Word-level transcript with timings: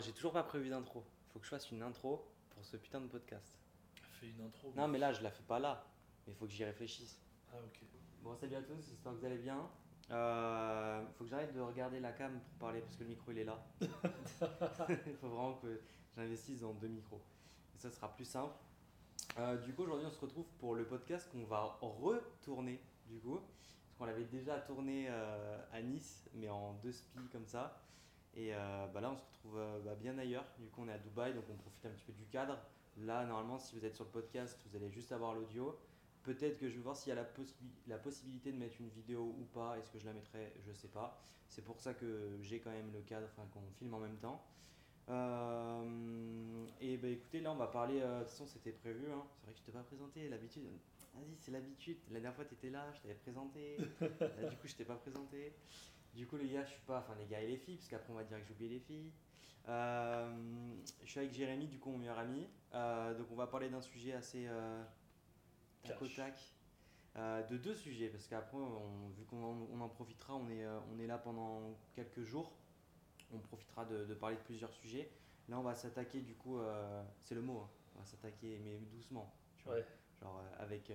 j'ai 0.00 0.12
toujours 0.12 0.32
pas 0.32 0.42
prévu 0.42 0.70
d'intro. 0.70 1.04
Faut 1.32 1.38
que 1.38 1.44
je 1.44 1.50
fasse 1.50 1.70
une 1.70 1.82
intro 1.82 2.26
pour 2.50 2.64
ce 2.64 2.76
putain 2.76 3.00
de 3.00 3.06
podcast. 3.06 3.58
Fais 4.20 4.28
une 4.28 4.40
intro. 4.42 4.72
Non, 4.76 4.88
mais 4.88 4.98
là, 4.98 5.12
je 5.12 5.22
la 5.22 5.30
fais 5.30 5.42
pas 5.42 5.58
là. 5.58 5.84
Mais 6.26 6.32
il 6.32 6.36
faut 6.36 6.46
que 6.46 6.52
j'y 6.52 6.64
réfléchisse. 6.64 7.18
Ah, 7.52 7.56
ok. 7.64 7.80
Bon, 8.22 8.34
salut 8.36 8.56
à 8.56 8.62
tous, 8.62 8.76
j'espère 8.76 9.12
que 9.12 9.18
vous 9.18 9.24
allez 9.24 9.38
bien. 9.38 9.68
Euh, 10.10 11.06
faut 11.16 11.24
que 11.24 11.30
j'arrête 11.30 11.54
de 11.54 11.60
regarder 11.60 12.00
la 12.00 12.12
cam 12.12 12.32
pour 12.32 12.58
parler 12.58 12.80
parce 12.80 12.96
que 12.96 13.04
le 13.04 13.10
micro 13.10 13.30
il 13.30 13.38
est 13.38 13.44
là. 13.44 13.64
il 13.80 13.88
faut 15.20 15.28
vraiment 15.28 15.54
que 15.54 15.80
j'investisse 16.14 16.60
dans 16.60 16.72
deux 16.74 16.88
micros. 16.88 17.22
Et 17.74 17.78
ça 17.78 17.90
sera 17.90 18.12
plus 18.12 18.24
simple. 18.24 18.54
Euh, 19.38 19.56
du 19.58 19.72
coup, 19.72 19.82
aujourd'hui, 19.82 20.06
on 20.06 20.10
se 20.10 20.20
retrouve 20.20 20.46
pour 20.58 20.74
le 20.74 20.84
podcast 20.84 21.30
qu'on 21.30 21.44
va 21.44 21.78
retourner 21.80 22.80
du 23.06 23.18
coup. 23.20 23.38
Parce 23.38 23.94
qu'on 23.98 24.04
l'avait 24.04 24.24
déjà 24.24 24.58
tourné 24.58 25.06
euh, 25.08 25.58
à 25.72 25.80
Nice, 25.80 26.28
mais 26.34 26.48
en 26.48 26.74
deux 26.82 26.92
spies 26.92 27.28
comme 27.30 27.46
ça. 27.46 27.80
Et 28.34 28.54
euh, 28.54 28.86
bah 28.94 29.00
là, 29.00 29.10
on 29.10 29.16
se 29.16 29.24
retrouve 29.24 29.58
euh, 29.58 29.80
bah, 29.84 29.94
bien 29.96 30.16
ailleurs. 30.18 30.44
Du 30.58 30.68
coup, 30.68 30.82
on 30.82 30.88
est 30.88 30.92
à 30.92 30.98
Dubaï, 30.98 31.34
donc 31.34 31.44
on 31.50 31.56
profite 31.56 31.84
un 31.86 31.90
petit 31.90 32.04
peu 32.04 32.12
du 32.12 32.26
cadre. 32.26 32.58
Là, 32.98 33.24
normalement, 33.26 33.58
si 33.58 33.76
vous 33.76 33.84
êtes 33.84 33.94
sur 33.94 34.04
le 34.04 34.10
podcast, 34.10 34.58
vous 34.66 34.76
allez 34.76 34.90
juste 34.90 35.12
avoir 35.12 35.34
l'audio. 35.34 35.78
Peut-être 36.22 36.58
que 36.58 36.68
je 36.68 36.76
vais 36.76 36.82
voir 36.82 36.96
s'il 36.96 37.08
y 37.10 37.12
a 37.12 37.16
la, 37.16 37.24
possi- 37.24 37.54
la 37.86 37.98
possibilité 37.98 38.52
de 38.52 38.58
mettre 38.58 38.76
une 38.80 38.90
vidéo 38.90 39.34
ou 39.38 39.44
pas. 39.52 39.78
Est-ce 39.78 39.90
que 39.90 39.98
je 39.98 40.06
la 40.06 40.12
mettrai? 40.12 40.52
Je 40.66 40.72
sais 40.72 40.88
pas. 40.88 41.18
C'est 41.48 41.64
pour 41.64 41.80
ça 41.80 41.94
que 41.94 42.38
j'ai 42.42 42.60
quand 42.60 42.70
même 42.70 42.92
le 42.92 43.00
cadre, 43.00 43.26
enfin 43.26 43.48
qu'on 43.52 43.62
filme 43.78 43.94
en 43.94 43.98
même 44.00 44.18
temps. 44.18 44.40
Euh, 45.08 46.66
et 46.80 46.96
bah 46.96 47.08
écoutez, 47.08 47.40
là 47.40 47.50
on 47.52 47.56
va 47.56 47.66
parler. 47.66 48.00
de 48.00 48.18
toute 48.20 48.28
façon, 48.28 48.46
c'était 48.46 48.72
prévu. 48.72 49.10
hein. 49.12 49.24
C'est 49.38 49.44
vrai 49.46 49.52
que 49.54 49.58
je 49.58 49.64
t'ai 49.64 49.72
pas 49.72 49.82
présenté. 49.82 50.28
L'habitude. 50.28 50.64
Vas-y, 51.14 51.36
c'est 51.38 51.50
l'habitude. 51.50 51.98
La 52.10 52.20
dernière 52.20 52.34
fois, 52.34 52.44
tu 52.44 52.54
étais 52.54 52.70
là, 52.70 52.92
je 52.92 53.00
t'avais 53.00 53.14
présenté. 53.14 53.76
Là, 54.00 54.44
du 54.48 54.56
coup, 54.56 54.68
je 54.68 54.76
t'ai 54.76 54.84
pas 54.84 54.94
présenté. 54.94 55.56
Du 56.14 56.26
coup, 56.26 56.36
les 56.36 56.48
gars, 56.48 56.64
je 56.64 56.70
suis 56.70 56.80
pas. 56.82 56.98
Enfin, 56.98 57.14
les 57.18 57.26
gars 57.26 57.40
et 57.40 57.46
les 57.46 57.56
filles, 57.56 57.76
parce 57.76 57.88
qu'après, 57.88 58.12
on 58.12 58.16
va 58.16 58.24
dire 58.24 58.38
que 58.38 58.44
j'ai 58.44 58.52
oublié 58.52 58.70
les 58.70 58.80
filles. 58.80 59.12
Euh, 59.68 60.74
je 61.04 61.08
suis 61.10 61.20
avec 61.20 61.32
Jérémy, 61.32 61.66
du 61.68 61.78
coup, 61.78 61.90
mon 61.90 61.98
meilleur 61.98 62.18
ami. 62.18 62.48
Euh, 62.74 63.14
donc, 63.16 63.26
on 63.30 63.36
va 63.36 63.46
parler 63.46 63.68
d'un 63.68 63.80
sujet 63.80 64.12
assez. 64.14 64.46
Euh, 64.48 64.82
tac 65.82 66.00
au 66.02 66.06
tac. 66.08 66.38
Euh, 67.16 67.42
de 67.48 67.56
deux 67.56 67.74
sujets, 67.74 68.08
parce 68.08 68.26
qu'après, 68.28 68.56
on- 68.56 69.08
vu 69.10 69.24
qu'on 69.24 69.42
en, 69.42 69.66
on 69.72 69.80
en 69.80 69.88
profitera, 69.88 70.36
on 70.36 70.48
est, 70.48 70.64
on 70.94 70.98
est 71.00 71.06
là 71.06 71.18
pendant 71.18 71.76
quelques 71.94 72.22
jours. 72.22 72.52
On 73.32 73.38
profitera 73.38 73.84
de, 73.84 74.04
de 74.04 74.14
parler 74.14 74.36
de 74.36 74.42
plusieurs 74.42 74.72
sujets. 74.72 75.10
Là, 75.48 75.58
on 75.58 75.62
va 75.62 75.74
s'attaquer, 75.74 76.20
du 76.20 76.34
coup, 76.34 76.58
c'est 77.22 77.34
le 77.34 77.42
mot, 77.42 77.58
hein. 77.58 77.68
on 77.96 78.00
va 78.00 78.04
s'attaquer, 78.04 78.60
mais 78.64 78.78
doucement. 78.92 79.32
tu 79.58 79.64
vois. 79.64 79.74
Ouais. 79.74 79.86
Genre 80.22 80.40
avec, 80.58 80.92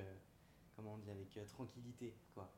comment 0.75 0.93
on 0.95 0.97
dit, 0.97 1.09
avec 1.11 1.35
euh, 1.37 1.45
tranquillité, 1.45 2.13
quoi. 2.33 2.51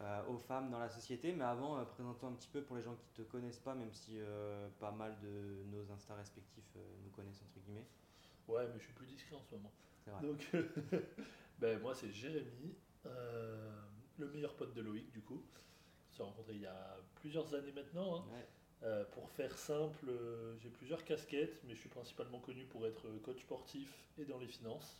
Euh, 0.00 0.24
aux 0.26 0.38
femmes 0.38 0.70
dans 0.70 0.78
la 0.78 0.88
société. 0.88 1.32
Mais 1.32 1.44
avant, 1.44 1.78
euh, 1.78 1.84
présentons 1.84 2.28
un 2.28 2.32
petit 2.32 2.48
peu 2.48 2.62
pour 2.62 2.76
les 2.76 2.82
gens 2.82 2.94
qui 2.96 3.08
te 3.14 3.22
connaissent 3.22 3.60
pas, 3.60 3.74
même 3.74 3.92
si 3.92 4.18
euh, 4.18 4.68
pas 4.80 4.90
mal 4.90 5.16
de 5.20 5.64
nos 5.70 5.90
Insta 5.92 6.14
respectifs 6.14 6.76
nous 7.04 7.10
connaissent, 7.10 7.42
entre 7.42 7.60
guillemets. 7.64 7.86
Ouais, 8.48 8.66
mais 8.72 8.78
je 8.78 8.84
suis 8.84 8.92
plus 8.94 9.06
discret 9.06 9.36
en 9.36 9.42
ce 9.42 9.54
moment. 9.54 9.72
C'est 10.04 10.10
vrai. 10.10 10.22
Donc, 10.22 10.48
ben, 11.58 11.78
moi, 11.80 11.94
c'est 11.94 12.10
Jérémy, 12.10 12.74
le 13.04 14.28
meilleur 14.28 14.54
pote 14.56 14.74
de 14.74 14.80
Loïc, 14.82 15.10
du 15.12 15.20
coup. 15.22 15.42
On 16.10 16.16
s'est 16.16 16.22
rencontrés 16.22 16.54
il 16.54 16.62
y 16.62 16.66
a 16.66 16.96
plusieurs 17.14 17.54
années 17.54 17.72
maintenant. 17.72 18.16
hein. 18.16 18.24
Ouais. 18.32 19.04
Pour 19.12 19.30
faire 19.30 19.56
simple, 19.56 20.10
j'ai 20.58 20.70
plusieurs 20.70 21.04
casquettes, 21.04 21.62
mais 21.64 21.74
je 21.76 21.80
suis 21.80 21.88
principalement 21.88 22.40
connu 22.40 22.64
pour 22.64 22.84
être 22.86 23.08
coach 23.22 23.40
sportif 23.42 23.94
et 24.18 24.24
dans 24.24 24.38
les 24.38 24.48
finances. 24.48 24.98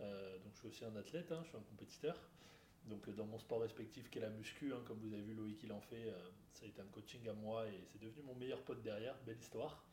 Euh, 0.00 0.38
donc 0.38 0.52
je 0.54 0.58
suis 0.58 0.68
aussi 0.68 0.84
un 0.84 0.96
athlète, 0.96 1.30
hein, 1.32 1.40
je 1.44 1.48
suis 1.48 1.56
un 1.56 1.62
compétiteur. 1.62 2.16
Donc 2.86 3.06
euh, 3.08 3.12
dans 3.12 3.26
mon 3.26 3.38
sport 3.38 3.60
respectif 3.60 4.08
qui 4.10 4.18
est 4.18 4.22
la 4.22 4.30
muscu, 4.30 4.72
hein, 4.72 4.80
comme 4.86 4.98
vous 4.98 5.12
avez 5.12 5.22
vu 5.22 5.34
Loïc 5.34 5.62
il 5.62 5.72
en 5.72 5.80
fait, 5.80 6.08
euh, 6.08 6.30
ça 6.52 6.64
a 6.64 6.68
été 6.68 6.80
un 6.80 6.86
coaching 6.86 7.28
à 7.28 7.32
moi 7.34 7.66
et 7.66 7.80
c'est 7.86 8.00
devenu 8.00 8.22
mon 8.22 8.34
meilleur 8.34 8.62
pote 8.62 8.82
derrière, 8.82 9.14
belle 9.26 9.38
histoire. 9.38 9.84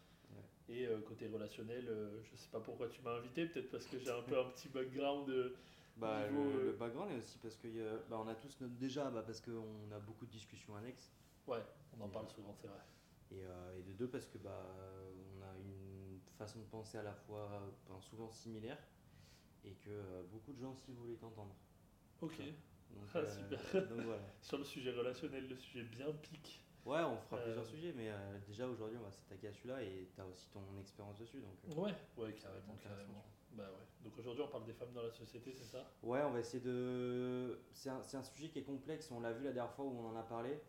Et 0.68 0.88
euh, 0.88 1.00
côté 1.02 1.28
relationnel, 1.28 1.88
euh, 1.88 2.24
je 2.24 2.36
sais 2.36 2.50
pas 2.50 2.60
pourquoi 2.60 2.88
tu 2.90 3.00
m'as 3.04 3.12
invité, 3.16 3.46
peut-être 3.46 3.70
parce 3.70 3.86
que 3.86 4.00
j'ai 4.00 4.10
un 4.10 4.24
peu 4.24 4.40
un 4.40 4.46
petit 4.46 4.68
background. 4.70 5.32
Bah, 5.98 6.28
Niveau, 6.28 6.44
le, 6.52 6.64
le 6.66 6.72
background 6.74 7.12
est 7.12 7.18
aussi 7.20 7.38
parce 7.38 7.56
que 7.56 7.68
euh, 7.68 8.00
bah, 8.10 8.20
on 8.20 8.28
a 8.28 8.36
tous 8.36 8.60
notre 8.62 8.74
déjà 8.74 9.10
bah, 9.12 9.22
parce 9.26 9.40
qu'on 9.42 9.92
a 9.96 10.00
beaucoup 10.00 10.26
de 10.26 10.32
discussions 10.32 10.76
annexes 10.76 11.12
ouais, 11.48 11.64
on 11.98 12.02
en 12.04 12.08
Et, 12.08 12.12
parle 12.12 12.28
souvent, 12.30 12.54
c'est 12.60 12.68
vrai. 12.68 12.80
et, 13.32 13.40
et 13.80 13.84
de 13.84 13.94
deux 13.94 14.08
parce 14.10 14.26
que 14.26 14.38
bah 14.38 14.66
on 15.38 15.42
a 15.42 15.56
une 15.60 16.20
façon 16.38 16.60
de 16.60 16.66
penser 16.66 16.98
à 16.98 17.04
la 17.04 17.14
fois 17.14 17.62
souvent 18.02 18.30
similaire 18.32 18.78
et 19.66 19.74
que 19.84 19.90
euh, 19.90 20.24
beaucoup 20.32 20.54
de 20.54 20.60
gens 20.60 20.72
aussi 20.74 20.92
voulaient 20.94 21.16
t'entendre. 21.16 21.56
Ok. 22.22 22.38
Donc, 22.92 23.04
Ah, 23.14 23.26
super. 23.26 23.60
donc 23.90 24.02
voilà. 24.06 24.22
Sur 24.42 24.58
le 24.58 24.64
sujet 24.64 24.92
relationnel, 24.92 25.48
le 25.50 25.56
sujet 25.58 25.84
bien 25.84 26.12
pique. 26.22 26.62
Ouais, 26.86 27.02
on 27.02 27.18
fera 27.18 27.38
Euh, 27.38 27.44
plusieurs 27.46 27.66
sujets, 27.66 27.94
mais 27.98 28.10
euh, 28.12 28.38
déjà 28.48 28.68
aujourd'hui 28.68 28.98
on 29.00 29.04
va 29.04 29.12
s'attaquer 29.12 29.48
à 29.48 29.54
celui-là 29.54 29.82
et 29.82 30.08
tu 30.14 30.22
as 30.22 30.26
aussi 30.28 30.48
ton 30.52 30.62
expérience 30.80 31.18
dessus. 31.18 31.40
Donc, 31.40 31.56
euh, 31.68 31.82
Ouais, 31.82 31.92
ouais, 31.92 31.94
ça 32.16 32.22
va 32.22 32.30
être 32.30 32.42
carrément, 32.42 32.76
carrément. 32.82 33.26
Bah 33.54 33.64
ouais. 33.72 34.04
Donc 34.04 34.18
aujourd'hui, 34.20 34.44
on 34.44 34.50
parle 34.50 34.66
des 34.66 34.74
femmes 34.74 34.92
dans 34.94 35.02
la 35.02 35.10
société, 35.12 35.52
c'est 35.54 35.64
ça? 35.66 35.90
Ouais, 36.04 36.22
on 36.24 36.32
va 36.32 36.40
essayer 36.42 36.62
de. 36.62 37.60
C'est 37.74 37.90
un, 37.90 38.04
c'est 38.04 38.18
un 38.18 38.24
sujet 38.24 38.50
qui 38.50 38.60
est 38.60 38.64
complexe, 38.64 39.10
on 39.12 39.20
l'a 39.22 39.32
vu 39.34 39.44
la 39.46 39.52
dernière 39.52 39.74
fois 39.74 39.86
où 39.86 39.98
on 39.98 40.10
en 40.10 40.16
a 40.16 40.24
parlé 40.24 40.60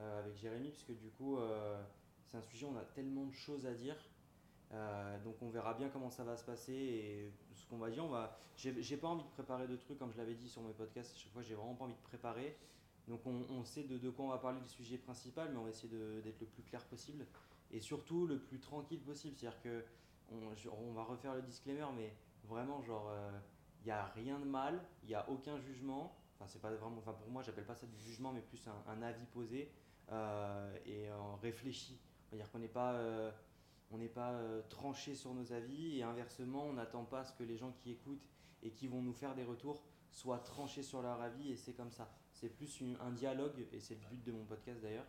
euh, 0.00 0.18
avec 0.20 0.36
Jérémy, 0.36 0.70
puisque 0.70 0.92
du 0.98 1.08
coup, 1.10 1.38
euh, 1.38 1.80
c'est 2.26 2.36
un 2.36 2.42
sujet 2.42 2.66
où 2.66 2.70
on 2.70 2.76
a 2.76 2.84
tellement 2.84 3.24
de 3.26 3.32
choses 3.32 3.64
à 3.64 3.72
dire. 3.72 3.96
Euh, 4.72 5.18
donc 5.22 5.36
on 5.42 5.50
verra 5.50 5.74
bien 5.74 5.88
comment 5.88 6.10
ça 6.10 6.24
va 6.24 6.36
se 6.36 6.44
passer 6.44 6.72
et 6.72 7.32
ce 7.54 7.66
qu'on 7.66 7.78
va 7.78 7.90
dire. 7.90 8.04
On 8.04 8.08
va... 8.08 8.38
J'ai 8.56 8.96
pas 8.96 9.08
envie 9.08 9.24
de 9.24 9.28
préparer 9.30 9.66
de 9.66 9.76
trucs, 9.76 9.98
comme 9.98 10.12
je 10.12 10.18
l'avais 10.18 10.34
dit 10.34 10.48
sur 10.48 10.62
mes 10.62 10.72
podcasts, 10.72 11.14
à 11.14 11.18
chaque 11.18 11.32
fois 11.32 11.42
j'ai 11.42 11.54
vraiment 11.54 11.74
pas 11.74 11.84
envie 11.84 11.94
de 11.94 12.02
préparer. 12.02 12.56
Donc 13.08 13.20
on, 13.26 13.44
on 13.50 13.64
sait 13.64 13.82
de, 13.82 13.98
de 13.98 14.10
quoi 14.10 14.26
on 14.26 14.28
va 14.28 14.38
parler, 14.38 14.60
le 14.60 14.68
sujet 14.68 14.96
principal, 14.96 15.50
mais 15.50 15.58
on 15.58 15.64
va 15.64 15.70
essayer 15.70 15.88
d'être 16.22 16.40
le 16.40 16.46
plus 16.46 16.62
clair 16.62 16.84
possible 16.84 17.26
et 17.72 17.80
surtout 17.80 18.26
le 18.26 18.38
plus 18.38 18.60
tranquille 18.60 19.00
possible. 19.00 19.36
C'est-à-dire 19.36 19.60
que 19.62 19.84
on, 20.30 20.36
on 20.88 20.92
va 20.92 21.02
refaire 21.02 21.34
le 21.34 21.42
disclaimer, 21.42 21.86
mais 21.96 22.14
vraiment, 22.44 22.80
genre, 22.82 23.12
il 23.82 23.86
n'y 23.86 23.90
a 23.90 24.04
rien 24.14 24.38
de 24.38 24.44
mal, 24.44 24.80
il 25.02 25.08
n'y 25.08 25.14
a 25.14 25.28
aucun 25.28 25.58
jugement. 25.58 26.14
Enfin, 26.36 26.46
c'est 26.46 26.60
pas 26.60 26.70
vraiment, 26.70 26.98
enfin, 26.98 27.12
pour 27.12 27.28
moi, 27.30 27.42
j'appelle 27.42 27.64
pas 27.64 27.74
ça 27.74 27.86
du 27.86 27.98
jugement, 27.98 28.32
mais 28.32 28.40
plus 28.40 28.62
un, 28.86 29.02
avis 29.02 29.26
posé 29.26 29.70
euh, 30.10 30.76
et 30.86 31.08
euh, 31.08 31.34
réfléchi. 31.42 32.00
On 32.28 32.36
va 32.36 32.42
dire 32.42 32.50
qu'on 32.50 32.60
n'est 32.60 32.68
pas, 32.68 32.92
euh, 32.92 33.30
on 33.92 33.98
n'est 33.98 34.08
pas 34.08 34.30
euh, 34.32 34.62
tranché 34.70 35.14
sur 35.14 35.34
nos 35.34 35.52
avis 35.52 35.98
et 35.98 36.02
inversement, 36.02 36.64
on 36.64 36.72
n'attend 36.72 37.04
pas 37.04 37.24
ce 37.24 37.32
que 37.34 37.42
les 37.42 37.56
gens 37.58 37.72
qui 37.72 37.90
écoutent 37.90 38.26
et 38.62 38.70
qui 38.70 38.88
vont 38.88 39.02
nous 39.02 39.12
faire 39.12 39.34
des 39.34 39.44
retours 39.44 39.82
soient 40.10 40.38
tranchés 40.38 40.82
sur 40.82 41.02
leur 41.02 41.20
avis 41.20 41.52
et 41.52 41.56
c'est 41.56 41.74
comme 41.74 41.92
ça. 41.92 42.10
C'est 42.32 42.48
plus 42.48 42.82
un 43.00 43.10
dialogue 43.10 43.66
et 43.72 43.80
c'est 43.80 43.94
le 43.94 44.00
but 44.08 44.24
de 44.24 44.32
mon 44.32 44.44
podcast 44.44 44.80
d'ailleurs, 44.80 45.06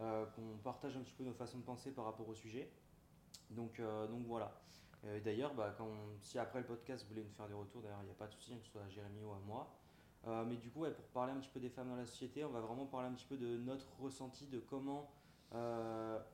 euh, 0.00 0.26
qu'on 0.26 0.58
partage 0.62 0.96
un 0.96 1.00
petit 1.00 1.12
peu 1.12 1.24
nos 1.24 1.32
façons 1.32 1.58
de 1.58 1.64
penser 1.64 1.90
par 1.90 2.04
rapport 2.04 2.28
au 2.28 2.34
sujet. 2.34 2.70
Donc, 3.50 3.80
euh, 3.80 4.06
voilà. 4.26 4.52
D'ailleurs, 5.24 5.54
bah, 5.54 5.74
si 6.20 6.38
après 6.38 6.60
le 6.60 6.66
podcast 6.66 7.04
vous 7.04 7.08
voulez 7.08 7.24
nous 7.24 7.32
faire 7.32 7.48
des 7.48 7.54
retours, 7.54 7.80
d'ailleurs 7.80 8.00
il 8.02 8.04
n'y 8.04 8.10
a 8.10 8.14
pas 8.14 8.26
de 8.26 8.32
souci, 8.32 8.52
hein, 8.52 8.58
que 8.58 8.66
ce 8.66 8.72
soit 8.72 8.82
à 8.82 8.88
Jérémy 8.90 9.24
ou 9.24 9.30
à 9.30 9.38
moi. 9.46 9.74
Mais 10.46 10.56
du 10.56 10.68
coup, 10.68 10.80
pour 10.80 11.04
parler 11.06 11.32
un 11.32 11.38
petit 11.38 11.48
peu 11.48 11.58
des 11.58 11.70
femmes 11.70 11.88
dans 11.88 11.96
la 11.96 12.04
société, 12.04 12.44
on 12.44 12.50
va 12.50 12.60
vraiment 12.60 12.84
parler 12.84 13.08
un 13.08 13.14
petit 13.14 13.24
peu 13.24 13.38
de 13.38 13.56
notre 13.56 13.98
ressenti, 13.98 14.46
de 14.46 14.58
comment 14.58 15.10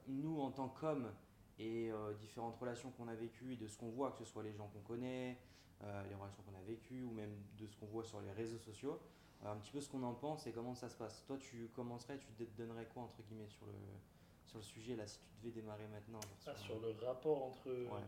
nous, 0.08 0.40
en 0.40 0.50
tant 0.50 0.68
qu'hommes, 0.68 1.12
et 1.58 1.90
euh, 1.90 2.12
différentes 2.14 2.56
relations 2.56 2.90
qu'on 2.90 3.08
a 3.08 3.14
vécues 3.14 3.52
et 3.54 3.56
de 3.56 3.66
ce 3.66 3.76
qu'on 3.78 3.88
voit, 3.90 4.12
que 4.12 4.18
ce 4.18 4.24
soit 4.24 4.42
les 4.42 4.52
gens 4.52 4.68
qu'on 4.68 4.80
connaît, 4.80 5.38
euh, 5.84 6.02
les 6.08 6.14
relations 6.14 6.42
qu'on 6.42 6.58
a 6.58 6.62
vécues 6.62 7.02
ou 7.02 7.10
même 7.12 7.34
de 7.58 7.66
ce 7.66 7.76
qu'on 7.76 7.86
voit 7.86 8.04
sur 8.04 8.20
les 8.20 8.30
réseaux 8.32 8.58
sociaux, 8.58 9.00
euh, 9.44 9.52
un 9.52 9.56
petit 9.56 9.70
peu 9.72 9.80
ce 9.80 9.88
qu'on 9.88 10.02
en 10.02 10.14
pense 10.14 10.46
et 10.46 10.52
comment 10.52 10.74
ça 10.74 10.88
se 10.88 10.96
passe. 10.96 11.24
Toi, 11.26 11.36
tu 11.38 11.68
commencerais, 11.74 12.18
tu 12.18 12.26
te 12.44 12.44
donnerais 12.60 12.86
quoi 12.92 13.04
entre 13.04 13.22
guillemets 13.22 13.48
sur 13.48 13.66
le, 13.66 13.72
sur 14.46 14.58
le 14.58 14.64
sujet 14.64 14.96
là 14.96 15.06
si 15.06 15.18
tu 15.18 15.24
devais 15.42 15.50
démarrer 15.60 15.86
maintenant 15.88 16.20
Ah, 16.46 16.54
sur 16.56 16.78
le 16.80 16.94
rapport 17.06 17.42
entre 17.44 17.68
Ouais. 17.70 18.00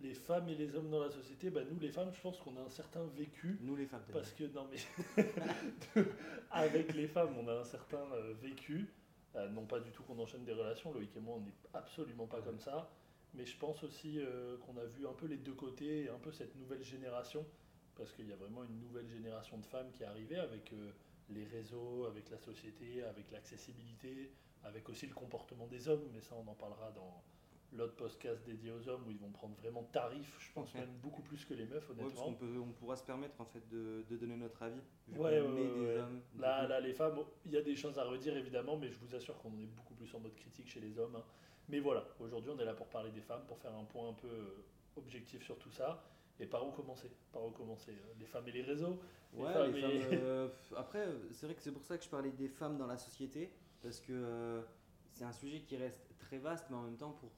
les 0.00 0.14
femmes 0.14 0.48
et 0.48 0.54
les 0.56 0.74
hommes 0.74 0.90
dans 0.90 1.00
la 1.00 1.10
société, 1.10 1.50
bah 1.50 1.62
nous 1.70 1.78
les 1.78 1.90
femmes, 1.90 2.12
je 2.12 2.20
pense 2.20 2.38
qu'on 2.38 2.56
a 2.56 2.60
un 2.62 2.68
certain 2.68 3.02
vécu. 3.16 3.58
Nous 3.62 3.76
les 3.76 3.86
femmes, 3.86 4.02
peut-être. 4.02 4.14
Parce 4.18 4.32
que, 4.32 4.44
non 4.44 4.66
mais, 4.70 5.24
avec 6.50 6.94
les 6.94 7.06
femmes, 7.08 7.34
on 7.38 7.48
a 7.48 7.54
un 7.60 7.64
certain 7.64 8.04
vécu. 8.42 8.88
Euh, 9.36 9.48
non 9.50 9.66
pas 9.66 9.80
du 9.80 9.90
tout 9.90 10.02
qu'on 10.02 10.18
enchaîne 10.18 10.44
des 10.44 10.52
relations, 10.52 10.92
Loïc 10.92 11.14
et 11.16 11.20
moi, 11.20 11.36
on 11.36 11.40
n'est 11.40 11.54
absolument 11.74 12.26
pas 12.26 12.40
comme 12.40 12.58
ça. 12.58 12.90
Mais 13.34 13.44
je 13.44 13.56
pense 13.58 13.82
aussi 13.82 14.18
euh, 14.18 14.56
qu'on 14.58 14.76
a 14.78 14.84
vu 14.84 15.06
un 15.06 15.12
peu 15.12 15.26
les 15.26 15.36
deux 15.36 15.52
côtés, 15.52 16.04
et 16.04 16.08
un 16.08 16.18
peu 16.18 16.32
cette 16.32 16.56
nouvelle 16.56 16.82
génération. 16.82 17.44
Parce 17.96 18.12
qu'il 18.12 18.28
y 18.28 18.32
a 18.32 18.36
vraiment 18.36 18.64
une 18.64 18.78
nouvelle 18.80 19.08
génération 19.08 19.58
de 19.58 19.66
femmes 19.66 19.90
qui 19.92 20.02
est 20.02 20.06
arrivée 20.06 20.38
avec 20.38 20.72
euh, 20.72 20.92
les 21.30 21.44
réseaux, 21.44 22.06
avec 22.06 22.30
la 22.30 22.38
société, 22.38 23.02
avec 23.02 23.30
l'accessibilité, 23.30 24.32
avec 24.64 24.88
aussi 24.88 25.06
le 25.06 25.14
comportement 25.14 25.66
des 25.66 25.88
hommes. 25.88 26.08
Mais 26.14 26.20
ça, 26.20 26.34
on 26.34 26.50
en 26.50 26.54
parlera 26.54 26.90
dans 26.92 27.22
l'autre 27.72 27.94
podcast 27.96 28.42
dédié 28.44 28.70
aux 28.72 28.88
hommes 28.88 29.04
où 29.06 29.10
ils 29.10 29.18
vont 29.18 29.30
prendre 29.30 29.54
vraiment 29.56 29.82
tarif, 29.92 30.36
je 30.40 30.52
pense 30.52 30.74
même 30.74 30.90
beaucoup 31.02 31.22
plus 31.22 31.44
que 31.44 31.54
les 31.54 31.66
meufs, 31.66 31.88
Ouais, 31.90 31.94
honnêtement. 31.94 32.10
parce 32.10 32.22
qu'on 32.26 32.34
peut, 32.34 32.58
on 32.58 32.72
pourra 32.72 32.96
se 32.96 33.02
permettre 33.04 33.40
en 33.40 33.44
fait 33.44 33.66
de, 33.68 34.04
de 34.08 34.16
donner 34.16 34.36
notre 34.36 34.62
avis. 34.62 34.80
Vu 35.08 35.18
Ouais, 35.18 35.18
qu'on 35.18 35.24
ouais, 35.28 35.36
est 35.36 35.40
ouais, 35.42 35.54
des 35.80 35.86
ouais. 35.86 35.98
hommes. 35.98 36.20
du 36.34 36.40
Là, 36.40 36.66
là, 36.66 36.80
les 36.80 36.92
femmes, 36.92 37.18
il 37.44 37.52
y 37.52 37.56
a 37.56 37.62
des 37.62 37.76
choses 37.76 37.98
à 37.98 38.04
redire 38.04 38.36
évidemment, 38.36 38.76
mais 38.76 38.88
je 38.90 38.98
vous 38.98 39.14
assure 39.14 39.36
qu'on 39.38 39.52
est 39.58 39.66
beaucoup 39.66 39.94
plus 39.94 40.12
en 40.14 40.20
mode 40.20 40.34
critique 40.34 40.68
chez 40.68 40.80
les 40.80 40.98
hommes. 40.98 41.16
hein. 41.16 41.24
Mais 41.68 41.80
voilà, 41.80 42.06
aujourd'hui 42.20 42.50
on 42.54 42.58
est 42.60 42.64
là 42.64 42.74
pour 42.74 42.86
parler 42.86 43.10
des 43.10 43.20
femmes, 43.20 43.42
pour 43.48 43.58
faire 43.58 43.74
un 43.74 43.84
point 43.84 44.08
un 44.08 44.12
peu 44.14 44.28
euh, 44.28 44.64
objectif 44.96 45.42
sur 45.44 45.58
tout 45.58 45.70
ça. 45.70 46.02
Et 46.38 46.46
par 46.46 46.66
où 46.66 46.70
commencer? 46.70 47.10
Par 47.32 47.44
où 47.44 47.50
commencer? 47.50 47.92
Euh, 47.92 48.12
Les 48.20 48.26
femmes 48.26 48.46
et 48.48 48.52
les 48.52 48.62
réseaux? 48.62 49.00
Les 49.34 49.42
Ouais, 49.42 49.52
femmes 49.52 49.72
les 49.72 49.80
et- 49.80 50.00
femmes, 50.00 50.10
euh, 50.22 50.48
après, 50.76 51.08
c'est 51.32 51.46
vrai 51.46 51.54
que 51.56 51.62
c'est 51.62 51.72
pour 51.72 51.84
ça 51.84 51.98
que 51.98 52.04
je 52.04 52.08
parlais 52.08 52.30
des 52.30 52.48
femmes 52.48 52.78
dans 52.78 52.86
la 52.86 52.96
société, 52.98 53.50
parce 53.82 54.00
que 54.00 54.12
euh, 54.12 54.62
c'est 55.12 55.24
un 55.24 55.32
sujet 55.32 55.60
qui 55.60 55.76
reste 55.76 56.08
très 56.18 56.38
vaste, 56.38 56.66
mais 56.70 56.76
en 56.76 56.82
même 56.82 56.96
temps, 56.96 57.12
pour 57.12 57.30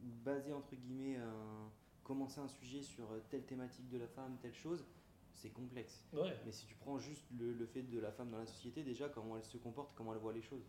baser 0.00 0.52
entre 0.52 0.74
guillemets, 0.74 1.16
un- 1.16 1.70
commencer 2.04 2.40
un 2.40 2.48
sujet 2.48 2.82
sur 2.82 3.10
euh, 3.10 3.20
telle 3.28 3.44
thématique 3.44 3.88
de 3.88 3.98
la 3.98 4.06
femme, 4.06 4.36
telle 4.40 4.54
chose, 4.54 4.84
c'est 5.32 5.50
complexe. 5.50 6.04
Ouais. 6.12 6.34
Mais 6.44 6.52
si 6.52 6.66
tu 6.66 6.74
prends 6.76 6.98
juste 6.98 7.24
le, 7.38 7.52
le 7.52 7.66
fait 7.66 7.82
de 7.82 7.98
la 7.98 8.12
femme 8.12 8.30
dans 8.30 8.38
la 8.38 8.46
société, 8.46 8.82
déjà, 8.84 9.08
comment 9.08 9.36
elle 9.36 9.44
se 9.44 9.58
comporte, 9.58 9.94
comment 9.96 10.12
elle 10.14 10.20
voit 10.20 10.32
les 10.32 10.42
choses. 10.42 10.68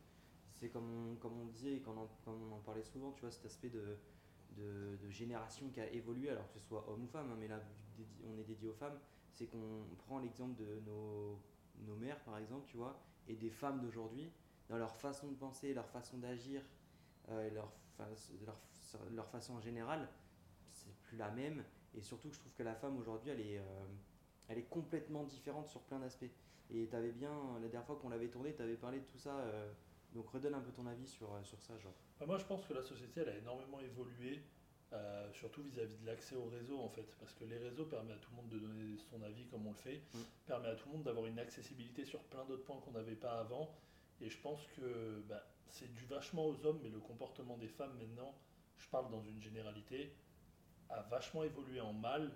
C'est 0.55 0.69
comme 0.69 0.89
on, 1.11 1.15
comme 1.15 1.39
on 1.39 1.45
disait, 1.45 1.73
et 1.75 1.83
on, 1.87 2.07
comme 2.25 2.51
on 2.51 2.55
en 2.55 2.59
parlait 2.59 2.83
souvent, 2.83 3.11
tu 3.11 3.21
vois, 3.21 3.31
cet 3.31 3.45
aspect 3.45 3.69
de, 3.69 3.97
de, 4.57 4.97
de 5.01 5.09
génération 5.09 5.69
qui 5.69 5.79
a 5.79 5.89
évolué, 5.91 6.29
alors 6.29 6.47
que 6.51 6.59
ce 6.59 6.65
soit 6.65 6.89
homme 6.89 7.03
ou 7.03 7.07
femme, 7.07 7.31
hein, 7.31 7.37
mais 7.39 7.47
là, 7.47 7.61
on 8.25 8.37
est 8.39 8.43
dédié 8.43 8.67
aux 8.67 8.73
femmes, 8.73 8.99
c'est 9.31 9.45
qu'on 9.45 9.83
prend 9.99 10.19
l'exemple 10.19 10.55
de 10.55 10.79
nos, 10.85 11.39
nos 11.85 11.95
mères, 11.95 12.19
par 12.23 12.39
exemple, 12.39 12.65
tu 12.67 12.77
vois, 12.77 12.99
et 13.27 13.35
des 13.35 13.51
femmes 13.51 13.81
d'aujourd'hui, 13.81 14.31
dans 14.67 14.77
leur 14.79 14.95
façon 14.95 15.27
de 15.27 15.35
penser, 15.35 15.73
leur 15.75 15.87
façon 15.87 16.17
d'agir, 16.17 16.63
euh, 17.29 17.49
leur, 17.51 17.71
fa- 17.95 18.09
leur, 18.43 18.57
leur 19.15 19.27
façon 19.29 19.53
en 19.55 19.59
général, 19.61 20.07
c'est 20.71 20.93
plus 21.03 21.17
la 21.17 21.29
même. 21.31 21.63
Et 21.95 22.01
surtout 22.01 22.29
que 22.29 22.35
je 22.35 22.39
trouve 22.39 22.53
que 22.53 22.63
la 22.63 22.75
femme 22.75 22.97
aujourd'hui, 22.97 23.29
elle 23.31 23.41
est, 23.41 23.57
euh, 23.59 23.85
elle 24.49 24.57
est 24.57 24.69
complètement 24.69 25.23
différente 25.23 25.67
sur 25.67 25.81
plein 25.81 25.99
d'aspects. 25.99 26.25
Et 26.69 26.87
tu 26.87 26.95
avais 26.95 27.11
bien, 27.11 27.31
la 27.61 27.67
dernière 27.69 27.85
fois 27.85 27.95
qu'on 27.95 28.09
l'avait 28.09 28.27
tourné, 28.27 28.53
tu 28.53 28.61
avais 28.61 28.75
parlé 28.75 28.99
de 28.99 29.05
tout 29.05 29.17
ça. 29.19 29.35
euh, 29.39 29.71
donc 30.13 30.29
redonne 30.29 30.53
un 30.55 30.61
peu 30.61 30.71
ton 30.71 30.85
avis 30.87 31.05
sur, 31.05 31.33
euh, 31.33 31.43
sur 31.43 31.61
ça, 31.61 31.77
genre. 31.79 31.93
Bah, 32.19 32.25
moi, 32.25 32.37
je 32.37 32.45
pense 32.45 32.65
que 32.65 32.73
la 32.73 32.81
société, 32.81 33.21
elle 33.21 33.29
a 33.29 33.37
énormément 33.37 33.79
évolué, 33.81 34.41
euh, 34.93 35.31
surtout 35.33 35.61
vis-à-vis 35.63 35.97
de 35.97 36.05
l'accès 36.05 36.35
au 36.35 36.45
réseau, 36.45 36.79
en 36.79 36.87
fait. 36.89 37.05
Parce 37.19 37.33
que 37.33 37.43
les 37.43 37.57
réseaux 37.57 37.85
permettent 37.85 38.15
à 38.15 38.19
tout 38.19 38.31
le 38.31 38.37
monde 38.37 38.49
de 38.49 38.57
donner 38.57 38.97
son 39.11 39.21
avis 39.21 39.45
comme 39.47 39.65
on 39.67 39.71
le 39.71 39.75
fait, 39.75 40.01
Mm. 40.13 40.17
permet 40.45 40.69
à 40.69 40.75
tout 40.75 40.87
le 40.87 40.93
monde 40.95 41.03
d'avoir 41.03 41.25
une 41.25 41.37
accessibilité 41.39 42.05
sur 42.05 42.21
plein 42.23 42.45
d'autres 42.45 42.63
points 42.63 42.79
qu'on 42.79 42.91
n'avait 42.91 43.15
pas 43.17 43.39
avant. 43.39 43.69
Et 44.21 44.29
je 44.29 44.37
pense 44.39 44.65
que 44.77 45.21
bah, 45.27 45.43
c'est 45.69 45.91
dû 45.93 46.05
vachement 46.05 46.47
aux 46.47 46.65
hommes, 46.65 46.79
mais 46.81 46.89
le 46.89 46.99
comportement 46.99 47.57
des 47.57 47.67
femmes 47.67 47.95
maintenant, 47.99 48.33
je 48.77 48.87
parle 48.89 49.09
dans 49.11 49.21
une 49.21 49.41
généralité, 49.41 50.13
a 50.89 51.01
vachement 51.03 51.43
évolué 51.43 51.81
en 51.81 51.93
mal 51.93 52.31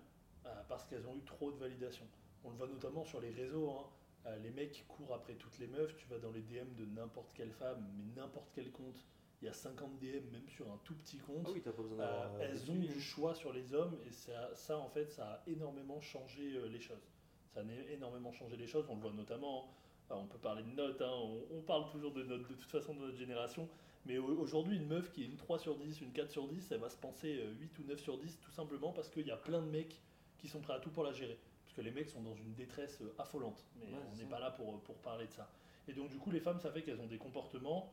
euh, 0.46 0.50
parce 0.68 0.86
qu'elles 0.86 1.06
ont 1.08 1.16
eu 1.16 1.24
trop 1.24 1.52
de 1.52 1.58
validation. 1.58 2.06
On 2.44 2.50
le 2.50 2.56
voit 2.56 2.68
notamment 2.68 3.04
sur 3.06 3.22
les 3.22 3.32
réseaux. 3.32 3.70
hein. 3.70 3.86
Euh, 4.28 4.38
les 4.40 4.52
mecs 4.52 4.86
courent 4.88 5.14
après 5.16 5.34
toutes 5.36 5.58
les 5.60 5.68
meufs. 5.68 5.96
Tu 5.98 6.06
vas 6.08 6.18
dans 6.20 6.32
les 6.32 6.42
DM 6.42 6.76
de 6.78 6.86
n'importe 6.86 7.32
quelle 7.34 7.52
femme, 7.52 7.84
mais 7.98 8.04
n'importe 8.22 8.50
quel 8.54 8.72
compte. 8.72 9.04
Il 9.42 9.46
y 9.46 9.50
a 9.50 9.54
50 9.54 9.98
DM, 10.00 10.30
même 10.32 10.48
sur 10.48 10.72
un 10.72 10.78
tout 10.84 10.94
petit 10.96 11.18
compte. 11.18 11.46
Ah 11.48 11.52
oui, 11.52 11.62
t'as 11.64 11.72
pas 11.72 11.82
besoin 11.82 11.98
Euh, 12.06 12.40
elles 12.42 12.70
ont 12.70 12.76
du 12.76 12.88
hein. 12.88 13.00
choix 13.00 13.34
sur 13.34 13.52
les 13.52 13.74
hommes 13.74 13.98
et 14.08 14.12
ça, 14.12 14.54
ça, 14.54 14.78
en 14.78 14.90
fait 14.90 15.10
ça 15.12 15.26
a 15.34 15.44
énormément 15.48 16.00
changé 16.02 16.56
euh, 16.58 16.68
les 16.68 16.80
choses. 16.80 17.10
Ça 17.54 17.62
a 17.62 17.64
énormément 17.92 18.32
changé 18.32 18.56
les 18.58 18.68
choses, 18.68 18.86
on 18.90 18.96
le 18.96 19.02
voit 19.02 19.12
notamment, 19.14 19.74
euh, 20.12 20.16
on 20.16 20.28
peut 20.28 20.38
parler 20.38 20.62
de 20.62 20.70
notes, 20.70 21.02
hein, 21.02 21.10
on, 21.12 21.42
on 21.58 21.62
parle 21.62 21.90
toujours 21.90 22.12
de 22.14 22.22
notes 22.24 22.48
de 22.48 22.54
toute 22.54 22.70
façon 22.70 22.94
dans 22.94 23.02
notre 23.02 23.18
génération, 23.18 23.68
mais 24.06 24.18
au- 24.18 24.40
aujourd'hui 24.40 24.78
une 24.78 24.88
meuf 24.88 25.12
qui 25.12 25.24
est 25.24 25.26
une 25.26 25.36
3 25.38 25.60
sur 25.60 25.76
10, 25.78 26.02
une 26.02 26.12
4 26.12 26.30
sur 26.32 26.48
10, 26.48 26.72
elle 26.72 26.80
va 26.80 26.90
se 26.90 26.98
penser 26.98 27.40
euh, 27.40 27.52
8 27.60 27.80
ou 27.80 27.84
9 27.84 28.00
sur 28.00 28.18
10 28.18 28.40
tout 28.40 28.52
simplement 28.52 28.92
parce 28.92 29.10
qu'il 29.10 29.26
y 29.28 29.32
a 29.32 29.38
plein 29.38 29.62
de 29.62 29.70
mecs 29.70 30.02
qui 30.40 30.48
sont 30.48 30.60
prêts 30.62 30.74
à 30.74 30.80
tout 30.80 30.90
pour 30.90 31.04
la 31.04 31.14
gérer. 31.14 31.38
Parce 31.64 31.76
que 31.76 31.82
les 31.82 31.92
mecs 31.92 32.10
sont 32.10 32.22
dans 32.22 32.36
une 32.36 32.54
détresse 32.54 33.00
euh, 33.02 33.14
affolante, 33.18 33.64
mais 33.80 33.86
Ouais, 33.86 34.00
on 34.12 34.16
n'est 34.18 34.26
pas 34.26 34.40
là 34.40 34.52
pour, 34.52 34.82
pour 34.82 34.96
parler 34.98 35.28
de 35.28 35.32
ça. 35.32 35.50
Et 35.88 35.94
donc 35.94 36.10
du 36.10 36.18
coup 36.18 36.32
les 36.32 36.40
femmes 36.40 36.60
ça 36.60 36.72
fait 36.72 36.82
qu'elles 36.84 37.00
ont 37.00 37.08
des 37.08 37.18
comportements 37.18 37.92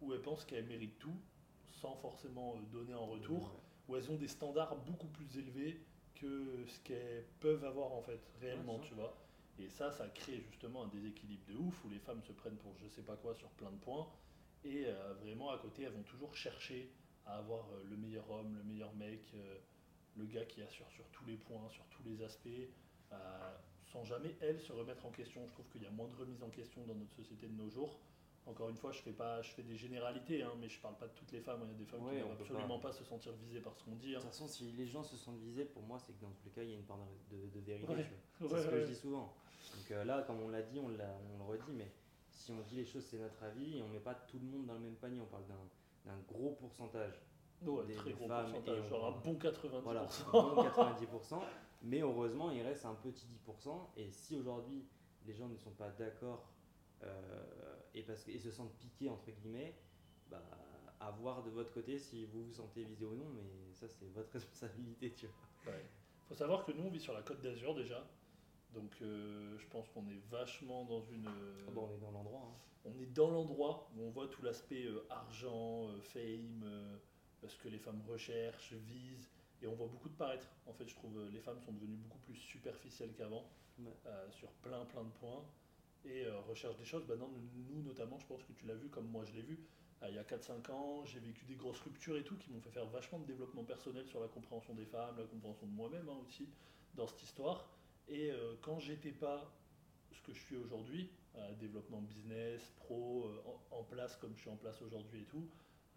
où 0.00 0.12
elles 0.14 0.22
pensent 0.22 0.44
qu'elles 0.44 0.66
méritent 0.66 0.98
tout 0.98 1.16
sans 1.80 1.94
forcément 1.96 2.54
euh, 2.56 2.60
donner 2.72 2.94
en 2.94 3.06
retour 3.06 3.42
Ouais. 3.42 3.48
où 3.88 3.96
elles 3.96 4.10
ont 4.10 4.16
des 4.16 4.28
standards 4.28 4.76
beaucoup 4.76 5.06
plus 5.08 5.38
élevés 5.38 5.80
que 6.14 6.64
ce 6.66 6.80
qu'elles 6.80 7.24
peuvent 7.40 7.64
avoir 7.64 7.92
en 7.92 8.02
fait 8.02 8.20
réellement, 8.40 8.78
tu 8.80 8.92
vois. 8.94 9.16
Et 9.60 9.68
ça, 9.68 9.90
ça 9.92 10.06
crée 10.08 10.40
justement 10.50 10.84
un 10.84 10.88
déséquilibre 10.88 11.42
de 11.48 11.54
ouf 11.56 11.84
où 11.84 11.88
les 11.88 11.98
femmes 11.98 12.22
se 12.22 12.32
prennent 12.32 12.56
pour 12.56 12.72
je 12.82 12.88
sais 12.88 13.02
pas 13.02 13.16
quoi 13.16 13.34
sur 13.34 13.48
plein 13.50 13.70
de 13.70 13.76
points 13.76 14.06
et 14.64 14.86
euh, 14.86 15.14
vraiment 15.20 15.50
à 15.50 15.58
côté 15.58 15.82
elles 15.82 15.92
vont 15.92 16.02
toujours 16.02 16.34
chercher 16.34 16.90
à 17.26 17.36
avoir 17.38 17.66
euh, 17.72 17.84
le 17.88 17.96
meilleur 17.96 18.28
homme, 18.30 18.56
le 18.56 18.62
meilleur 18.64 18.94
mec, 18.94 19.20
euh, 19.34 19.58
le 20.16 20.24
gars 20.24 20.44
qui 20.44 20.62
assure 20.62 20.90
sur 20.90 21.04
tous 21.10 21.24
les 21.26 21.36
points, 21.36 21.68
sur 21.70 21.84
tous 21.86 22.02
les 22.04 22.22
aspects, 22.22 22.48
sans 23.84 24.04
jamais 24.04 24.36
elles 24.40 24.60
se 24.60 24.72
remettre 24.72 25.06
en 25.06 25.10
question. 25.10 25.46
Je 25.46 25.52
trouve 25.52 25.66
qu'il 25.68 25.82
y 25.82 25.86
a 25.86 25.90
moins 25.90 26.08
de 26.08 26.16
remise 26.16 26.42
en 26.42 26.50
question 26.50 26.84
dans 26.86 26.94
notre 26.94 27.14
société 27.14 27.46
de 27.46 27.54
nos 27.54 27.68
jours. 27.70 28.00
Encore 28.46 28.68
une 28.70 28.76
fois, 28.76 28.92
je 28.92 29.00
fais 29.00 29.12
pas, 29.12 29.42
je 29.42 29.50
fais 29.50 29.62
des 29.62 29.76
généralités, 29.76 30.42
hein, 30.42 30.52
mais 30.58 30.68
je 30.68 30.80
parle 30.80 30.96
pas 30.96 31.06
de 31.06 31.12
toutes 31.12 31.30
les 31.32 31.40
femmes. 31.40 31.60
Il 31.64 31.68
y 31.70 31.74
a 31.74 31.78
des 31.78 31.84
femmes 31.84 32.02
Ouais, 32.02 32.12
qui 32.12 32.16
ne 32.16 32.22
doivent 32.24 32.40
absolument 32.40 32.78
pas. 32.78 32.92
se 32.92 33.04
sentir 33.04 33.32
visées 33.34 33.60
par 33.60 33.74
ce 33.76 33.84
qu'on 33.84 33.94
dit. 33.96 34.12
De 34.12 34.16
hein. 34.16 34.20
toute 34.20 34.30
façon, 34.30 34.48
si 34.48 34.72
les 34.72 34.86
gens 34.86 35.02
se 35.02 35.16
sentent 35.16 35.38
visés, 35.40 35.66
pour 35.66 35.82
moi, 35.82 35.98
c'est 35.98 36.14
que 36.14 36.20
dans 36.22 36.30
tous 36.30 36.44
les 36.46 36.50
cas, 36.50 36.62
il 36.62 36.70
y 36.70 36.72
a 36.72 36.76
une 36.76 36.84
part 36.84 36.98
de, 37.30 37.36
de- 37.36 37.46
de 37.50 37.60
vérité. 37.60 37.92
Ouais. 37.92 37.96
Ouais, 38.40 38.48
c'est 38.48 38.62
ce 38.62 38.68
que 38.68 38.80
je 38.80 38.86
dis 38.86 38.94
souvent. 38.94 39.34
Donc 39.76 40.06
là, 40.06 40.22
comme 40.22 40.40
on 40.40 40.48
l'a 40.48 40.62
dit, 40.62 40.78
on, 40.78 40.86
on 40.86 41.38
le 41.38 41.44
redit, 41.44 41.72
mais 41.72 41.90
si 42.38 42.52
on 42.52 42.60
dit 42.62 42.76
les 42.76 42.84
choses, 42.84 43.04
c'est 43.04 43.18
notre 43.18 43.42
avis, 43.42 43.78
et 43.78 43.82
on 43.82 43.88
met 43.88 43.98
pas 44.00 44.14
tout 44.14 44.38
le 44.38 44.44
monde 44.46 44.66
dans 44.66 44.74
le 44.74 44.80
même 44.80 44.94
panier, 44.96 45.20
on 45.20 45.26
parle 45.26 45.44
d'un 46.04 46.16
gros 46.28 46.52
pourcentage. 46.52 47.14
Ouais, 47.62 47.84
des- 47.86 47.94
très 47.94 48.10
des 48.10 48.12
gros 48.16 48.28
femmes 48.28 48.52
pourcentage, 48.52 48.80
on- 48.84 48.88
genre 48.88 49.06
un 49.16 49.20
bon 49.20 49.34
90%. 49.34 49.80
Voilà, 49.82 50.02
un 50.02 50.30
bon 50.54 50.62
90%, 50.62 51.42
mais 51.82 52.00
heureusement, 52.00 52.50
il 52.52 52.62
reste 52.62 52.84
un 52.84 52.94
petit 52.94 53.26
10%, 53.26 53.90
et 53.96 54.10
si 54.12 54.36
aujourd'hui, 54.36 54.86
les 55.26 55.34
gens 55.34 55.48
ne 55.48 55.56
sont 55.56 55.72
pas 55.72 55.90
d'accord 55.90 56.52
euh, 57.04 57.76
et, 57.94 58.02
parce 58.02 58.24
que- 58.24 58.30
et 58.32 58.38
se 58.38 58.50
sentent 58.50 58.74
piqués, 58.78 59.08
entre 59.08 59.30
guillemets, 59.30 59.74
bah, 60.30 60.42
à 61.00 61.10
voir 61.12 61.42
de 61.44 61.50
votre 61.50 61.72
côté 61.72 61.96
si 61.98 62.24
vous 62.26 62.44
vous 62.46 62.52
sentez 62.52 62.82
visé 62.84 63.04
ou 63.04 63.14
non, 63.14 63.28
mais 63.34 63.72
ça, 63.74 63.86
c'est 63.88 64.06
votre 64.12 64.32
responsabilité, 64.32 65.12
tu 65.14 65.26
vois. 65.26 65.72
Ouais. 65.72 65.84
Faut 66.28 66.34
savoir 66.34 66.64
que 66.64 66.72
nous, 66.72 66.84
on 66.84 66.90
vit 66.90 66.98
sur 67.00 67.12
la 67.14 67.22
côte 67.22 67.40
d'Azur 67.40 67.74
déjà. 67.74 68.04
Donc 68.74 68.90
euh, 69.02 69.56
je 69.58 69.66
pense 69.68 69.88
qu'on 69.88 70.06
est 70.08 70.20
vachement 70.30 70.84
dans 70.84 71.00
une... 71.02 71.26
Ah 71.66 71.70
bon, 71.72 71.88
on 71.90 71.94
est 71.94 71.98
dans 72.00 72.10
l'endroit. 72.10 72.42
hein. 72.52 72.60
on 72.84 73.00
est 73.00 73.06
dans 73.06 73.30
l'endroit 73.30 73.90
où 73.96 74.02
on 74.02 74.10
voit 74.10 74.28
tout 74.28 74.42
l'aspect 74.42 74.84
euh, 74.84 75.06
argent, 75.10 75.88
euh, 75.88 76.00
fame, 76.02 76.64
ce 77.46 77.56
que 77.56 77.68
les 77.68 77.78
femmes 77.78 78.02
recherchent, 78.08 78.72
visent, 78.72 79.28
et 79.62 79.66
on 79.66 79.74
voit 79.74 79.86
beaucoup 79.86 80.08
de 80.08 80.14
paraître. 80.14 80.48
En 80.66 80.72
fait, 80.72 80.86
je 80.88 80.94
trouve 80.94 81.18
les 81.32 81.40
femmes 81.40 81.60
sont 81.60 81.72
devenues 81.72 81.96
beaucoup 81.96 82.18
plus 82.18 82.34
superficielles 82.36 83.12
qu'avant, 83.16 83.44
Ouais. 83.78 83.92
sur 84.32 84.50
plein 84.54 84.84
plein 84.86 85.04
de 85.04 85.10
points, 85.20 85.44
et 86.04 86.26
recherchent 86.48 86.76
des 86.78 86.84
choses. 86.84 87.06
Maintenant, 87.06 87.28
nous, 87.28 87.62
nous, 87.76 87.82
notamment, 87.84 88.18
je 88.18 88.26
pense 88.26 88.42
que 88.42 88.52
tu 88.52 88.66
l'as 88.66 88.74
vu 88.74 88.88
comme 88.88 89.06
moi 89.08 89.24
je 89.24 89.32
l'ai 89.34 89.42
vu. 89.42 89.58
Il 90.08 90.14
y 90.14 90.18
a 90.18 90.24
4-5 90.24 90.70
ans, 90.72 91.04
j'ai 91.04 91.20
vécu 91.20 91.44
des 91.44 91.54
grosses 91.54 91.80
ruptures 91.80 92.16
et 92.16 92.24
tout 92.24 92.36
qui 92.36 92.50
m'ont 92.50 92.60
fait 92.60 92.70
faire 92.70 92.86
vachement 92.86 93.18
de 93.20 93.24
développement 93.26 93.62
personnel 93.64 94.06
sur 94.08 94.20
la 94.20 94.26
compréhension 94.28 94.74
des 94.74 94.84
femmes, 94.84 95.16
la 95.16 95.24
compréhension 95.24 95.66
de 95.66 95.72
moi-même 95.72 96.08
hein, 96.08 96.18
aussi, 96.26 96.48
dans 96.94 97.06
cette 97.06 97.22
histoire. 97.22 97.68
Et 98.08 98.30
euh, 98.30 98.54
quand 98.62 98.78
j'étais 98.78 99.12
pas 99.12 99.52
ce 100.12 100.22
que 100.22 100.32
je 100.32 100.40
suis 100.40 100.56
aujourd'hui, 100.56 101.10
euh, 101.36 101.52
développement 101.60 102.00
business, 102.00 102.72
pro, 102.76 103.26
euh, 103.26 103.42
en, 103.72 103.78
en 103.80 103.84
place 103.84 104.16
comme 104.16 104.34
je 104.34 104.40
suis 104.40 104.50
en 104.50 104.56
place 104.56 104.80
aujourd'hui 104.82 105.20
et 105.20 105.24
tout, 105.24 105.48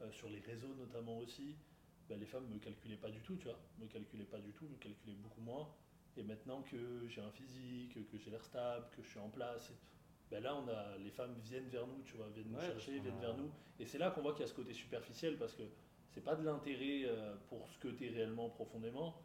euh, 0.01 0.11
sur 0.11 0.29
les 0.29 0.39
réseaux 0.39 0.73
notamment 0.75 1.17
aussi, 1.19 1.55
bah, 2.09 2.15
les 2.17 2.25
femmes 2.25 2.47
me 2.49 2.59
calculaient 2.59 2.97
pas 2.97 3.09
du 3.09 3.21
tout, 3.21 3.35
tu 3.37 3.45
vois, 3.45 3.59
me 3.79 3.87
calculaient 3.87 4.25
pas 4.25 4.39
du 4.39 4.51
tout, 4.51 4.65
me 4.67 4.75
calculaient 4.77 5.15
beaucoup 5.15 5.41
moins. 5.41 5.69
Et 6.17 6.23
maintenant 6.23 6.61
que 6.63 7.07
j'ai 7.07 7.21
un 7.21 7.31
physique, 7.31 7.93
que 8.09 8.17
j'ai 8.17 8.29
l'air 8.31 8.43
stable, 8.43 8.85
que 8.95 9.01
je 9.01 9.07
suis 9.09 9.19
en 9.19 9.29
place, 9.29 9.71
bah 10.29 10.41
là 10.41 10.55
on 10.55 10.67
a 10.67 10.97
les 10.97 11.11
femmes 11.11 11.35
viennent 11.43 11.69
vers 11.69 11.87
nous, 11.87 12.01
tu 12.03 12.17
vois, 12.17 12.27
viennent 12.29 12.49
nous 12.49 12.57
Ouais, 12.57 12.67
chercher, 12.67 12.99
viennent 12.99 13.17
a- 13.17 13.21
vers 13.21 13.37
nous. 13.37 13.49
Et 13.79 13.85
c'est 13.85 13.97
là 13.97 14.11
qu'on 14.11 14.21
voit 14.21 14.33
qu'il 14.33 14.41
y 14.41 14.43
a 14.43 14.47
ce 14.47 14.53
côté 14.53 14.73
superficiel 14.73 15.37
parce 15.37 15.55
que 15.55 15.63
c'est 16.09 16.21
pas 16.23 16.35
de 16.35 16.43
l'intérêt 16.43 17.09
pour 17.47 17.69
ce 17.69 17.77
que 17.79 17.87
tu 17.87 18.07
es 18.07 18.09
réellement 18.09 18.49
profondément, 18.49 19.15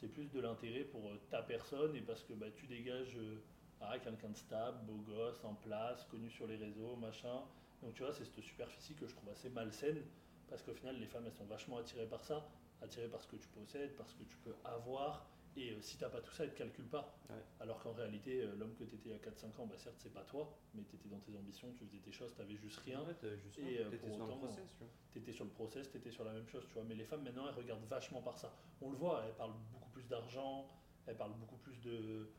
c'est 0.00 0.08
plus 0.08 0.30
de 0.30 0.40
l'intérêt 0.40 0.84
pour 0.84 1.08
euh, 1.08 1.20
ta 1.30 1.42
personne 1.42 1.94
et 1.96 2.00
parce 2.00 2.22
que 2.22 2.32
bah, 2.32 2.46
tu 2.54 2.66
dégages 2.66 3.16
euh, 3.16 3.42
ah, 3.80 3.98
quelqu'un 3.98 4.30
de 4.30 4.36
stable, 4.36 4.78
beau 4.86 5.02
gosse, 5.12 5.42
en 5.44 5.54
place, 5.54 6.04
connu 6.10 6.30
sur 6.30 6.46
les 6.46 6.56
réseaux, 6.56 6.96
machin. 6.96 7.42
Donc 7.82 7.94
tu 7.94 8.02
vois, 8.02 8.12
c'est 8.12 8.24
cette 8.24 8.40
superficie 8.40 8.94
que 8.94 9.06
je 9.06 9.14
trouve 9.14 9.30
assez 9.30 9.50
malsaine 9.50 10.02
parce 10.48 10.62
qu'au 10.62 10.74
final, 10.74 10.98
les 10.98 11.06
femmes, 11.06 11.24
elles 11.26 11.32
sont 11.32 11.44
vachement 11.44 11.78
attirées 11.78 12.06
par 12.06 12.24
ça, 12.24 12.48
attirées 12.82 13.08
par 13.08 13.22
ce 13.22 13.28
que 13.28 13.36
tu 13.36 13.48
possèdes, 13.48 13.94
par 13.96 14.08
ce 14.08 14.14
que 14.14 14.24
tu 14.24 14.36
peux 14.38 14.54
avoir. 14.64 15.26
Et 15.58 15.72
euh, 15.72 15.80
si 15.80 15.96
t'as 15.98 16.08
pas 16.08 16.20
tout 16.20 16.32
ça, 16.32 16.44
elles 16.44 16.52
te 16.52 16.58
calculent 16.58 16.88
pas. 16.88 17.18
Ouais. 17.28 17.36
Alors 17.58 17.80
qu'en 17.82 17.92
réalité, 17.92 18.42
euh, 18.42 18.54
l'homme 18.56 18.74
que 18.76 18.84
tu 18.84 18.94
étais 18.94 19.08
il 19.08 19.12
y 19.12 19.14
a 19.14 19.18
4-5 19.18 19.60
ans, 19.60 19.66
bah, 19.66 19.76
certes, 19.76 19.96
c'est 19.98 20.12
pas 20.12 20.22
toi, 20.22 20.56
mais 20.72 20.84
tu 20.84 20.94
étais 20.94 21.08
dans 21.08 21.18
tes 21.18 21.34
ambitions, 21.36 21.72
tu 21.72 21.84
faisais 21.84 21.98
tes 21.98 22.12
choses, 22.12 22.32
tu 22.34 22.40
avais 22.42 22.56
juste 22.56 22.78
rien. 22.78 23.04
Juste 23.44 23.58
Et, 23.58 23.80
euh, 23.80 23.90
t'étais 23.90 24.06
pour 24.06 24.14
sur 24.14 24.26
le 24.26 24.32
process, 24.38 24.72
tu 24.72 24.78
vois. 24.84 24.88
étais 25.16 25.32
sur 25.32 25.44
le 25.44 25.50
process, 25.50 25.90
tu 25.90 25.96
étais 25.96 26.10
sur 26.12 26.22
la 26.24 26.32
même 26.32 26.46
chose, 26.46 26.64
tu 26.68 26.74
vois. 26.74 26.84
Mais 26.84 26.94
les 26.94 27.04
femmes, 27.04 27.24
maintenant, 27.24 27.48
elles 27.48 27.54
regardent 27.56 27.84
vachement 27.86 28.22
par 28.22 28.38
ça. 28.38 28.54
On 28.80 28.90
le 28.90 28.96
voit, 28.96 29.24
elles 29.26 29.34
parlent 29.34 29.56
beaucoup 29.72 29.90
plus 29.90 30.06
d'argent, 30.06 30.70
elles 31.06 31.16
parlent 31.16 31.36
beaucoup 31.40 31.56
plus 31.56 31.80
de, 31.80 32.30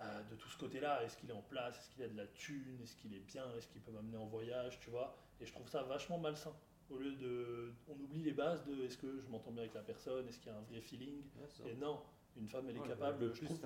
euh, 0.00 0.22
de 0.30 0.34
tout 0.36 0.48
ce 0.48 0.56
côté-là. 0.56 1.04
Est-ce 1.04 1.18
qu'il 1.18 1.28
est 1.28 1.34
en 1.34 1.42
place? 1.42 1.78
Est-ce 1.78 1.90
qu'il 1.90 2.02
a 2.02 2.08
de 2.08 2.16
la 2.16 2.26
thune? 2.28 2.80
Est-ce 2.82 2.96
qu'il 2.96 3.12
est 3.14 3.20
bien? 3.20 3.44
Est-ce 3.58 3.68
qu'il 3.68 3.82
peut 3.82 3.92
m'amener 3.92 4.16
en 4.16 4.26
voyage? 4.26 4.80
Tu 4.80 4.88
vois? 4.88 5.18
Et 5.40 5.44
je 5.44 5.52
trouve 5.52 5.68
ça 5.68 5.82
vachement 5.82 6.16
malsain. 6.18 6.56
Au 6.90 6.96
lieu 6.96 7.12
de. 7.16 7.74
On 7.88 7.92
oublie 8.02 8.22
les 8.22 8.32
bases 8.32 8.64
de 8.64 8.84
est-ce 8.84 8.96
que 8.96 9.20
je 9.20 9.26
m'entends 9.28 9.50
bien 9.50 9.60
avec 9.64 9.74
la 9.74 9.82
personne? 9.82 10.26
Est-ce 10.26 10.38
qu'il 10.38 10.50
y 10.50 10.54
a 10.54 10.56
un 10.58 10.62
vrai 10.62 10.80
feeling? 10.80 11.22
Ouais. 11.36 11.70
Et 11.70 11.74
non, 11.74 12.00
une 12.38 12.48
femme, 12.48 12.66
elle 12.68 12.76
est 12.76 12.80
Ouais, 12.80 12.88
capable. 12.88 13.24
le 13.26 13.32
je 13.34 13.44
trouve 13.44 13.60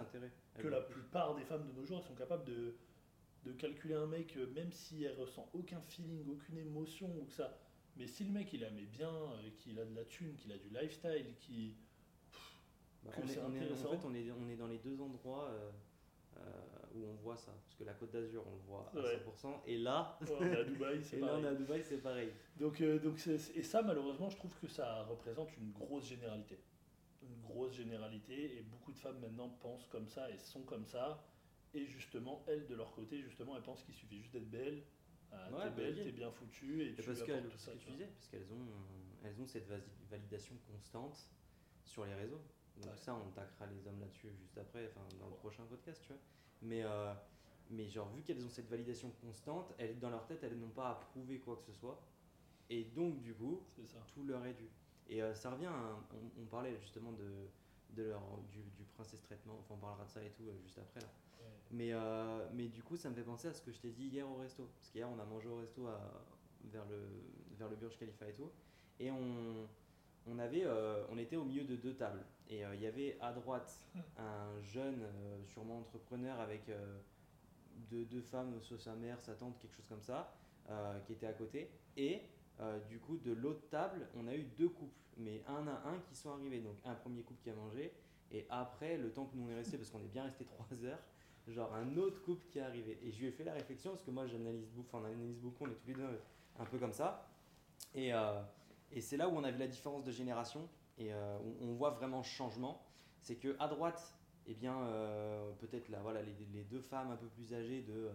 que 0.59 0.69
la 0.69 0.81
plupart 0.81 1.35
des 1.35 1.45
femmes 1.45 1.67
de 1.67 1.73
nos 1.73 1.85
jours, 1.85 1.99
elles 1.99 2.07
sont 2.09 2.15
capables 2.15 2.45
de, 2.45 2.75
de 3.45 3.53
calculer 3.53 3.95
un 3.95 4.07
mec, 4.07 4.37
euh, 4.37 4.47
même 4.55 4.73
si 4.73 5.05
elle 5.05 5.15
ressent 5.19 5.49
aucun 5.53 5.81
feeling, 5.81 6.29
aucune 6.31 6.59
émotion 6.59 7.09
ou 7.21 7.25
que 7.25 7.33
ça. 7.33 7.59
Mais 7.97 8.07
si 8.07 8.25
le 8.25 8.31
mec 8.31 8.53
il 8.53 8.61
la 8.61 8.71
met 8.71 8.87
bien, 8.87 9.11
euh, 9.13 9.51
qu'il 9.59 9.79
a 9.79 9.85
de 9.85 9.95
la 9.95 10.05
thune, 10.05 10.35
qu'il 10.37 10.51
a 10.53 10.59
du 10.59 10.69
lifestyle, 10.71 11.35
qui. 11.41 11.77
Bah, 13.05 13.11
on 13.19 13.23
est, 13.23 13.27
c'est 13.27 13.41
on 13.41 13.53
est- 13.53 13.73
en 13.73 13.91
fait, 13.91 14.07
on 14.07 14.15
est, 14.15 14.31
on 14.31 14.49
est 14.49 14.57
dans 14.57 14.69
les 14.69 14.79
deux 14.79 15.01
endroits 15.01 15.51
euh, 15.51 15.71
où 16.95 17.05
on 17.05 17.15
voit 17.17 17.37
ça. 17.37 17.53
Parce 17.65 17.75
que 17.77 17.85
la 17.85 17.95
Côte 17.95 18.13
d'Azur, 18.13 18.45
on 18.47 18.53
le 18.55 18.61
voit 18.63 18.91
à 18.95 18.97
Ouais. 18.97 19.17
100%. 19.17 19.61
Et 19.67 19.77
là, 19.79 20.19
Ouais, 20.23 20.29
on 20.41 20.45
est 20.45 20.57
à 20.57 20.65
Dubaï, 20.65 21.03
c'est 21.03 21.19
pareil. 21.19 21.57
Dubaï. 21.57 22.33
Donc, 22.59 22.81
euh, 22.81 22.99
donc 23.01 23.27
et 23.27 23.63
ça, 23.63 23.83
malheureusement, 23.83 24.31
je 24.31 24.37
trouve 24.37 24.55
que 24.61 24.69
ça 24.69 25.03
représente 25.05 25.55
une 25.57 25.73
grosse 25.73 26.07
généralité. 26.07 26.59
Grosse 27.53 27.75
généralité, 27.75 28.59
et 28.59 28.63
beaucoup 28.63 28.93
de 28.93 28.99
femmes 28.99 29.19
maintenant 29.21 29.49
pensent 29.49 29.87
comme 29.87 30.09
ça 30.09 30.31
et 30.31 30.39
sont 30.39 30.63
comme 30.63 30.87
ça. 30.87 31.23
Et 31.75 31.87
justement, 31.87 32.45
elles, 32.49 32.67
de 32.67 32.75
leur 32.75 32.93
côté, 32.93 33.23
justement, 33.23 33.57
elles 33.57 33.63
pensent 33.63 33.83
qu'il 33.85 33.95
suffit 33.95 34.19
juste 34.21 34.33
d'être 34.33 34.51
belle. 34.51 34.83
Ah, 35.31 35.49
Ouais, 35.51 35.59
t'es 35.63 35.65
bah 35.65 35.71
belle, 35.77 35.95
t'es 36.05 36.13
bien 36.13 36.31
foutue, 36.31 36.83
et 36.83 36.89
Et 36.89 36.95
tu 36.95 37.03
parce 37.03 37.23
apportes 37.23 37.43
que 37.43 37.49
tout 37.49 37.59
ce 37.59 37.65
ça. 37.65 37.73
que 37.73 37.79
tu 37.79 37.91
disais, 37.93 38.07
parce 38.07 38.29
qu'elles 38.29 38.53
ont, 38.53 38.67
elles 39.25 39.41
ont 39.41 39.47
cette 39.47 39.67
validation 40.11 40.55
constante 40.71 41.31
sur 41.85 42.05
les 42.05 42.15
réseaux. 42.15 42.41
Donc 42.77 42.91
Ouais. 42.91 42.97
ça, 42.97 43.15
on 43.15 43.31
taquera 43.31 43.67
les 43.67 43.87
hommes 43.87 44.01
là-dessus 44.01 44.29
juste 44.41 44.57
après, 44.59 44.89
enfin 44.89 45.07
dans 45.19 45.29
le 45.29 45.35
prochain 45.37 45.65
podcast, 45.65 46.03
tu 46.03 46.09
vois. 46.13 46.23
Mais, 46.63 46.83
euh, 46.85 47.15
mais 47.71 47.89
genre, 47.89 48.11
vu 48.15 48.23
qu'elles 48.23 48.45
ont 48.45 48.49
cette 48.51 48.69
validation 48.69 49.11
constante, 49.21 49.73
elles, 49.79 49.99
dans 49.99 50.11
leur 50.11 50.27
tête, 50.27 50.43
elles 50.43 50.59
n'ont 50.59 50.71
pas 50.71 50.91
à 50.91 50.95
prouver 50.97 51.39
quoi 51.39 51.57
que 51.57 51.65
ce 51.65 51.73
soit. 51.73 52.01
Et 52.71 52.85
donc, 52.85 53.21
du 53.23 53.35
coup, 53.35 53.67
tout 54.15 54.25
leur 54.25 54.45
est 54.47 54.55
dû. 54.55 54.69
Et 55.13 55.23
euh, 55.23 55.35
ça 55.35 55.51
revient, 55.51 55.67
à 55.67 55.99
on, 56.15 56.43
on 56.43 56.47
parlait 56.47 56.75
justement 56.81 57.13
de, 57.13 57.31
de 57.91 58.05
leur, 58.05 58.23
du, 58.51 58.61
du 58.63 58.85
princesse 58.95 59.21
traitement, 59.21 59.59
enfin 59.61 59.75
on 59.75 59.79
parlera 59.79 60.07
de 60.07 60.11
ça 60.11 60.25
et 60.25 60.31
tout 60.31 60.45
euh, 60.49 60.59
juste 60.63 60.79
après 60.79 61.01
là. 61.01 61.07
Ouais. 61.39 61.47
Mais, 61.71 61.93
euh, 61.93 62.49
mais 62.55 62.69
du 62.69 62.83
coup, 62.83 62.97
ça 62.97 63.11
me 63.11 63.15
fait 63.15 63.23
penser 63.23 63.49
à 63.49 63.53
ce 63.53 63.61
que 63.61 63.73
je 63.73 63.79
t'ai 63.79 63.91
dit 63.91 64.07
hier 64.07 64.27
au 64.27 64.37
resto. 64.37 64.71
Parce 64.79 64.89
qu'hier, 64.91 65.07
on 65.11 65.19
a 65.19 65.25
mangé 65.27 65.49
au 65.51 65.57
resto 65.59 65.87
à- 65.87 66.25
vers, 66.65 66.87
le, 66.87 66.99
vers 67.59 67.69
le 67.69 67.77
Burj 67.77 67.99
Khalifa 67.99 68.27
et 68.27 68.33
tout. 68.33 68.51
Et 69.01 69.11
on, 69.11 69.69
on, 70.27 70.39
avait, 70.39 70.65
euh, 70.65 71.05
on 71.11 71.19
était 71.19 71.37
au 71.37 71.45
milieu 71.45 71.65
de 71.65 71.77
deux 71.77 71.95
tables. 71.95 72.25
Et 72.49 72.65
euh, 72.65 72.75
il 72.75 72.81
y 72.81 72.87
avait 72.87 73.19
à 73.21 73.33
droite 73.35 73.85
un 74.17 74.63
jeune, 74.63 75.05
sûrement 75.45 75.81
entrepreneur, 75.81 76.41
avec 76.41 76.71
deux, 77.91 78.07
deux 78.07 78.23
femmes, 78.23 78.59
soit 78.63 78.79
sa 78.79 78.95
mère, 78.95 79.21
sa 79.21 79.35
tante, 79.35 79.59
quelque 79.59 79.75
chose 79.77 79.89
comme 79.91 80.03
ça, 80.03 80.33
qui 81.07 81.13
était 81.13 81.27
à 81.27 81.35
côté. 81.35 81.71
Et 81.99 82.23
euh, 82.63 82.79
du 82.89 82.99
coup, 82.99 83.17
de 83.19 83.33
l'autre 83.33 83.69
table, 83.69 84.09
on 84.17 84.27
a 84.29 84.35
eu 84.35 84.45
deux 84.57 84.69
couples, 84.69 85.01
mais 85.19 85.43
un 85.47 85.67
à 85.67 85.89
un 85.89 85.99
qui 86.09 86.15
sont 86.15 86.31
arrivés. 86.31 86.61
Donc 86.61 86.77
un 86.85 86.95
premier 86.95 87.23
couple 87.23 87.43
qui 87.43 87.51
a 87.51 87.55
mangé, 87.55 87.93
et 88.31 88.47
après, 88.49 88.97
le 88.97 89.13
temps 89.13 89.27
que 89.27 89.37
nous 89.37 89.47
on 89.47 89.51
est 89.51 89.57
resté, 89.57 89.77
parce 89.77 89.91
qu'on 89.91 90.01
est 90.01 90.13
bien 90.13 90.25
resté 90.25 90.45
trois 90.45 90.67
heures, 90.85 91.01
genre 91.49 91.75
un 91.75 91.97
autre 91.97 92.23
couple 92.23 92.47
qui 92.51 92.59
est 92.59 92.63
arrivé. 92.63 92.99
Et 93.03 93.11
je 93.11 93.21
lui 93.21 93.27
ai 93.27 93.33
fait 93.33 93.45
la 93.45 93.53
réflexion, 93.53 93.91
parce 93.91 94.05
que 94.05 94.11
moi 94.11 94.27
j'analyse 94.27 94.71
beaucoup, 94.71 94.97
enfin, 94.97 95.05
on 95.05 95.13
analyse 95.13 95.39
beaucoup, 95.41 95.65
on 95.65 95.71
est 95.71 95.75
tous 95.75 95.89
les 95.89 95.95
deux 95.95 96.21
un 96.59 96.65
peu 96.65 96.79
comme 96.79 96.93
ça. 96.93 97.29
Et, 97.95 98.15
euh, 98.15 98.41
et 98.91 99.01
c'est 99.01 99.17
là 99.17 99.29
où 99.29 99.33
on 99.33 99.45
a 99.45 99.51
la 99.51 99.67
différence 99.67 100.05
de 100.05 100.13
génération, 100.13 100.69
et 100.99 101.13
euh, 101.13 101.39
on, 101.61 101.73
voit 101.75 101.91
vraiment 101.91 102.23
changement. 102.23 102.83
C'est 103.21 103.37
que 103.37 103.57
à 103.59 103.69
droite, 103.69 104.15
eh 104.47 104.55
bien, 104.55 104.77
euh, 104.83 105.53
peut-être 105.59 105.89
là, 105.89 106.01
voilà, 106.03 106.21
les, 106.23 106.65
deux 106.65 106.81
femmes 106.81 107.11
un 107.11 107.17
peu 107.17 107.27
plus 107.27 107.55
âgées 107.55 107.83
de, 107.83 107.93
euh, 107.93 108.13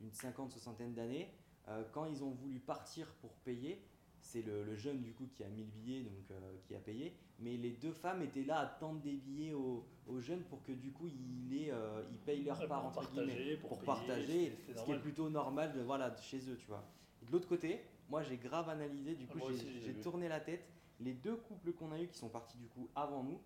d'une 0.00 0.12
cinquante, 0.12 0.50
soixantaine 0.50 0.94
d'années, 0.94 1.32
euh, 1.68 1.82
quand 1.92 2.06
ils 2.06 2.22
ont 2.24 2.30
voulu 2.30 2.58
partir 2.58 3.06
pour 3.20 3.32
payer, 3.44 3.80
c'est 4.20 4.42
le, 4.42 4.64
le 4.64 4.74
jeune 4.74 5.02
du 5.02 5.12
coup 5.12 5.26
qui 5.36 5.44
a 5.44 5.48
mis 5.48 5.62
le 5.62 5.70
billet, 5.70 6.00
donc 6.02 6.30
euh, 6.30 6.56
qui 6.66 6.74
a 6.74 6.80
payé, 6.80 7.14
mais 7.38 7.56
les 7.56 7.70
deux 7.70 7.92
femmes 7.92 8.22
étaient 8.22 8.42
là 8.44 8.58
à 8.60 8.66
tendre 8.66 9.00
des 9.00 9.12
billets 9.14 9.52
aux, 9.52 9.84
aux 10.08 10.20
jeunes 10.20 10.42
pour 10.44 10.62
que 10.64 10.72
du 10.72 10.90
coup 10.90 11.06
ils, 11.06 11.68
euh, 11.70 12.02
ils 12.10 12.18
payent 12.18 12.42
leur 12.42 12.58
Ouais, 12.60 12.66
part 12.66 12.80
pour 12.90 12.98
entre 13.02 13.10
guillemets 13.12 13.26
partager, 13.26 13.56
pour 13.58 13.68
pour 13.70 13.78
payer, 13.80 13.86
partager, 13.86 14.52
ce 14.74 14.84
qui 14.84 14.90
est 14.92 14.98
plutôt 14.98 15.28
normal 15.30 15.72
de, 15.74 15.80
voilà, 15.82 16.10
de 16.10 16.18
chez 16.20 16.38
eux, 16.50 16.56
tu 16.56 16.66
vois. 16.66 16.84
Et 17.22 17.26
de 17.26 17.32
l'autre 17.32 17.48
côté, 17.48 17.80
moi 18.08 18.22
j'ai 18.22 18.36
grave 18.36 18.68
analysé, 18.68 19.14
du 19.14 19.26
Ah, 19.28 19.32
coup 19.32 19.38
moi 19.38 19.50
j'ai- 19.52 19.94
tourné 20.00 20.28
la 20.28 20.40
tête. 20.40 20.64
Les 20.98 21.12
deux 21.12 21.36
couples 21.36 21.72
qu'on 21.74 21.92
a 21.92 22.00
eu 22.00 22.08
qui 22.08 22.16
sont 22.16 22.28
partis 22.30 22.56
du 22.58 22.66
coup 22.68 22.88
avant 22.96 23.22
nous, 23.22 23.38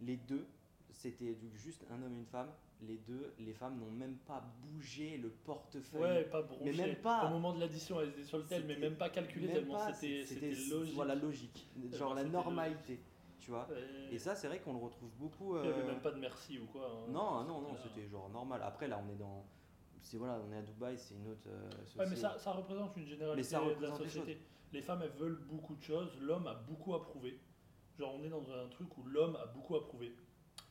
les 0.00 0.16
deux, 0.16 0.44
c'était 0.90 1.36
juste 1.54 1.84
un 1.90 2.02
homme 2.02 2.14
et 2.14 2.18
une 2.18 2.26
femme. 2.26 2.50
Les 2.82 2.98
deux, 2.98 3.32
les 3.38 3.54
femmes 3.54 3.78
n'ont 3.78 3.90
même 3.90 4.16
pas 4.26 4.44
bougé 4.62 5.16
le 5.16 5.30
portefeuille. 5.30 6.02
Ouais, 6.02 6.24
pas 6.24 6.42
bronché. 6.42 6.64
Mais 6.64 6.72
même 6.86 6.96
pas. 6.96 7.26
Au 7.26 7.30
moment 7.30 7.54
de 7.54 7.60
l'addition, 7.60 8.00
elles 8.00 8.10
étaient 8.10 8.24
sur 8.24 8.36
le 8.38 8.44
tel, 8.44 8.64
mais 8.66 8.76
même 8.76 8.96
pas 8.96 9.08
calculé 9.08 9.46
Même 9.46 9.56
tellement 9.56 9.78
c'était 9.92 10.50
logique. 10.70 10.94
Voilà, 10.94 11.14
logique. 11.14 11.66
Genre 11.92 12.14
la 12.14 12.24
normalité, 12.24 13.00
tu 13.38 13.50
vois. 13.50 13.66
Et 14.10 14.18
ça, 14.18 14.34
c'est 14.34 14.46
vrai 14.48 14.60
qu'on 14.60 14.74
le 14.74 14.78
retrouve 14.78 15.08
beaucoup. 15.18 15.56
Il 15.56 15.62
n'y 15.62 15.68
avait 15.68 15.82
euh, 15.82 15.86
même 15.86 16.00
pas 16.00 16.10
de 16.10 16.18
merci 16.18 16.58
ou 16.58 16.66
quoi. 16.66 16.86
hein. 16.86 17.10
Non, 17.10 17.44
non, 17.44 17.62
non, 17.62 17.76
c'était 17.82 18.06
genre 18.08 18.28
normal. 18.28 18.60
Après, 18.62 18.88
là, 18.88 19.02
on 19.06 19.10
est 19.10 19.16
dans. 19.16 19.44
C'est 20.02 20.18
voilà, 20.18 20.38
on 20.46 20.52
est 20.52 20.58
à 20.58 20.62
Dubaï, 20.62 20.96
c'est 20.98 21.14
une 21.14 21.28
autre. 21.28 21.48
euh, 21.48 21.70
Ouais, 21.98 22.06
mais 22.08 22.14
ça, 22.14 22.38
ça 22.38 22.52
représente 22.52 22.96
une 22.96 23.06
généralité 23.06 23.36
Mais 23.36 23.42
ça 23.42 23.60
de 23.60 23.82
la 23.82 23.92
société. 23.96 24.38
Les 24.72 24.82
femmes, 24.82 25.00
elles 25.02 25.18
veulent 25.18 25.40
beaucoup 25.48 25.74
de 25.76 25.82
choses. 25.82 26.10
L'homme 26.20 26.46
a 26.46 26.54
beaucoup 26.54 26.94
à 26.94 27.02
prouver. 27.02 27.40
Genre, 27.98 28.14
on 28.14 28.22
est 28.22 28.28
dans 28.28 28.44
un 28.52 28.68
truc 28.68 28.96
où 28.98 29.02
l'homme 29.04 29.34
a 29.36 29.46
beaucoup 29.46 29.74
à 29.76 29.82
prouver. 29.82 30.14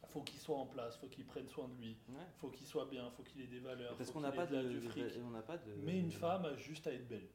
Faut 0.09 0.21
qu'il 0.21 0.39
soit 0.39 0.57
en 0.57 0.65
place, 0.65 0.97
faut 0.97 1.07
qu'il 1.07 1.25
prenne 1.25 1.47
soin 1.49 1.67
de 1.67 1.75
lui, 1.81 1.97
Ouais. 2.09 2.15
faut 2.39 2.49
qu'il 2.49 2.65
soit 2.65 2.85
bien, 2.85 3.09
faut 3.11 3.23
qu'il 3.23 3.41
ait 3.41 3.47
des 3.47 3.59
valeurs. 3.59 3.95
Parce 3.97 4.11
qu'on 4.11 4.21
n'a 4.21 4.31
pas 4.31 4.45
de 4.45 4.79
fric. 4.81 5.05
on 5.25 5.29
n'a 5.31 5.41
pas 5.41 5.57
de. 5.57 5.73
Mais 5.83 5.99
une 5.99 6.11
femme 6.11 6.45
a 6.45 6.55
juste 6.55 6.87
à 6.87 6.93
être 6.93 7.07
belle. 7.07 7.27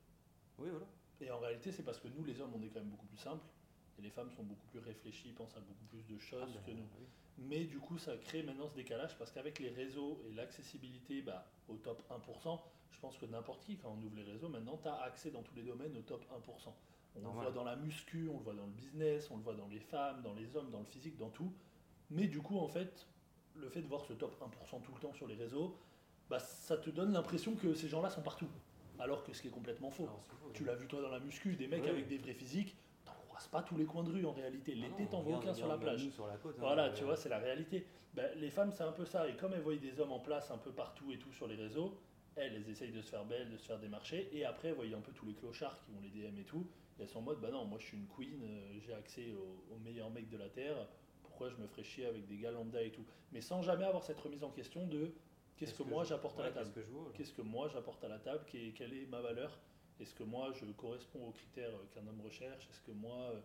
Oui, 0.58 0.68
voilà. 0.70 0.86
Et 1.20 1.30
en 1.30 1.38
réalité, 1.38 1.70
c'est 1.72 1.82
parce 1.82 1.98
que 2.00 2.08
nous, 2.08 2.24
les 2.24 2.40
hommes, 2.40 2.52
on 2.56 2.62
est 2.62 2.68
quand 2.68 2.80
même 2.80 2.88
beaucoup 2.88 3.06
plus 3.06 3.18
simples. 3.18 3.44
Et 3.98 4.02
les 4.02 4.10
femmes 4.10 4.30
sont 4.30 4.42
beaucoup 4.44 4.66
plus 4.68 4.78
réfléchies, 4.78 5.32
pensent 5.32 5.54
à 5.56 5.60
beaucoup 5.60 5.84
plus 5.90 6.02
de 6.06 6.18
choses 6.18 6.48
Ah, 6.56 6.60
que 6.66 6.70
bah, 6.70 6.76
nous. 6.78 6.86
oui. 6.98 7.06
Mais 7.38 7.64
du 7.64 7.78
coup, 7.78 7.98
ça 7.98 8.16
crée 8.16 8.42
maintenant 8.42 8.68
ce 8.68 8.74
décalage 8.74 9.16
parce 9.18 9.30
qu'avec 9.30 9.58
les 9.58 9.70
réseaux 9.70 10.22
et 10.28 10.32
l'accessibilité 10.32 11.22
bah, 11.22 11.46
au 11.68 11.76
top 11.76 12.02
1%, 12.10 12.58
je 12.90 12.98
pense 13.00 13.16
que 13.18 13.26
n'importe 13.26 13.62
qui, 13.64 13.76
quand 13.76 13.90
on 13.98 14.02
ouvre 14.04 14.16
les 14.16 14.22
réseaux, 14.24 14.48
maintenant, 14.48 14.78
tu 14.82 14.88
as 14.88 15.00
accès 15.02 15.30
dans 15.30 15.42
tous 15.42 15.54
les 15.54 15.62
domaines 15.62 15.96
au 15.96 16.02
top 16.02 16.24
1%. 16.30 16.72
On 17.16 17.20
le 17.20 17.28
voit 17.28 17.50
dans 17.50 17.64
la 17.64 17.76
muscu, 17.76 18.28
on 18.28 18.38
le 18.38 18.44
voit 18.44 18.54
dans 18.54 18.66
le 18.66 18.72
business, 18.72 19.30
on 19.30 19.36
le 19.36 19.42
voit 19.42 19.54
dans 19.54 19.66
les 19.68 19.80
femmes, 19.80 20.22
dans 20.22 20.34
les 20.34 20.54
hommes, 20.56 20.70
dans 20.70 20.78
le 20.80 20.84
physique, 20.86 21.16
dans 21.16 21.30
tout. 21.30 21.52
Mais 22.10 22.26
du 22.26 22.40
coup, 22.40 22.58
en 22.58 22.68
fait, 22.68 23.06
le 23.54 23.68
fait 23.68 23.82
de 23.82 23.86
voir 23.86 24.04
ce 24.04 24.12
top 24.12 24.34
1% 24.40 24.82
tout 24.82 24.92
le 24.94 25.00
temps 25.00 25.12
sur 25.12 25.26
les 25.26 25.34
réseaux, 25.34 25.76
bah, 26.28 26.38
ça 26.38 26.76
te 26.76 26.90
donne 26.90 27.12
l'impression 27.12 27.54
que 27.54 27.74
ces 27.74 27.88
gens-là 27.88 28.10
sont 28.10 28.22
partout. 28.22 28.48
Alors 28.98 29.24
que 29.24 29.32
ce 29.32 29.42
qui 29.42 29.48
est 29.48 29.52
complètement 29.52 29.90
faux. 29.90 30.04
Alors, 30.04 30.20
c'est 30.24 30.36
faux, 30.36 30.50
Tu 30.52 30.64
l'as 30.64 30.74
vu 30.74 30.86
toi 30.86 31.00
dans 31.00 31.08
la 31.08 31.20
muscu, 31.20 31.56
des 31.56 31.66
mecs 31.66 31.86
avec 31.86 32.06
des 32.06 32.18
vrais 32.18 32.34
physiques, 32.34 32.76
t'en 33.04 33.12
croises 33.28 33.46
pas 33.48 33.62
tous 33.62 33.76
les 33.76 33.86
coins 33.86 34.04
de 34.04 34.10
rue 34.12 34.26
en 34.26 34.32
réalité. 34.32 34.74
Ah 34.76 34.86
L'été, 34.86 35.06
t'en 35.10 35.22
vois 35.22 35.38
aucun 35.38 35.54
sur 35.54 35.68
la 35.68 35.78
plage. 35.78 36.04
nous 36.04 36.10
sur 36.10 36.26
la 36.26 36.36
côte, 36.36 36.56
hein, 36.56 36.60
Voilà, 36.62 36.86
euh, 36.86 36.92
tu 36.92 37.04
vois, 37.04 37.16
c'est 37.16 37.30
la 37.30 37.38
réalité. 37.38 37.86
Ben, 38.14 38.30
les 38.36 38.50
femmes, 38.50 38.72
c'est 38.72 38.82
un 38.82 38.92
peu 38.92 39.04
ça. 39.06 39.28
Et 39.28 39.36
comme 39.36 39.54
elles 39.54 39.62
voient 39.62 39.76
des 39.76 40.00
hommes 40.00 40.12
en 40.12 40.20
place 40.20 40.50
un 40.50 40.58
peu 40.58 40.72
partout 40.72 41.12
et 41.12 41.18
tout 41.18 41.32
sur 41.32 41.46
les 41.46 41.56
réseaux, 41.56 41.98
elles, 42.36 42.54
elles 42.54 42.68
essayent 42.68 42.92
de 42.92 43.00
se 43.00 43.08
faire 43.08 43.24
belles, 43.24 43.50
de 43.50 43.56
se 43.56 43.66
faire 43.66 43.78
démarcher. 43.78 44.28
Et 44.36 44.44
après, 44.44 44.68
elles 44.68 44.74
voient 44.74 44.84
un 44.84 45.00
peu 45.00 45.12
tous 45.12 45.26
les 45.26 45.34
clochards 45.34 45.78
qui 45.84 45.92
vont 45.92 46.00
les 46.00 46.10
DM 46.10 46.38
et 46.38 46.44
tout. 46.44 46.66
Et 46.98 47.02
elles 47.02 47.08
sont 47.08 47.20
en 47.20 47.22
mode, 47.22 47.40
bah 47.40 47.50
non, 47.50 47.64
moi 47.64 47.78
je 47.80 47.86
suis 47.86 47.96
une 47.96 48.06
queen, 48.06 48.42
euh, 48.42 48.78
j'ai 48.84 48.92
accès 48.92 49.32
aux, 49.32 49.74
aux 49.74 49.78
meilleurs 49.78 50.10
mecs 50.10 50.28
de 50.28 50.36
la 50.36 50.48
Terre. 50.48 50.76
Pourquoi 51.40 51.56
je 51.56 51.62
me 51.62 51.68
ferais 51.68 51.84
chier 51.84 52.04
avec 52.04 52.26
des 52.26 52.36
gars 52.36 52.50
lambda 52.50 52.82
et 52.82 52.90
tout 52.90 53.06
Mais 53.32 53.40
sans 53.40 53.62
jamais 53.62 53.86
avoir 53.86 54.04
cette 54.04 54.20
remise 54.20 54.44
en 54.44 54.50
question 54.50 54.86
de 54.86 55.10
qu'est-ce 55.56 55.72
que, 55.72 55.82
moi 55.84 56.04
j'apporte 56.04 56.38
à 56.38 56.42
la 56.42 56.50
table 56.50 56.70
Qu'est-ce 57.14 57.32
que 57.32 57.40
moi 57.40 57.66
j'apporte 57.72 58.04
à 58.04 58.08
la 58.08 58.18
table 58.18 58.44
Quelle 58.46 58.92
est 58.92 59.06
ma 59.06 59.22
valeur 59.22 59.58
Est-ce 60.00 60.14
que 60.14 60.22
moi 60.22 60.52
je 60.52 60.66
corresponds 60.72 61.28
aux 61.28 61.30
critères 61.30 61.70
euh, 61.70 61.86
qu'un 61.94 62.06
homme 62.06 62.20
recherche? 62.20 62.68
Est-ce 62.68 62.82
que 62.82 62.90
moi 62.90 63.16
euh, 63.32 63.40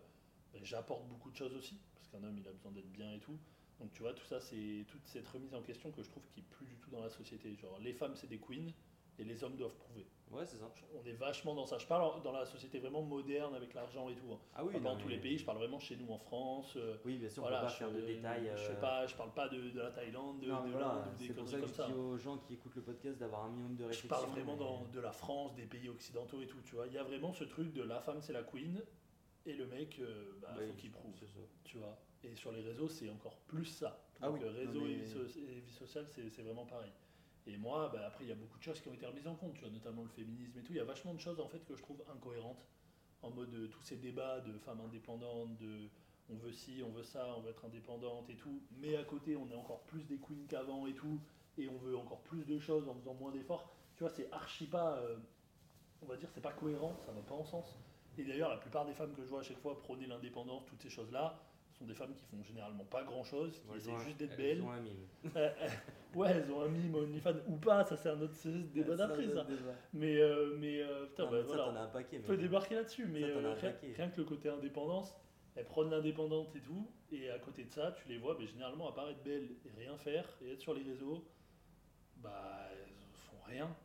ben, 0.52 0.62
j'apporte 0.62 1.08
beaucoup 1.08 1.30
de 1.30 1.36
choses 1.36 1.54
aussi? 1.54 1.80
Parce 1.94 2.08
qu'un 2.08 2.22
homme 2.28 2.36
il 2.36 2.46
a 2.46 2.52
besoin 2.52 2.72
d'être 2.72 2.92
bien 2.92 3.14
et 3.14 3.18
tout. 3.18 3.38
Donc 3.80 3.90
tu 3.94 4.02
vois, 4.02 4.12
tout 4.12 4.26
ça 4.26 4.42
c'est 4.42 4.84
toute 4.88 5.06
cette 5.06 5.28
remise 5.28 5.54
en 5.54 5.62
question 5.62 5.90
que 5.90 6.02
je 6.02 6.10
trouve 6.10 6.26
qui 6.34 6.40
est 6.40 6.50
plus 6.50 6.66
du 6.66 6.76
tout 6.76 6.90
dans 6.90 7.02
la 7.02 7.08
société. 7.08 7.56
Genre 7.56 7.78
les 7.78 7.94
femmes 7.94 8.14
c'est 8.14 8.28
des 8.28 8.38
queens 8.38 8.74
et 9.18 9.24
les 9.24 9.42
hommes 9.42 9.56
doivent 9.56 9.76
prouver. 9.76 10.04
Ouais, 10.32 10.44
c'est 10.44 10.56
ça. 10.56 10.68
On 11.00 11.06
est 11.06 11.12
vachement 11.12 11.54
dans 11.54 11.66
ça. 11.66 11.78
Je 11.78 11.86
parle 11.86 12.20
dans 12.22 12.32
la 12.32 12.44
société 12.44 12.78
vraiment 12.80 13.00
moderne 13.02 13.54
avec 13.54 13.72
l'argent 13.74 14.08
et 14.10 14.14
tout. 14.14 14.32
hein. 14.32 14.38
Ah 14.54 14.64
oui, 14.64 14.74
non, 14.74 14.80
dans 14.80 14.96
tous 14.96 15.06
les 15.08 15.18
pays, 15.18 15.38
je 15.38 15.44
parle 15.44 15.58
vraiment 15.58 15.78
chez 15.78 15.96
nous 15.96 16.10
en 16.12 16.18
France. 16.18 16.74
euh, 16.76 16.96
Oui, 17.04 17.16
bien 17.16 17.28
sûr, 17.28 17.42
voilà, 17.42 17.58
on 17.58 17.60
peut 17.60 17.66
pas 17.66 17.72
je, 17.72 17.78
faire 17.78 17.92
de 17.92 18.00
détails. 18.00 18.50
je, 18.56 18.62
sais 18.62 18.70
euh, 18.72 18.80
pas, 18.80 19.06
je 19.06 19.14
parle 19.14 19.32
pas 19.34 19.48
de, 19.48 19.70
de 19.70 19.80
la 19.80 19.90
Thaïlande, 19.92 20.40
de, 20.40 20.48
non, 20.48 20.64
de 20.64 20.70
voilà, 20.72 20.86
l'Inde 20.86 21.16
des 21.16 21.26
ça 21.68 21.86
je 21.86 21.92
dis 21.92 21.98
aux 21.98 22.16
gens 22.18 22.38
qui 22.38 22.54
écoutent 22.54 22.74
le 22.74 22.82
podcast 22.82 23.18
d'avoir 23.18 23.44
un 23.44 23.50
minimum 23.50 23.76
de 23.76 23.82
Je 23.84 23.88
réflexion. 23.88 24.08
parle 24.08 24.30
vraiment 24.30 24.52
mais- 24.54 24.58
dans, 24.58 24.84
de 24.92 25.00
la 25.00 25.12
France, 25.12 25.54
des 25.54 25.66
pays 25.66 25.88
occidentaux 25.88 26.40
et 26.42 26.46
tout, 26.46 26.60
tu 26.64 26.74
vois. 26.74 26.86
Il 26.88 26.92
y 26.94 26.98
a 26.98 27.04
vraiment 27.04 27.32
ce 27.32 27.44
truc 27.44 27.72
de 27.72 27.82
la 27.82 28.00
femme 28.00 28.20
c'est 28.20 28.32
la 28.32 28.42
queen 28.42 28.82
et 29.46 29.54
le 29.54 29.66
mec, 29.66 29.98
euh, 30.00 30.32
bah, 30.42 30.48
faut 30.56 30.72
qu'il 30.74 30.90
prouve, 30.90 31.14
tu 31.62 31.78
vois. 31.78 31.96
Et 32.24 32.34
sur 32.34 32.50
les 32.50 32.62
réseaux, 32.62 32.88
c'est 32.88 33.08
encore 33.10 33.36
plus 33.46 33.64
ça. 33.66 34.02
Ah 34.20 34.26
Donc 34.26 34.38
oui, 34.40 34.44
euh, 34.44 34.50
réseau 34.50 34.80
et, 34.86 34.88
mais- 34.88 34.94
vie 34.96 35.06
so- 35.08 35.38
et 35.38 35.60
vie 35.60 35.72
sociale, 35.72 36.06
c'est 36.10 36.42
vraiment 36.42 36.66
pareil. 36.66 36.90
Et 37.46 37.56
moi, 37.56 37.90
bah, 37.92 38.00
après, 38.06 38.24
il 38.24 38.28
y 38.28 38.32
a 38.32 38.36
beaucoup 38.36 38.58
de 38.58 38.62
choses 38.62 38.80
qui 38.80 38.88
ont 38.88 38.94
été 38.94 39.06
remises 39.06 39.26
en 39.26 39.34
compte, 39.34 39.54
tu 39.54 39.60
vois, 39.60 39.70
notamment 39.70 40.02
le 40.02 40.08
féminisme 40.08 40.58
et 40.58 40.62
tout. 40.62 40.72
Il 40.72 40.78
y 40.78 40.80
a 40.80 40.84
vachement 40.84 41.14
de 41.14 41.20
choses 41.20 41.38
en 41.40 41.48
fait 41.48 41.64
que 41.64 41.76
je 41.76 41.82
trouve 41.82 42.02
incohérentes 42.12 42.64
en 43.22 43.30
mode 43.30 43.54
euh, 43.54 43.68
tous 43.68 43.82
ces 43.82 43.96
débats 43.96 44.40
de 44.40 44.58
femmes 44.58 44.80
indépendantes, 44.80 45.56
de 45.56 45.88
on 46.28 46.36
veut 46.36 46.52
ci, 46.52 46.82
on 46.84 46.90
veut 46.90 47.04
ça, 47.04 47.26
on 47.36 47.40
veut 47.40 47.50
être 47.50 47.64
indépendante 47.64 48.28
et 48.30 48.36
tout. 48.36 48.60
Mais 48.78 48.96
à 48.96 49.04
côté, 49.04 49.36
on 49.36 49.48
est 49.48 49.54
encore 49.54 49.82
plus 49.82 50.04
des 50.06 50.18
queens 50.18 50.46
qu'avant 50.48 50.86
et 50.86 50.94
tout. 50.94 51.20
Et 51.58 51.68
on 51.68 51.76
veut 51.78 51.96
encore 51.96 52.20
plus 52.22 52.44
de 52.44 52.58
choses 52.58 52.88
en 52.88 52.94
faisant 52.94 53.14
moins 53.14 53.30
d'efforts. 53.30 53.70
Tu 53.96 54.02
vois, 54.02 54.10
c'est 54.10 54.30
archi 54.32 54.66
pas, 54.66 54.96
euh, 54.98 55.16
on 56.02 56.06
va 56.06 56.16
dire, 56.16 56.28
c'est 56.32 56.42
pas 56.42 56.52
cohérent, 56.52 56.96
ça 57.06 57.12
va 57.12 57.22
pas 57.22 57.34
en 57.34 57.44
sens. 57.44 57.78
Et 58.18 58.24
d'ailleurs, 58.24 58.50
la 58.50 58.56
plupart 58.56 58.84
des 58.84 58.92
femmes 58.92 59.14
que 59.14 59.22
je 59.22 59.28
vois 59.28 59.40
à 59.40 59.42
chaque 59.42 59.60
fois 59.60 59.78
prôner 59.78 60.06
l'indépendance, 60.06 60.64
toutes 60.66 60.82
ces 60.82 60.90
choses-là, 60.90 61.38
sont 61.78 61.84
des 61.84 61.94
femmes 61.94 62.14
qui 62.14 62.24
font 62.24 62.42
généralement 62.42 62.84
pas 62.84 63.04
grand 63.04 63.22
chose, 63.24 63.58
qui 63.60 63.68
Ouais, 63.68 63.74
elles 63.76 63.80
essaient 63.94 64.04
juste 64.04 64.16
d'être 64.18 64.32
elles 64.32 64.56
belles. 64.58 64.62
ont 64.62 64.70
un 64.70 64.80
mime. 64.80 65.06
Ouais, 66.14 66.30
elles 66.30 66.50
ont 66.50 66.62
un 66.62 66.68
mime, 66.68 66.94
OnlyFans 66.94 67.34
ou 67.46 67.56
pas, 67.56 67.84
ça 67.84 67.94
c'est 67.96 68.08
un 68.08 68.18
autre 68.22 68.32
débat 68.72 68.96
d'après 68.96 69.28
ça. 69.28 69.44
débat. 69.44 69.74
Mais, 69.92 70.16
euh, 70.16 70.56
mais 70.58 70.80
euh, 70.80 71.04
putain, 71.06 71.24
Non, 71.24 71.30
bah, 71.30 71.36
mais 71.36 71.42
ça, 71.42 71.48
voilà, 71.48 71.64
t'en 71.64 71.76
as 71.76 71.80
un 71.80 71.86
paquet. 71.88 72.20
on 72.22 72.26
peut 72.26 72.36
débarquer 72.38 72.74
là-dessus, 72.76 73.06
mais 73.06 73.20
Ça, 73.20 73.26
euh, 73.26 73.54
rien, 73.96 74.08
que 74.08 74.16
le 74.16 74.24
côté 74.24 74.48
indépendance, 74.48 75.14
elles 75.56 75.66
prônent 75.66 75.90
l'indépendante 75.90 76.56
et 76.56 76.60
tout, 76.60 76.90
et 77.12 77.28
à 77.30 77.38
côté 77.38 77.64
de 77.64 77.70
ça, 77.70 77.92
tu 77.92 78.08
les 78.08 78.16
vois 78.16 78.34
mais 78.38 78.46
généralement 78.46 78.88
apparaître 78.88 79.20
belles 79.22 79.50
et 79.66 79.70
rien 79.78 79.96
faire, 79.98 80.26
et 80.42 80.52
être 80.52 80.60
sur 80.62 80.72
les 80.72 80.82
réseaux. 80.84 81.22
bah, 82.22 82.68
elles 82.72 82.94
font 83.30 83.36
rien. 83.46 83.76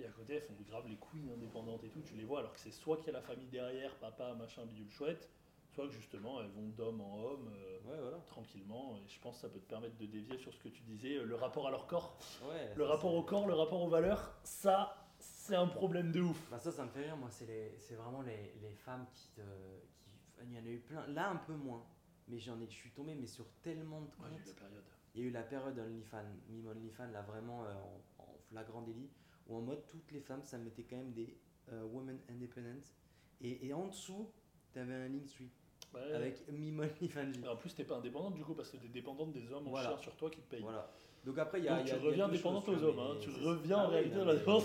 Et 0.00 0.06
à 0.06 0.10
côté, 0.10 0.34
elles 0.36 0.42
font 0.42 0.54
grave 0.68 0.88
les 0.88 0.96
couilles 0.96 1.30
indépendantes 1.32 1.84
et 1.84 1.88
tout, 1.90 2.00
tu 2.00 2.14
les 2.14 2.24
vois, 2.24 2.40
alors 2.40 2.52
que 2.52 2.58
c'est 2.58 2.72
soit 2.72 2.96
qu'il 2.96 3.06
y 3.08 3.10
a 3.10 3.12
la 3.12 3.22
famille 3.22 3.48
derrière, 3.48 3.94
papa, 3.96 4.34
machin, 4.34 4.64
bidule 4.66 4.90
chouette, 4.90 5.30
soit 5.70 5.86
que 5.86 5.92
justement 5.92 6.40
elles 6.40 6.50
vont 6.50 6.68
d'homme 6.68 7.00
en 7.00 7.18
homme, 7.22 7.50
euh, 7.54 7.78
Ouais, 7.90 7.98
voilà. 8.00 8.18
tranquillement. 8.26 8.96
Et 8.98 9.08
je 9.08 9.18
pense 9.20 9.36
que 9.36 9.40
ça 9.42 9.48
peut 9.48 9.58
te 9.60 9.68
permettre 9.68 9.96
de 9.96 10.06
dévier 10.06 10.36
sur 10.38 10.52
ce 10.52 10.58
que 10.60 10.68
tu 10.68 10.82
disais, 10.82 11.16
euh, 11.16 11.24
le 11.24 11.34
rapport 11.34 11.66
à 11.66 11.70
leur 11.70 11.86
corps. 11.86 12.16
Ouais, 12.48 12.72
Le 12.76 12.84
ça, 12.84 12.90
rapport 12.90 13.14
au 13.14 13.22
corps, 13.22 13.46
le 13.46 13.54
rapport 13.54 13.82
aux 13.82 13.88
valeurs, 13.88 14.34
ça, 14.44 14.94
c'est 15.18 15.56
un 15.56 15.66
problème 15.66 16.12
de 16.12 16.20
ouf. 16.20 16.50
Bah 16.50 16.58
ça, 16.58 16.70
ça 16.72 16.84
me 16.84 16.90
fait 16.90 17.02
rire, 17.04 17.16
moi, 17.16 17.30
c'est 17.30 17.46
les- 17.46 17.76
c'est 17.78 17.94
vraiment 17.94 18.22
les, 18.22 18.54
les 18.60 18.74
femmes 18.74 19.06
qui 19.12 19.28
te... 19.30 19.40
Qui, 19.40 20.10
il 20.44 20.52
y 20.54 20.58
en 20.58 20.64
a 20.64 20.68
eu 20.70 20.78
plein, 20.80 21.06
là 21.08 21.30
un 21.30 21.36
peu 21.36 21.54
moins, 21.54 21.84
mais 22.28 22.38
j'en 22.38 22.58
ai, 22.60 22.66
je 22.66 22.72
suis 22.74 22.90
tombé 22.90 23.14
mais 23.14 23.26
sur 23.26 23.44
tellement 23.62 24.00
de 24.02 24.06
eu 24.06 24.10
la 24.22 24.28
comptes. 24.28 24.54
période. 24.56 24.84
Il 25.14 25.20
y 25.20 25.24
a 25.24 25.26
eu 25.26 25.30
la 25.30 25.42
période 25.42 25.78
OnlyFans, 25.78 26.24
Mime 26.48 26.68
OnlyFans, 26.68 27.10
là 27.10 27.22
vraiment 27.22 27.64
euh, 27.64 27.74
en, 28.18 28.22
en 28.22 28.38
flagrant 28.48 28.82
délit, 28.82 29.10
où 29.48 29.56
en 29.56 29.60
mode 29.60 29.84
toutes 29.86 30.10
les 30.12 30.20
femmes, 30.20 30.42
ça 30.44 30.56
mettait 30.58 30.84
quand 30.84 30.96
même 30.96 31.12
des 31.12 31.36
Women 31.72 32.18
Independent, 32.28 32.82
et, 33.40 33.66
et 33.66 33.72
en 33.72 33.86
dessous, 33.88 34.32
t'avais 34.72 34.94
un 34.94 35.08
Linktree 35.08 35.50
Ouais. 35.94 36.12
avec 36.12 36.36
OnlyFans. 36.48 37.32
Et 37.44 37.48
en 37.48 37.56
plus, 37.56 37.74
t'es 37.74 37.84
pas 37.84 37.96
indépendante 37.96 38.34
du 38.34 38.44
coup, 38.44 38.54
parce 38.54 38.70
que 38.70 38.76
t'es 38.76 38.88
dépendante 38.88 39.32
des 39.32 39.50
hommes 39.52 39.66
en 39.66 39.70
Voilà. 39.70 39.88
charge 39.90 40.02
sur 40.02 40.16
toi 40.16 40.30
qui 40.30 40.40
te 40.40 40.48
payent. 40.48 40.62
Voilà. 40.62 40.90
Donc 41.24 41.38
après, 41.38 41.58
il 41.58 41.64
y 41.64 41.68
a. 41.68 41.76
Donc 41.78 41.86
il 41.86 41.88
y 41.88 41.92
a- 41.92 41.94
tu 41.96 42.00
y 42.02 42.06
a 42.06 42.08
reviens 42.10 42.28
dépendante 42.28 42.68
aux 42.68 42.82
hommes, 42.82 42.98
hein. 42.98 43.16
tu 43.20 43.30
reviens 43.30 43.78
ah 43.78 43.86
en 43.86 43.88
réalité 43.88 44.16
non, 44.16 44.24
dans 44.24 44.32
la 44.32 44.36
dépense. 44.36 44.64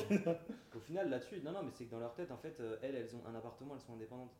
Au 0.75 0.79
final, 0.79 1.09
là-dessus, 1.09 1.41
non, 1.41 1.51
non, 1.51 1.63
mais 1.63 1.71
c'est 1.73 1.85
que 1.85 1.91
dans 1.91 1.99
leur 1.99 2.13
tête, 2.13 2.31
en 2.31 2.37
fait, 2.37 2.59
euh, 2.59 2.77
elles, 2.81 2.95
elles 2.95 3.15
ont 3.15 3.25
un 3.27 3.35
appartement, 3.35 3.75
elles 3.75 3.81
sont 3.81 3.93
indépendantes. 3.93 4.35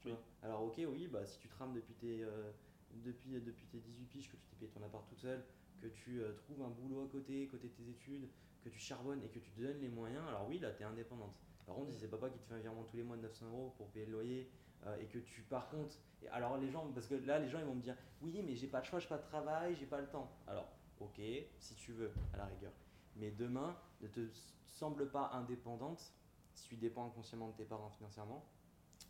Tu 0.00 0.08
Oui. 0.08 0.14
vois 0.14 0.22
Alors, 0.48 0.62
ok, 0.64 0.80
oui, 0.88 1.06
bah, 1.08 1.24
si 1.26 1.38
tu 1.38 1.48
trames 1.48 1.74
depuis 1.74 1.94
tes, 1.94 2.22
euh, 2.22 2.50
depuis, 2.90 3.32
depuis 3.40 3.66
tes 3.66 3.78
18 3.78 4.04
piges, 4.06 4.30
que 4.30 4.36
tu 4.36 4.46
t'es 4.46 4.56
payé 4.56 4.70
ton 4.70 4.82
appart 4.82 5.06
toute 5.08 5.18
seule, 5.18 5.44
que 5.80 5.88
tu 5.88 6.20
euh, 6.22 6.32
trouves 6.32 6.62
un 6.62 6.70
boulot 6.70 7.04
à 7.04 7.08
côté, 7.08 7.46
côté 7.48 7.68
de 7.68 7.72
tes 7.74 7.88
études, 7.90 8.28
que 8.64 8.68
tu 8.68 8.78
charbonnes 8.78 9.22
et 9.22 9.28
que 9.28 9.38
tu 9.38 9.50
te 9.50 9.60
donnes 9.60 9.80
les 9.80 9.88
moyens, 9.88 10.22
alors 10.28 10.46
oui, 10.48 10.58
là, 10.58 10.70
tu 10.72 10.82
es 10.82 10.86
indépendante. 10.86 11.34
Par 11.66 11.74
contre, 11.76 11.92
si 11.92 11.98
c'est 11.98 12.08
papa 12.08 12.28
qui 12.30 12.38
te 12.38 12.44
fait 12.46 12.54
un 12.54 12.58
virement 12.58 12.82
tous 12.84 12.96
les 12.96 13.02
mois 13.02 13.16
de 13.16 13.22
900 13.22 13.46
euros 13.46 13.74
pour 13.76 13.88
payer 13.90 14.06
le 14.06 14.12
loyer, 14.12 14.50
euh, 14.50 14.69
et 15.00 15.06
que 15.06 15.18
tu, 15.18 15.42
par 15.42 15.68
contre, 15.68 15.94
alors 16.32 16.56
les 16.58 16.70
gens, 16.70 16.86
parce 16.92 17.06
que 17.06 17.14
là, 17.14 17.38
les 17.38 17.48
gens, 17.48 17.58
ils 17.58 17.66
vont 17.66 17.74
me 17.74 17.82
dire, 17.82 17.96
oui, 18.22 18.42
mais 18.44 18.54
j'ai 18.54 18.66
pas 18.66 18.80
de 18.80 18.86
choix, 18.86 18.98
j'ai 18.98 19.08
pas 19.08 19.18
de 19.18 19.22
travail, 19.22 19.76
j'ai 19.76 19.86
pas 19.86 20.00
le 20.00 20.06
temps. 20.08 20.30
Alors, 20.46 20.68
ok, 21.00 21.20
si 21.58 21.74
tu 21.74 21.92
veux, 21.92 22.12
à 22.32 22.38
la 22.38 22.46
rigueur. 22.46 22.72
Mais 23.16 23.30
demain, 23.30 23.76
ne 24.00 24.08
te 24.08 24.20
semble 24.66 25.10
pas 25.10 25.30
indépendante 25.34 26.12
si 26.54 26.68
tu 26.68 26.76
dépends 26.76 27.06
inconsciemment 27.06 27.48
de 27.48 27.54
tes 27.54 27.64
parents 27.64 27.90
financièrement. 27.90 28.44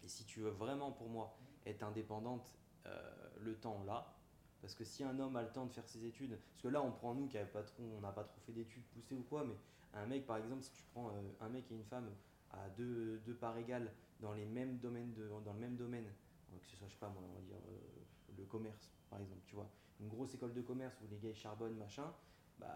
Et 0.03 0.09
si 0.09 0.25
tu 0.25 0.41
veux 0.41 0.51
vraiment, 0.51 0.93
pour 0.93 1.09
moi, 1.09 1.37
être 1.67 1.83
indépendante, 1.83 2.53
euh, 2.87 3.11
le 3.41 3.55
temps 3.55 3.83
là. 3.85 4.15
Parce 4.61 4.75
que 4.75 4.85
si 4.85 5.05
un 5.05 5.19
homme 5.19 5.37
a 5.37 5.43
le 5.43 5.51
temps 5.51 5.67
de 5.67 5.73
faire 5.73 5.87
ses 5.87 6.05
études, 6.05 6.39
parce 6.53 6.63
que 6.63 6.69
là 6.69 6.83
on 6.83 6.91
prend 6.91 7.15
nous 7.15 7.27
qui 7.27 7.39
avait 7.39 7.49
pas 7.49 7.63
trop, 7.63 7.83
on 7.97 8.01
n'a 8.01 8.13
pas 8.13 8.25
trop 8.25 8.39
fait 8.41 8.53
d'études 8.53 8.85
poussées 8.89 9.15
ou 9.15 9.23
quoi, 9.23 9.45
mais 9.45 9.55
un 9.95 10.07
mec 10.07 10.27
par 10.27 10.37
exemple, 10.37 10.63
si 10.63 10.73
tu 10.73 10.83
prends 10.93 11.09
euh, 11.09 11.13
un 11.41 11.49
mec 11.49 11.71
et 11.71 11.75
une 11.75 11.85
femme 11.85 12.11
à 12.51 12.69
deux, 12.77 13.19
deux 13.25 13.35
parts 13.35 13.57
égales 13.57 13.91
dans 14.21 14.33
les 14.33 14.45
mêmes 14.45 14.79
domaines 14.79 15.13
de, 15.15 15.29
dans 15.45 15.53
le 15.53 15.59
même 15.59 15.77
domaine, 15.77 16.07
euh, 16.53 16.59
que 16.59 16.67
ce 16.67 16.77
soit 16.77 16.89
je 16.89 16.93
sais 16.93 16.99
pas 16.99 17.09
moi, 17.09 17.23
on 17.29 17.35
va 17.35 17.41
dire 17.41 17.57
euh, 17.69 18.37
le 18.37 18.45
commerce 18.45 18.93
par 19.09 19.21
exemple, 19.21 19.41
tu 19.47 19.55
vois, 19.55 19.69
une 19.99 20.09
grosse 20.09 20.35
école 20.35 20.55
de 20.55 20.63
commerce 20.63 21.01
où 21.03 21.09
les 21.11 21.19
gars 21.19 21.31
ils 21.31 21.35
charbonnent 21.37 21.77
machin, 21.77 22.13
bah 22.59 22.69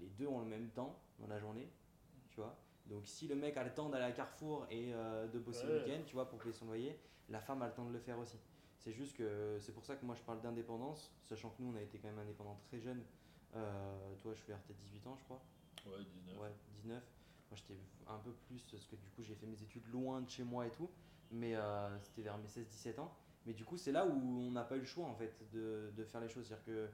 les 0.00 0.08
deux 0.08 0.26
ont 0.26 0.40
le 0.40 0.46
même 0.46 0.70
temps 0.70 0.98
dans 1.18 1.28
la 1.28 1.38
journée, 1.38 1.70
tu 2.30 2.36
vois. 2.40 2.56
Donc 2.86 3.06
si 3.06 3.28
le 3.28 3.36
mec 3.36 3.56
a 3.56 3.64
le 3.64 3.72
temps 3.72 3.88
d'aller 3.88 4.04
à 4.04 4.12
Carrefour 4.12 4.66
et 4.70 4.92
euh, 4.92 5.28
de 5.28 5.38
bosser 5.38 5.66
le 5.66 5.78
week-end, 5.78 6.02
tu 6.06 6.14
vois, 6.14 6.28
pour 6.28 6.38
payer 6.40 6.52
son 6.52 6.66
loyer, 6.66 6.98
la 7.28 7.40
femme 7.40 7.62
a 7.62 7.68
le 7.68 7.74
temps 7.74 7.84
de 7.84 7.92
le 7.92 8.00
faire 8.00 8.18
aussi. 8.18 8.38
C'est 8.78 8.92
juste 8.92 9.16
que 9.16 9.58
c'est 9.60 9.72
pour 9.72 9.84
ça 9.84 9.94
que 9.94 10.04
moi 10.04 10.14
je 10.14 10.22
parle 10.22 10.40
d'indépendance, 10.40 11.12
sachant 11.22 11.50
que 11.50 11.62
nous 11.62 11.70
on 11.72 11.76
a 11.76 11.82
été 11.82 11.98
quand 11.98 12.08
même 12.08 12.18
indépendants 12.18 12.58
très 12.68 12.80
jeunes. 12.80 13.04
Euh, 13.54 14.14
toi 14.22 14.32
je 14.34 14.40
fais 14.40 14.54
RT 14.54 14.72
18 14.72 15.06
ans 15.06 15.16
je 15.16 15.24
crois. 15.24 15.42
Ouais, 15.86 16.02
19. 16.02 16.38
Ouais, 16.38 16.52
19. 16.82 17.02
Moi 17.50 17.56
j'étais 17.56 17.78
un 18.06 18.18
peu 18.18 18.30
plus 18.46 18.62
parce 18.70 18.86
que 18.86 18.96
du 18.96 19.08
coup 19.10 19.22
j'ai 19.22 19.34
fait 19.34 19.46
mes 19.46 19.60
études 19.62 19.86
loin 19.92 20.20
de 20.20 20.30
chez 20.30 20.44
moi 20.44 20.66
et 20.66 20.70
tout, 20.70 20.88
mais 21.30 21.54
euh, 21.56 21.98
c'était 22.00 22.22
vers 22.22 22.38
mes 22.38 22.46
16-17 22.46 23.00
ans. 23.00 23.12
Mais 23.46 23.52
du 23.54 23.64
coup 23.64 23.76
c'est 23.76 23.92
là 23.92 24.06
où 24.06 24.12
on 24.12 24.50
n'a 24.52 24.64
pas 24.64 24.76
eu 24.76 24.80
le 24.80 24.84
choix 24.86 25.06
en 25.06 25.14
fait 25.14 25.34
de, 25.52 25.92
de 25.96 26.04
faire 26.04 26.20
les 26.20 26.28
choses. 26.28 26.46
C'est-à-dire 26.46 26.64
que 26.64 26.88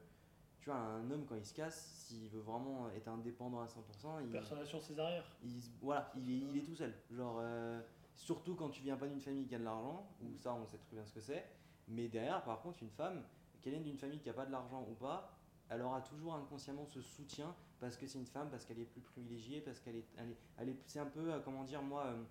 tu 0.60 0.70
vois, 0.70 0.78
un 0.78 1.10
homme 1.10 1.26
quand 1.26 1.34
il 1.36 1.44
se 1.44 1.54
casse, 1.54 1.78
s'il 2.06 2.28
veut 2.30 2.40
vraiment 2.40 2.88
être 2.90 3.06
indépendant 3.08 3.60
à 3.60 3.66
100%, 3.66 4.22
il, 4.24 4.30
Personnation 4.30 4.80
césarière. 4.80 5.24
il, 5.44 5.60
se- 5.60 5.70
voilà, 5.80 6.10
il, 6.16 6.28
est, 6.30 6.38
il 6.50 6.56
est 6.56 6.62
tout 6.62 6.74
seul. 6.74 6.92
Genre, 7.10 7.36
euh, 7.40 7.80
surtout 8.16 8.54
quand 8.56 8.70
tu 8.70 8.82
viens 8.82 8.96
pas 8.96 9.06
d'une 9.06 9.20
famille 9.20 9.46
qui 9.46 9.54
a 9.54 9.58
de 9.58 9.64
l'argent, 9.64 10.08
ou 10.22 10.34
ça 10.38 10.54
on 10.54 10.66
sait 10.66 10.78
très 10.78 10.96
bien 10.96 11.04
ce 11.04 11.12
que 11.12 11.20
c'est. 11.20 11.44
Mais 11.88 12.08
derrière, 12.08 12.42
par 12.42 12.60
contre, 12.62 12.82
une 12.82 12.90
femme, 12.90 13.22
qu'elle 13.60 13.74
vienne 13.74 13.84
d'une 13.84 13.98
famille 13.98 14.18
qui 14.18 14.28
a 14.30 14.32
pas 14.32 14.46
de 14.46 14.50
l'argent 14.50 14.84
ou 14.90 14.94
pas, 14.94 15.38
elle 15.68 15.82
aura 15.82 16.00
toujours 16.00 16.34
inconsciemment 16.34 16.86
ce 16.86 17.00
soutien 17.02 17.54
parce 17.80 17.96
que 17.96 18.06
c'est 18.06 18.18
une 18.18 18.26
femme, 18.26 18.48
parce 18.50 18.64
qu'elle 18.64 18.78
est 18.78 18.84
plus 18.86 19.00
privilégiée, 19.00 19.60
parce 19.60 19.80
qu'elle 19.80 19.96
est, 19.96 20.04
elle 20.18 20.30
est, 20.30 20.36
elle 20.58 20.68
est- 20.70 20.82
c'est 20.86 20.98
un 20.98 21.06
peu, 21.06 21.32
euh, 21.32 21.40
comment 21.40 21.64
dire, 21.64 21.82
moi, 21.82 22.04
euh, 22.06 22.22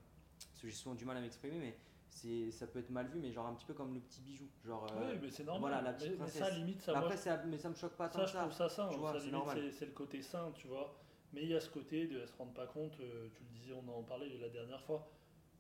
parce 0.50 0.62
que 0.62 0.68
j'ai 0.68 0.74
souvent 0.76 0.96
du 0.96 1.06
mal 1.06 1.18
à 1.18 1.22
m'exprimer, 1.22 1.58
mais 1.60 1.78
c'est, 2.10 2.50
ça 2.52 2.68
peut 2.68 2.80
être 2.80 2.90
mal 2.90 3.08
vu, 3.08 3.20
mais 3.20 3.32
genre 3.32 3.46
un 3.48 3.54
petit 3.54 3.66
peu 3.66 3.74
comme 3.74 3.94
le 3.94 4.00
petit 4.00 4.22
bijou. 4.22 4.48
Genre, 4.66 4.88
euh, 4.94 5.12
oui, 5.14 5.20
mais 5.22 5.30
c'est 5.30 5.44
normal. 5.44 5.62
voilà, 5.72 5.82
la 5.82 5.94
petite 5.94 6.12
mais, 6.12 6.18
mais 6.26 6.28
ça, 6.32 6.40
princesse. 6.40 6.58
limite, 6.58 6.82
ça, 6.82 6.98
après, 6.98 7.18
ça, 7.18 7.44
mais 7.46 7.58
ça 7.58 7.70
me 7.70 7.76
choque 7.76 7.94
pas 7.96 8.08
tant 8.10 8.20
ça, 8.20 8.22
que 8.24 8.28
je 8.30 8.34
ça. 8.34 8.40
trouve 8.42 8.54
ça 8.54 8.70
sain. 8.70 8.90
tu 8.90 8.98
vois, 8.98 9.12
ça, 9.14 9.20
c'est 9.20 9.26
limite, 9.26 9.34
normal. 9.46 9.72
c'est- 9.74 9.86
le 9.86 9.92
côté 9.92 10.22
sain, 10.22 10.52
tu 10.56 10.68
vois. 10.68 10.96
Mais 11.34 11.44
il 11.44 11.50
y 11.50 11.56
a 11.56 11.60
ce 11.60 11.70
côté 11.70 12.08
de 12.08 12.20
elle 12.20 12.28
se 12.28 12.34
rendre 12.38 12.54
pas 12.54 12.66
compte, 12.68 12.98
euh, 13.02 13.28
tu 13.36 13.44
le 13.44 13.50
disais, 13.60 13.74
on 13.74 13.88
en 13.92 14.04
parlait 14.04 14.30
la 14.38 14.48
dernière 14.50 14.82
fois. 14.84 15.12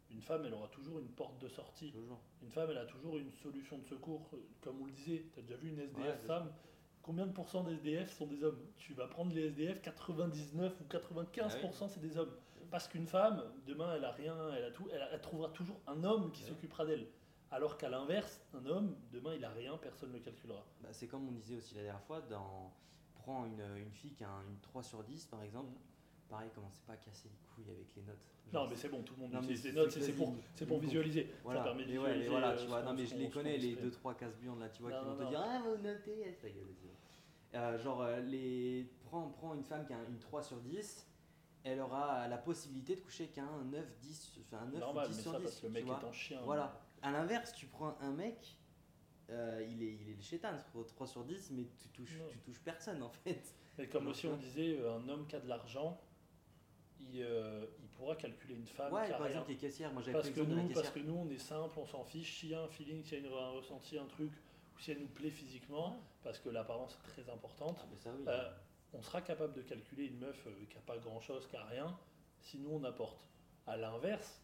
Une 0.09 0.21
femme, 0.21 0.45
elle 0.45 0.53
aura 0.53 0.69
toujours 0.69 0.99
une 0.99 1.09
porte 1.09 1.37
de 1.41 1.49
sortie. 1.49 1.91
Toujours. 1.91 2.19
Une 2.41 2.49
femme, 2.51 2.69
elle 2.71 2.77
a 2.77 2.85
toujours 2.85 3.17
une 3.17 3.31
solution 3.31 3.77
de 3.79 3.83
secours. 3.85 4.29
Comme 4.61 4.81
on 4.81 4.85
le 4.85 4.91
disait, 4.93 5.25
tu 5.33 5.39
as 5.39 5.41
déjà 5.41 5.57
vu 5.57 5.69
une 5.69 5.79
SDF 5.79 5.97
Ouais, 6.21 6.27
femme 6.27 6.53
Combien 7.05 7.27
de 7.27 7.31
pourcents 7.31 7.63
des 7.63 7.73
SDF 7.75 8.17
sont 8.17 8.25
des 8.25 8.43
hommes? 8.43 8.57
Tu 8.77 8.95
vas 8.95 9.05
prendre 9.05 9.31
les 9.31 9.45
SDF, 9.49 9.79
99 9.83 10.73
ou 10.81 10.83
95% 10.85 11.87
c'est 11.87 11.99
des 11.99 12.17
hommes. 12.17 12.33
Parce 12.71 12.87
qu'une 12.87 13.05
femme, 13.05 13.43
demain, 13.67 13.93
elle 13.95 14.05
a 14.05 14.11
rien, 14.11 14.35
elle 14.57 14.63
a 14.63 14.71
tout, 14.71 14.87
elle, 14.91 15.03
a- 15.03 15.11
elle 15.13 15.21
trouvera 15.21 15.49
toujours 15.49 15.79
un 15.85 16.03
homme 16.03 16.31
qui 16.31 16.41
Ouais. 16.41 16.49
s'occupera 16.49 16.83
d'elle. 16.83 17.07
Alors 17.51 17.77
qu'à 17.77 17.89
l'inverse, 17.89 18.41
un 18.55 18.65
homme, 18.65 18.95
demain, 19.11 19.35
il 19.35 19.45
a 19.45 19.51
rien, 19.51 19.77
personne 19.77 20.09
ne 20.09 20.15
le 20.17 20.19
calculera. 20.23 20.65
Bah, 20.81 20.89
c'est 20.93 21.05
comme 21.05 21.27
on 21.27 21.31
disait 21.31 21.57
aussi 21.57 21.75
la 21.75 21.83
dernière 21.83 22.01
fois, 22.01 22.21
dans, 22.21 22.73
prends 23.13 23.45
une, 23.45 23.61
une 23.77 23.91
fille 23.91 24.13
qui 24.13 24.23
a 24.23 24.29
un- 24.31 24.41
une 24.41 24.57
3 24.61 24.81
sur 24.81 25.03
10 25.03 25.27
par 25.27 25.43
exemple, 25.43 25.69
Mhm. 25.69 25.77
Pareil, 26.29 26.49
commencez 26.53 26.81
pas 26.85 26.93
à 26.93 26.97
casser 26.97 27.29
les 27.29 27.39
couilles 27.53 27.71
avec 27.73 27.88
les 27.95 28.03
notes. 28.03 28.17
Non, 28.53 28.61
Genre, 28.61 28.69
mais 28.69 28.75
c'est 28.75 28.89
bon, 28.89 29.01
tout 29.03 29.15
le 29.15 29.21
monde 29.21 29.31
Non, 29.33 29.39
utilise 29.41 29.63
des 29.63 29.71
notes, 29.73 29.91
c'est 29.91 30.13
pour, 30.15 30.35
c'est 30.53 30.65
pour 30.65 30.79
visualiser. 30.79 31.33
voilà, 31.43 31.59
Ça 31.61 31.63
permet 31.65 31.83
de 31.83 31.88
mais 31.88 31.93
visualiser, 31.95 32.29
voilà, 32.29 32.55
tu 32.55 32.67
vois, 32.67 32.81
non 32.83 32.93
mais 32.93 33.05
je 33.05 33.15
les 33.15 33.29
connais 33.29 33.57
les 33.57 33.75
se 33.75 33.79
2 33.81 33.89
fait. 33.89 33.97
3 33.97 34.13
casse-burnes 34.15 34.59
là, 34.59 34.69
tu 34.69 34.81
vois, 34.83 34.91
Non, 34.91 34.99
qui 34.99 35.05
vont 35.05 35.11
non, 35.11 35.17
te 35.17 35.23
non. 35.23 35.29
dire 35.29 35.41
ah 35.43 35.61
vous 35.63 35.77
notez, 35.83 36.38
ta 36.41 36.49
gueule, 36.49 36.63
vas-y. 36.63 37.57
Euh, 37.57 37.77
genre 37.79 38.01
euh, 38.01 38.19
les 38.21 38.85
prends, 39.05 39.29
prends 39.29 39.53
une 39.55 39.63
femme 39.63 39.85
qui 39.85 39.93
a 39.93 39.97
une 40.07 40.19
3 40.19 40.43
sur 40.43 40.57
10, 40.59 41.07
elle 41.63 41.79
aura 41.79 42.27
la 42.27 42.38
possibilité 42.38 42.95
de 42.95 43.01
coucher 43.01 43.27
qu'un 43.29 43.63
9 43.65 43.97
10 44.01 44.39
enfin 44.41 44.57
un 44.63 44.65
9 44.67 44.79
Normal, 44.79 45.05
ou 45.05 45.09
10 45.09 45.15
mais 45.17 45.21
sur 45.23 45.31
ça 45.31 45.38
10, 45.39 45.43
parce 45.43 45.59
que 45.61 45.65
le 45.67 45.71
mec 45.73 45.85
vois. 45.85 45.99
est 46.01 46.05
en 46.05 46.11
chien. 46.11 46.39
Voilà. 46.43 46.79
À 47.01 47.11
l'inverse, 47.11 47.53
tu 47.53 47.65
prends 47.67 47.97
un 48.01 48.11
mec, 48.11 48.57
euh, 49.31 49.65
il, 49.71 49.81
est, 49.81 49.93
il 50.01 50.09
est 50.09 50.15
le 50.15 50.21
chétan, 50.21 50.51
3 50.88 51.07
sur 51.07 51.23
10, 51.23 51.51
mais 51.51 51.65
tu 51.79 51.88
touches, 51.89 52.19
Non. 52.19 52.25
tu 52.29 52.38
touches 52.39 52.59
personne 52.59 53.01
en 53.01 53.09
fait. 53.09 53.55
Mais 53.77 53.88
comme 53.89 54.03
Non, 54.05 54.11
aussi 54.11 54.27
on 54.27 54.31
non. 54.31 54.38
disait, 54.38 54.77
euh, 54.79 54.97
un 54.97 55.09
homme 55.09 55.25
qui 55.27 55.35
a 55.35 55.39
de 55.39 55.47
l'argent, 55.47 55.99
il, 57.13 57.21
euh, 57.21 57.65
il 57.81 57.87
pourra 57.89 58.15
calculer 58.15 58.55
une 58.55 58.67
femme 58.67 58.91
ouais, 58.93 59.05
qui 59.05 59.11
a 59.11 59.15
par 59.15 59.21
rien. 59.21 59.29
exemple, 59.31 59.49
les 59.51 59.57
caissières, 59.57 59.91
moi 59.93 60.01
j'avais 60.01 60.13
Parce 60.13 60.29
que, 60.29 60.39
nous, 60.41 60.55
parce 60.55 60.67
caissière. 60.89 60.93
que 60.93 60.99
nous, 60.99 61.13
on 61.15 61.29
est 61.29 61.37
simple, 61.37 61.77
on 61.79 61.85
s'en 61.85 62.03
fiche. 62.03 62.39
S'il 62.39 62.49
y 62.49 62.55
a 62.55 62.61
un 62.61 62.67
feeling, 62.67 63.03
s'il 63.03 63.19
y 63.19 63.25
a 63.25 63.27
une- 63.27 63.33
un 63.33 63.49
ressenti, 63.51 63.97
un 63.97 64.05
truc, 64.05 64.31
ou 64.75 64.79
si 64.79 64.91
elle 64.91 64.99
nous 64.99 65.07
plaît 65.07 65.29
physiquement, 65.29 66.01
parce 66.23 66.39
que 66.39 66.49
l'apparence 66.49 66.95
est 67.05 67.07
très 67.21 67.31
importante, 67.31 67.77
Ah, 67.81 67.87
mais 67.91 67.97
ça 67.97 68.09
oui. 68.17 68.23
euh, 68.27 68.51
on 68.93 69.01
sera 69.01 69.21
capable 69.21 69.53
de 69.53 69.61
calculer 69.61 70.05
une 70.05 70.17
meuf 70.19 70.45
euh, 70.47 70.51
qui 70.69 70.75
n'a 70.75 70.81
pas 70.81 70.97
grand 70.97 71.19
chose, 71.21 71.47
qui 71.47 71.55
n'a 71.55 71.63
rien, 71.65 71.97
si 72.41 72.57
nous 72.59 72.71
on 72.71 72.83
apporte. 72.83 73.19
À 73.67 73.77
l'inverse, 73.77 74.41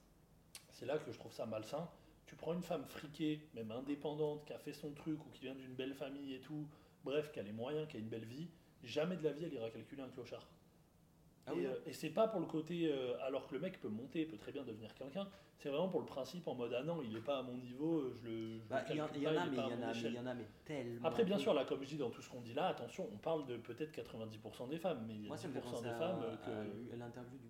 c'est 0.71 0.85
là 0.85 0.97
que 0.97 1.11
je 1.11 1.17
trouve 1.17 1.33
ça 1.33 1.45
malsain. 1.45 1.89
Tu 2.25 2.35
prends 2.35 2.53
une 2.53 2.63
femme 2.63 2.85
friquée, 2.85 3.41
même 3.53 3.71
indépendante, 3.71 4.45
qui 4.45 4.53
a 4.53 4.59
fait 4.59 4.73
son 4.73 4.91
truc 4.93 5.19
ou 5.25 5.29
qui 5.31 5.41
vient 5.41 5.55
d'une 5.55 5.73
belle 5.73 5.93
famille 5.93 6.33
et 6.33 6.39
tout, 6.39 6.65
bref, 7.03 7.31
qui 7.31 7.39
a 7.39 7.43
les 7.43 7.51
moyens, 7.51 7.87
qui 7.89 7.97
a 7.97 7.99
une 7.99 8.07
belle 8.07 8.23
vie, 8.25 8.47
jamais 8.83 9.17
de 9.17 9.23
la 9.23 9.31
vie 9.33 9.43
elle 9.45 9.53
ira 9.53 9.69
calculer 9.69 10.01
un 10.01 10.09
clochard. 10.09 10.47
Ah 11.51 11.55
oui, 11.55 11.65
euh, 11.65 11.75
et 11.85 11.93
c'est 11.93 12.09
pas 12.09 12.27
pour 12.27 12.39
le 12.39 12.45
côté, 12.45 12.91
euh, 12.91 13.13
alors 13.25 13.47
que 13.47 13.53
le 13.55 13.59
mec 13.61 13.79
peut 13.79 13.89
monter, 13.89 14.25
peut 14.25 14.37
très 14.37 14.51
bien 14.51 14.63
devenir 14.63 14.93
quelqu'un, 14.95 15.27
c'est 15.59 15.69
vraiment 15.69 15.89
pour 15.89 15.99
le 15.99 16.05
principe 16.05 16.47
en 16.47 16.55
mode 16.55 16.73
ah 16.73 16.83
non, 16.83 17.01
il 17.03 17.15
est 17.15 17.21
pas 17.21 17.39
à 17.39 17.41
mon 17.43 17.55
niveau, 17.57 17.99
euh, 17.99 18.13
je 18.15 18.27
le, 18.27 18.59
je 18.59 18.67
Bah, 18.69 18.83
il 18.89 18.95
y, 18.95 19.01
en- 19.01 19.05
calcule 19.05 19.21
il 19.21 19.23
y 19.23 19.27
en 19.27 19.33
pas, 19.35 19.41
a, 19.41 19.45
mais 19.45 19.57
il 19.57 19.59
y 19.59 19.61
en 19.61 19.65
a, 19.65 19.85
mais 19.85 19.91
échelle. 19.91 20.11
il 20.11 20.15
y 20.15 20.19
en 20.19 20.25
a, 20.27 20.33
mais 20.33 20.45
tellement. 20.65 21.07
Après, 21.07 21.23
bien 21.25 21.37
sûr, 21.37 21.53
là, 21.53 21.65
comme 21.65 21.83
je 21.83 21.89
dis 21.89 21.97
dans 21.97 22.09
tout 22.09 22.21
ce 22.21 22.29
qu'on 22.29 22.41
dit 22.41 22.53
là, 22.53 22.67
attention, 22.67 23.09
on 23.13 23.17
parle 23.17 23.45
de 23.45 23.57
peut-être 23.57 23.91
90% 23.93 24.69
des 24.69 24.77
femmes, 24.77 25.03
mais 25.07 25.15
il 25.15 25.21
y 25.21 25.25
a 25.25 25.27
Moi, 25.27 25.37
ça 25.37 25.47
me 25.47 25.53
fait 25.53 25.59
10% 25.59 25.63
penser 25.71 25.83
des 25.83 25.89
à, 25.89 25.95
femmes 25.99 26.23
à 26.23 26.37
que. 26.37 26.95
l'interview 26.97 27.37
du. 27.37 27.49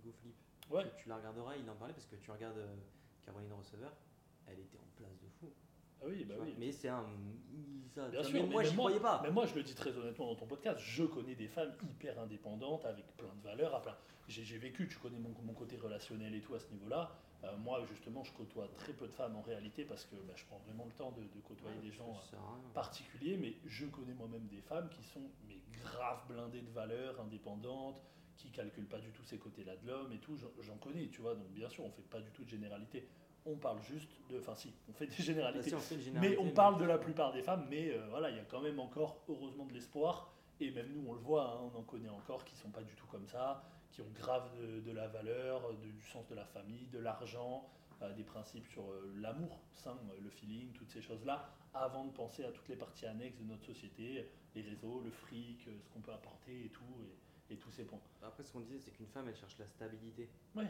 Ouais, 0.74 0.84
Tu 0.98 1.10
la 1.10 1.18
regarderas, 1.18 1.56
il 1.58 1.70
en 1.70 1.76
parlait 1.76 1.94
parce 1.94 2.06
que 2.06 2.16
tu 2.16 2.32
regardes 2.32 2.58
euh, 2.58 2.76
Caroline 3.26 3.52
Receveur, 3.54 3.92
elle 4.48 4.60
était 4.60 4.78
en 4.78 4.88
place 4.96 5.18
de 5.22 5.28
fou. 5.40 5.52
Ah 6.02 6.06
oui, 6.08 6.26
bah 6.26 6.36
oui. 6.40 6.56
Mais 6.58 6.72
c'est 6.72 6.90
un. 6.90 7.06
ça- 7.94 8.08
Bien 8.10 8.24
sûr, 8.24 8.34
mais 8.34 8.40
moi, 8.50 8.64
moi- 8.64 8.72
croyais 8.74 9.00
pas. 9.00 9.20
Mais 9.24 9.32
moi, 9.32 9.46
je 9.46 9.56
le 9.56 9.64
dis 9.64 9.76
très 9.76 9.96
honnêtement 9.98 10.28
dans 10.28 10.36
ton 10.36 10.48
podcast, 10.48 10.80
je 10.80 11.04
connais 11.04 11.36
des 11.36 11.48
femmes 11.48 11.74
hyper 11.84 12.20
indépendantes 12.20 12.86
avec 12.86 13.06
plein 13.18 13.34
de 13.36 13.42
valeurs. 13.44 13.76
à 13.76 13.82
plein- 13.82 13.98
J'ai 14.28 14.58
vécu, 14.58 14.88
tu 14.88 14.98
connais 14.98 15.20
mon, 15.20 15.34
mon 15.44 15.54
côté 15.54 15.76
relationnel 15.78 16.34
et 16.36 16.40
tout 16.42 16.56
à 16.56 16.60
ce 16.60 16.72
niveau-là. 16.72 17.12
Euh, 17.44 17.58
moi, 17.58 17.84
justement, 17.90 18.24
je 18.24 18.32
côtoie 18.34 18.68
très 18.78 18.94
peu 18.94 19.08
de 19.08 19.12
femmes 19.12 19.36
en 19.36 19.42
réalité 19.42 19.84
parce 19.84 20.06
que 20.06 20.16
bah, 20.16 20.34
je 20.36 20.46
prends 20.46 20.60
vraiment 20.60 20.86
le 20.86 20.92
temps 20.92 21.12
de, 21.12 21.22
de 21.22 21.42
côtoyer 21.44 21.76
Ouais, 21.78 21.82
des 21.82 21.92
gens 21.92 22.12
euh, 22.12 22.22
ça 22.30 22.38
particuliers, 22.74 23.36
mais 23.36 23.56
je 23.66 23.88
connais 23.88 24.14
moi-même 24.14 24.46
des 24.48 24.62
femmes 24.62 24.88
qui 24.90 25.04
sont 25.04 25.30
mais 25.48 25.58
grave 25.84 26.20
blindées 26.30 26.62
de 26.62 26.70
valeurs, 26.70 27.20
indépendantes, 27.20 28.02
qui 28.38 28.52
calcule 28.52 28.86
pas 28.86 29.00
du 29.00 29.10
tout 29.12 29.24
ces 29.24 29.38
côtés-là 29.40 29.76
de 29.78 29.88
l'homme 29.88 30.12
et 30.14 30.20
tout. 30.20 30.38
J'en- 30.38 30.52
J'en 30.62 30.78
connais, 30.78 31.08
tu 31.08 31.22
vois. 31.22 31.34
Donc 31.36 31.50
bien 31.50 31.68
sûr, 31.68 31.84
on 31.84 31.90
fait 31.92 32.02
pas 32.04 32.22
du 32.22 32.30
tout 32.32 32.44
de 32.44 32.50
généralité. 32.50 33.08
On 33.46 33.56
parle 33.56 33.82
juste 33.82 34.12
de, 34.30 34.38
enfin 34.40 34.56
si, 34.56 34.74
on 34.88 34.94
fait 34.94 35.08
des 35.08 35.16
Bah, 35.18 35.24
généralités. 35.24 35.70
si, 35.70 35.76
on 35.76 35.80
fait 35.80 35.96
une 35.96 36.20
Mais 36.20 36.38
on 36.38 36.52
parle 36.52 36.80
de 36.80 36.86
la 36.86 36.98
plupart 36.98 37.32
des 37.34 37.42
femmes, 37.42 37.66
mais 37.70 37.90
euh, 37.92 38.06
voilà, 38.10 38.30
il 38.30 38.38
y 38.38 38.40
a 38.40 38.44
quand 38.46 38.62
même 38.62 38.80
encore, 38.80 39.24
heureusement, 39.28 39.66
de 39.66 39.74
l'espoir. 39.74 40.32
Et 40.60 40.70
même 40.70 40.92
nous, 40.94 41.04
on 41.10 41.14
le 41.14 41.20
voit, 41.20 41.54
hein, 41.56 41.72
on 41.74 41.80
en 41.80 41.82
connaît 41.82 42.10
encore 42.10 42.46
qui 42.46 42.56
sont 42.56 42.70
pas 42.70 42.84
du 42.84 42.94
tout 42.94 43.08
comme 43.08 43.26
ça, 43.28 43.64
qui 43.92 44.02
ont 44.02 44.10
grave 44.14 44.48
de, 44.62 44.80
de 44.82 44.92
la 44.92 45.08
valeur, 45.08 45.74
de- 45.74 45.90
du 45.92 46.04
sens 46.04 46.28
de 46.28 46.36
la 46.36 46.46
famille, 46.46 46.86
de 46.94 47.00
l'argent, 47.00 47.68
euh, 48.04 48.14
des 48.14 48.24
principes 48.24 48.68
sur 48.68 48.84
euh, 48.92 49.12
l'amour 49.20 49.60
sain, 49.74 49.98
le 50.22 50.30
feeling, 50.30 50.72
toutes 50.74 50.92
ces 50.92 51.02
choses-là, 51.02 51.50
avant 51.74 52.06
de 52.06 52.12
penser 52.12 52.44
à 52.44 52.52
toutes 52.52 52.68
les 52.68 52.76
parties 52.76 53.08
annexes 53.08 53.40
de 53.40 53.46
notre 53.46 53.66
société, 53.66 54.30
les 54.54 54.62
réseaux, 54.62 55.02
le 55.04 55.10
fric, 55.10 55.68
ce 55.84 55.90
qu'on 55.94 56.02
peut 56.02 56.14
apporter 56.14 56.66
et 56.66 56.70
tout, 56.70 56.84
et, 57.50 57.54
et 57.54 57.58
tous 57.58 57.72
ces 57.72 57.86
points. 57.86 58.00
Après, 58.22 58.44
ce 58.44 58.52
qu'on 58.54 58.60
disait, 58.60 58.78
c'est 58.80 58.92
qu'une 58.92 59.08
femme, 59.08 59.28
elle 59.28 59.36
cherche 59.36 59.58
la 59.58 59.68
stabilité. 59.68 60.30
Ouais, 60.56 60.68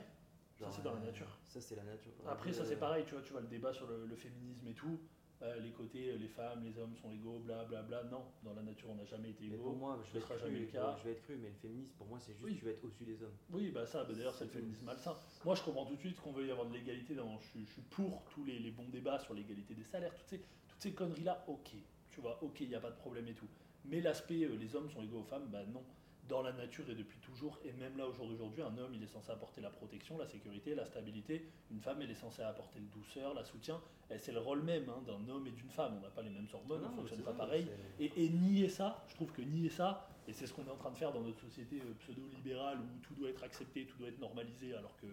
Genre, 0.61 0.71
c'est 0.73 0.83
dans 0.83 0.93
la 0.93 1.01
euh, 1.01 1.05
nature. 1.05 1.37
Ça, 1.45 1.59
c'est 1.59 1.75
la 1.75 1.83
nature. 1.83 2.11
Après, 2.27 2.53
ça 2.53 2.61
Euh, 2.61 2.65
c'est 2.65 2.75
pareil, 2.77 3.03
tu 3.05 3.13
vois, 3.15 3.23
tu 3.23 3.31
vois 3.31 3.41
le 3.41 3.47
débat 3.47 3.73
sur 3.73 3.87
le, 3.87 4.05
le 4.05 4.15
féminisme 4.15 4.67
et 4.67 4.73
tout. 4.73 4.99
euh, 5.41 5.59
les 5.59 5.71
côtés, 5.71 6.11
euh, 6.11 6.17
les 6.17 6.27
femmes, 6.27 6.63
les 6.63 6.77
hommes 6.77 6.95
sont 6.95 7.11
égaux, 7.11 7.39
bla 7.39 7.63
bla 7.65 7.81
bla. 7.81 8.03
Non, 8.03 8.23
dans 8.43 8.53
la 8.53 8.61
nature, 8.61 8.89
on 8.91 8.95
n'a 8.95 9.05
jamais 9.05 9.31
été 9.31 9.45
Mais 9.47 9.55
égaux. 9.55 9.63
pour 9.71 9.75
moi, 9.75 9.99
je 10.05 10.11
vais, 10.13 10.19
être 10.19 10.27
cru, 10.27 10.39
jamais 10.39 10.59
le 10.59 10.65
cas. 10.67 10.95
je 10.99 11.03
vais 11.03 11.11
être 11.13 11.23
cru, 11.23 11.35
mais 11.41 11.49
le 11.49 11.55
féminisme, 11.55 11.93
pour 11.97 12.05
moi, 12.05 12.19
c'est 12.19 12.33
juste 12.33 12.45
Oui. 12.45 12.57
tu 12.59 12.65
vas 12.65 12.71
être 12.71 12.83
au-dessus 12.83 13.05
des 13.05 13.23
hommes. 13.23 13.33
Oui, 13.49 13.71
bah 13.71 13.87
ça, 13.87 14.03
bah 14.03 14.13
d'ailleurs, 14.13 14.35
c'est 14.35 14.45
le 14.45 14.51
féminisme 14.51 14.85
malsain. 14.85 15.17
Moi, 15.43 15.55
je 15.55 15.63
comprends 15.63 15.85
tout 15.87 15.95
de 15.95 15.99
suite 15.99 16.19
qu'on 16.21 16.31
veuille 16.31 16.49
y 16.49 16.51
avoir 16.51 16.67
de 16.67 16.73
l'égalité. 16.75 17.15
Dans, 17.15 17.39
je, 17.39 17.47
suis- 17.47 17.65
je 17.65 17.71
suis 17.71 17.81
pour 17.81 18.23
tous 18.29 18.45
les, 18.45 18.59
les 18.59 18.69
bons 18.69 18.87
débats 18.89 19.17
sur 19.17 19.33
l'égalité 19.33 19.73
des 19.73 19.83
salaires, 19.83 20.13
toutes 20.13 20.27
ces, 20.27 20.41
toutes 20.67 20.79
ces 20.81 20.93
conneries-là, 20.93 21.43
ok. 21.47 21.71
Tu 22.11 22.21
vois, 22.21 22.37
ok, 22.43 22.59
il 22.61 22.67
n'y 22.69 22.75
a 22.75 22.79
pas 22.79 22.91
de 22.91 22.97
problème 22.97 23.27
et 23.27 23.33
tout. 23.33 23.47
Mais 23.85 23.99
l'aspect, 23.99 24.43
euh, 24.43 24.55
les 24.57 24.75
hommes 24.75 24.91
sont 24.91 25.01
égaux 25.01 25.21
aux 25.21 25.23
femmes, 25.23 25.47
bah 25.51 25.63
non. 25.65 25.83
Dans 26.31 26.43
la 26.43 26.53
nature 26.53 26.89
et 26.89 26.95
depuis 26.95 27.19
toujours, 27.19 27.59
et 27.65 27.73
même 27.73 27.97
là, 27.97 28.07
au 28.07 28.13
jour 28.13 28.25
d'aujourd'hui, 28.25 28.63
un 28.63 28.77
homme, 28.77 28.93
il 28.93 29.03
est 29.03 29.07
censé 29.07 29.29
apporter 29.33 29.59
la 29.59 29.69
protection, 29.69 30.17
la 30.17 30.25
sécurité, 30.25 30.73
la 30.75 30.85
stabilité. 30.85 31.45
Une 31.69 31.81
femme, 31.81 32.01
elle 32.01 32.09
est 32.09 32.15
censée 32.15 32.41
apporter 32.41 32.79
le 32.79 32.85
douceur, 32.85 33.33
la 33.33 33.43
soutien. 33.43 33.81
C'est 34.17 34.31
le 34.31 34.39
rôle 34.39 34.61
même 34.61 34.87
hein, 34.87 35.03
d'un 35.05 35.27
homme 35.27 35.45
et 35.47 35.51
d'une 35.51 35.69
femme. 35.69 35.97
On 35.97 36.01
n'a 36.01 36.09
pas 36.09 36.21
les 36.21 36.29
mêmes 36.29 36.47
hormones, 36.53 36.83
Non, 36.83 36.87
on 36.87 36.91
ne 36.91 36.95
fonctionne 37.01 37.21
pas 37.23 37.31
vrai, 37.33 37.37
pareil. 37.37 37.67
Et, 37.99 38.13
et 38.15 38.29
nier 38.29 38.69
ça, 38.69 39.03
je 39.09 39.15
trouve 39.15 39.33
que 39.33 39.41
nier 39.41 39.67
ça, 39.67 40.07
et 40.25 40.31
c'est 40.31 40.47
ce 40.47 40.53
qu'on 40.53 40.65
est 40.65 40.69
en 40.71 40.77
train 40.77 40.91
de 40.91 40.95
faire 40.95 41.11
dans 41.11 41.19
notre 41.19 41.41
société 41.41 41.81
euh, 41.81 41.93
pseudo-libérale 41.99 42.79
où 42.79 42.99
tout 43.05 43.13
doit 43.15 43.29
être 43.29 43.43
accepté, 43.43 43.85
tout 43.85 43.97
doit 43.97 44.07
être 44.07 44.19
normalisé, 44.19 44.73
alors 44.73 44.95
que 45.01 45.07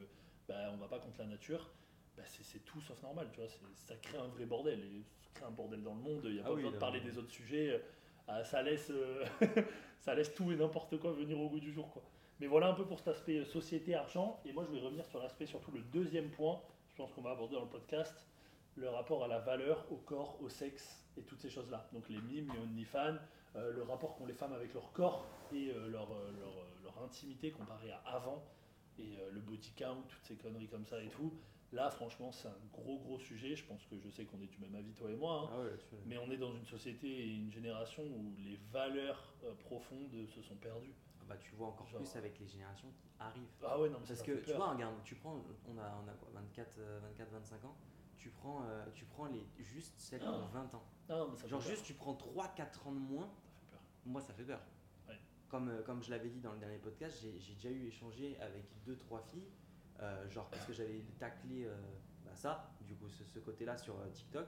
bah, 0.47 0.71
on 0.73 0.77
va 0.77 0.87
pas 0.87 1.01
contre 1.01 1.19
la 1.19 1.27
nature, 1.27 1.69
bah, 2.17 2.23
c'est 2.27 2.65
tout 2.65 2.81
sauf 2.81 3.03
normal, 3.03 3.29
tu 3.33 3.41
vois. 3.41 3.49
Ça 3.75 3.97
crée 3.97 4.19
un 4.19 4.29
vrai 4.29 4.47
bordel, 4.47 4.79
et 4.79 5.03
ça 5.21 5.31
crée 5.35 5.47
un 5.47 5.51
bordel 5.51 5.83
dans 5.83 5.95
le 5.95 6.01
monde. 6.01 6.21
Il 6.27 6.35
n'y 6.35 6.39
a 6.39 6.43
Ah 6.45 6.49
pas 6.51 6.51
oui, 6.53 6.63
besoin 6.63 6.73
de 6.73 6.79
parler 6.79 7.01
des 7.01 7.19
autres 7.19 7.33
sujets. 7.33 7.83
Ah, 8.29 8.45
ça 8.45 8.63
laisse, 8.63 8.91
euh, 8.91 9.25
ça 10.01 10.15
laisse 10.15 10.35
tout 10.35 10.53
et 10.53 10.57
n'importe 10.57 10.99
quoi 10.99 11.13
venir 11.13 11.41
au 11.41 11.49
goût 11.49 11.61
du 11.61 11.73
jour, 11.73 11.91
quoi. 11.91 12.03
Mais 12.41 12.47
voilà 12.47 12.69
un 12.69 12.75
peu 12.75 12.85
pour 12.85 12.99
cet 12.99 13.09
aspect 13.09 13.39
euh, 13.39 13.45
société 13.45 13.95
argent. 13.95 14.41
Et 14.45 14.53
moi, 14.53 14.65
je 14.67 14.73
vais 14.73 14.81
revenir 14.81 15.05
sur 15.07 15.19
l'aspect 15.19 15.47
surtout 15.47 15.73
le 15.73 15.81
deuxième 15.81 16.31
point. 16.31 16.61
Je 16.91 16.95
pense 16.97 17.11
qu'on 17.13 17.23
va 17.23 17.31
aborder 17.31 17.55
dans 17.55 17.63
le 17.63 17.69
podcast 17.69 18.15
le 18.77 18.89
rapport 18.91 19.25
à 19.25 19.29
la 19.29 19.39
valeur, 19.41 19.85
au 19.91 19.97
corps, 19.97 20.39
au 20.41 20.49
sexe 20.49 21.05
et 21.17 21.23
toutes 21.23 21.41
ces 21.41 21.51
choses-là. 21.51 21.89
Donc 21.93 22.09
les 22.09 22.21
mimes, 22.21 22.53
les 22.53 22.61
OnlyFans, 22.61 23.17
euh, 23.57 23.73
le 23.73 23.83
rapport 23.83 24.15
qu'ont 24.17 24.27
les 24.27 24.35
femmes 24.35 24.53
avec 24.53 24.73
leur 24.73 24.93
corps 24.93 25.27
et 25.53 25.73
leur, 25.73 26.09
leur, 26.39 26.55
leur 26.85 27.03
intimité 27.03 27.51
comparée 27.51 27.91
à 27.91 27.99
avant, 28.15 28.45
et 28.99 29.19
euh, 29.19 29.31
le 29.33 29.41
body 29.41 29.73
count, 29.77 30.03
toutes 30.09 30.25
ces 30.25 30.37
conneries 30.37 30.69
comme 30.69 30.87
ça 30.87 31.03
et 31.03 31.09
tout. 31.09 31.33
Là, 31.73 31.91
franchement, 31.91 32.33
c'est 32.33 32.49
un 32.49 32.57
gros, 32.73 32.99
gros 32.99 33.19
sujet. 33.19 33.55
Je 33.55 33.65
pense 33.65 33.85
que 33.87 33.99
je 33.99 34.09
sais 34.09 34.25
qu'on 34.25 34.41
est 34.41 34.47
du 34.47 34.59
même 34.59 34.75
avis, 34.75 34.93
toi 34.95 35.11
et 35.11 35.17
moi. 35.17 35.43
hein. 35.45 35.51
Ah 35.53 35.61
ouais, 35.65 35.77
Mais 36.07 36.17
on 36.17 36.31
est 36.31 36.39
dans 36.39 36.53
une 36.55 36.65
société 36.65 37.07
et 37.09 37.35
une 37.35 37.53
génération 37.53 38.03
où 38.05 38.35
les 38.39 38.57
valeurs 38.73 39.35
euh, 39.45 39.53
profondes 39.55 40.11
se 40.35 40.41
sont 40.43 40.57
perdues. 40.57 40.95
bah, 41.29 41.37
tu 41.37 41.55
vois 41.57 41.69
encore 41.69 41.87
Genre- 41.89 42.01
plus 42.01 42.17
avec 42.17 42.39
les 42.41 42.47
générations 42.49 42.89
qui 42.91 43.07
arrivent. 43.21 43.43
Ah 43.63 43.79
ouais, 43.79 43.91
non, 43.91 43.99
mais 44.01 44.07
Parce 44.07 44.23
que 44.23 44.33
tu 44.43 44.53
vois, 44.55 44.73
regarde, 44.73 44.95
tu 45.05 45.15
prends, 45.15 45.37
on 45.69 45.77
a, 45.79 46.03
on 46.03 46.09
a 46.09 46.15
quoi, 46.15 46.31
24, 46.33 46.79
euh, 46.79 47.01
24, 47.03 47.31
25 47.33 47.65
ans, 47.67 47.77
tu 48.17 48.31
prends, 48.31 48.63
euh, 48.65 48.87
tu 48.95 49.05
prends 49.05 49.27
les, 49.27 49.47
juste 49.59 49.95
celles 49.99 50.21
qui 50.21 50.27
Ah. 50.27 50.33
ont 50.39 50.47
20 50.47 50.75
ans. 50.75 50.83
Ah 51.11 51.17
non, 51.19 51.29
mais 51.29 51.37
ça 51.37 51.43
fait 51.43 51.49
Genre 51.51 51.61
juste 51.61 51.85
tu 51.85 51.93
prends 51.93 52.15
3-4 52.15 52.87
ans 52.89 52.93
de 52.93 52.99
moins, 52.99 53.29
Ça 53.29 53.51
fait 53.61 53.67
peur. 53.71 53.81
moi 54.07 54.21
ça 54.23 54.33
fait 54.33 54.45
peur. 54.45 54.61
Comme, 55.49 55.71
euh, 55.71 55.83
comme 55.83 56.03
je 56.03 56.11
l'avais 56.11 56.29
dit 56.29 56.41
dans 56.41 56.53
le 56.53 56.59
dernier 56.59 56.79
podcast, 56.79 57.25
j'ai 57.39 57.55
déjà 57.55 57.71
eu 57.71 57.87
échangé 57.87 58.39
avec 58.41 58.65
2-3 58.87 59.23
filles, 59.31 59.49
euh, 60.01 60.29
genre 60.29 60.49
parce 60.51 60.65
que 60.67 60.75
j'avais 60.75 61.03
taclé 61.19 61.65
euh, 61.65 61.75
bah, 62.25 62.35
ça, 62.35 62.71
du 62.83 62.95
coup 62.95 63.09
ce, 63.09 63.39
côté-là 63.39 63.79
sur 63.79 63.95
TikTok, 64.13 64.47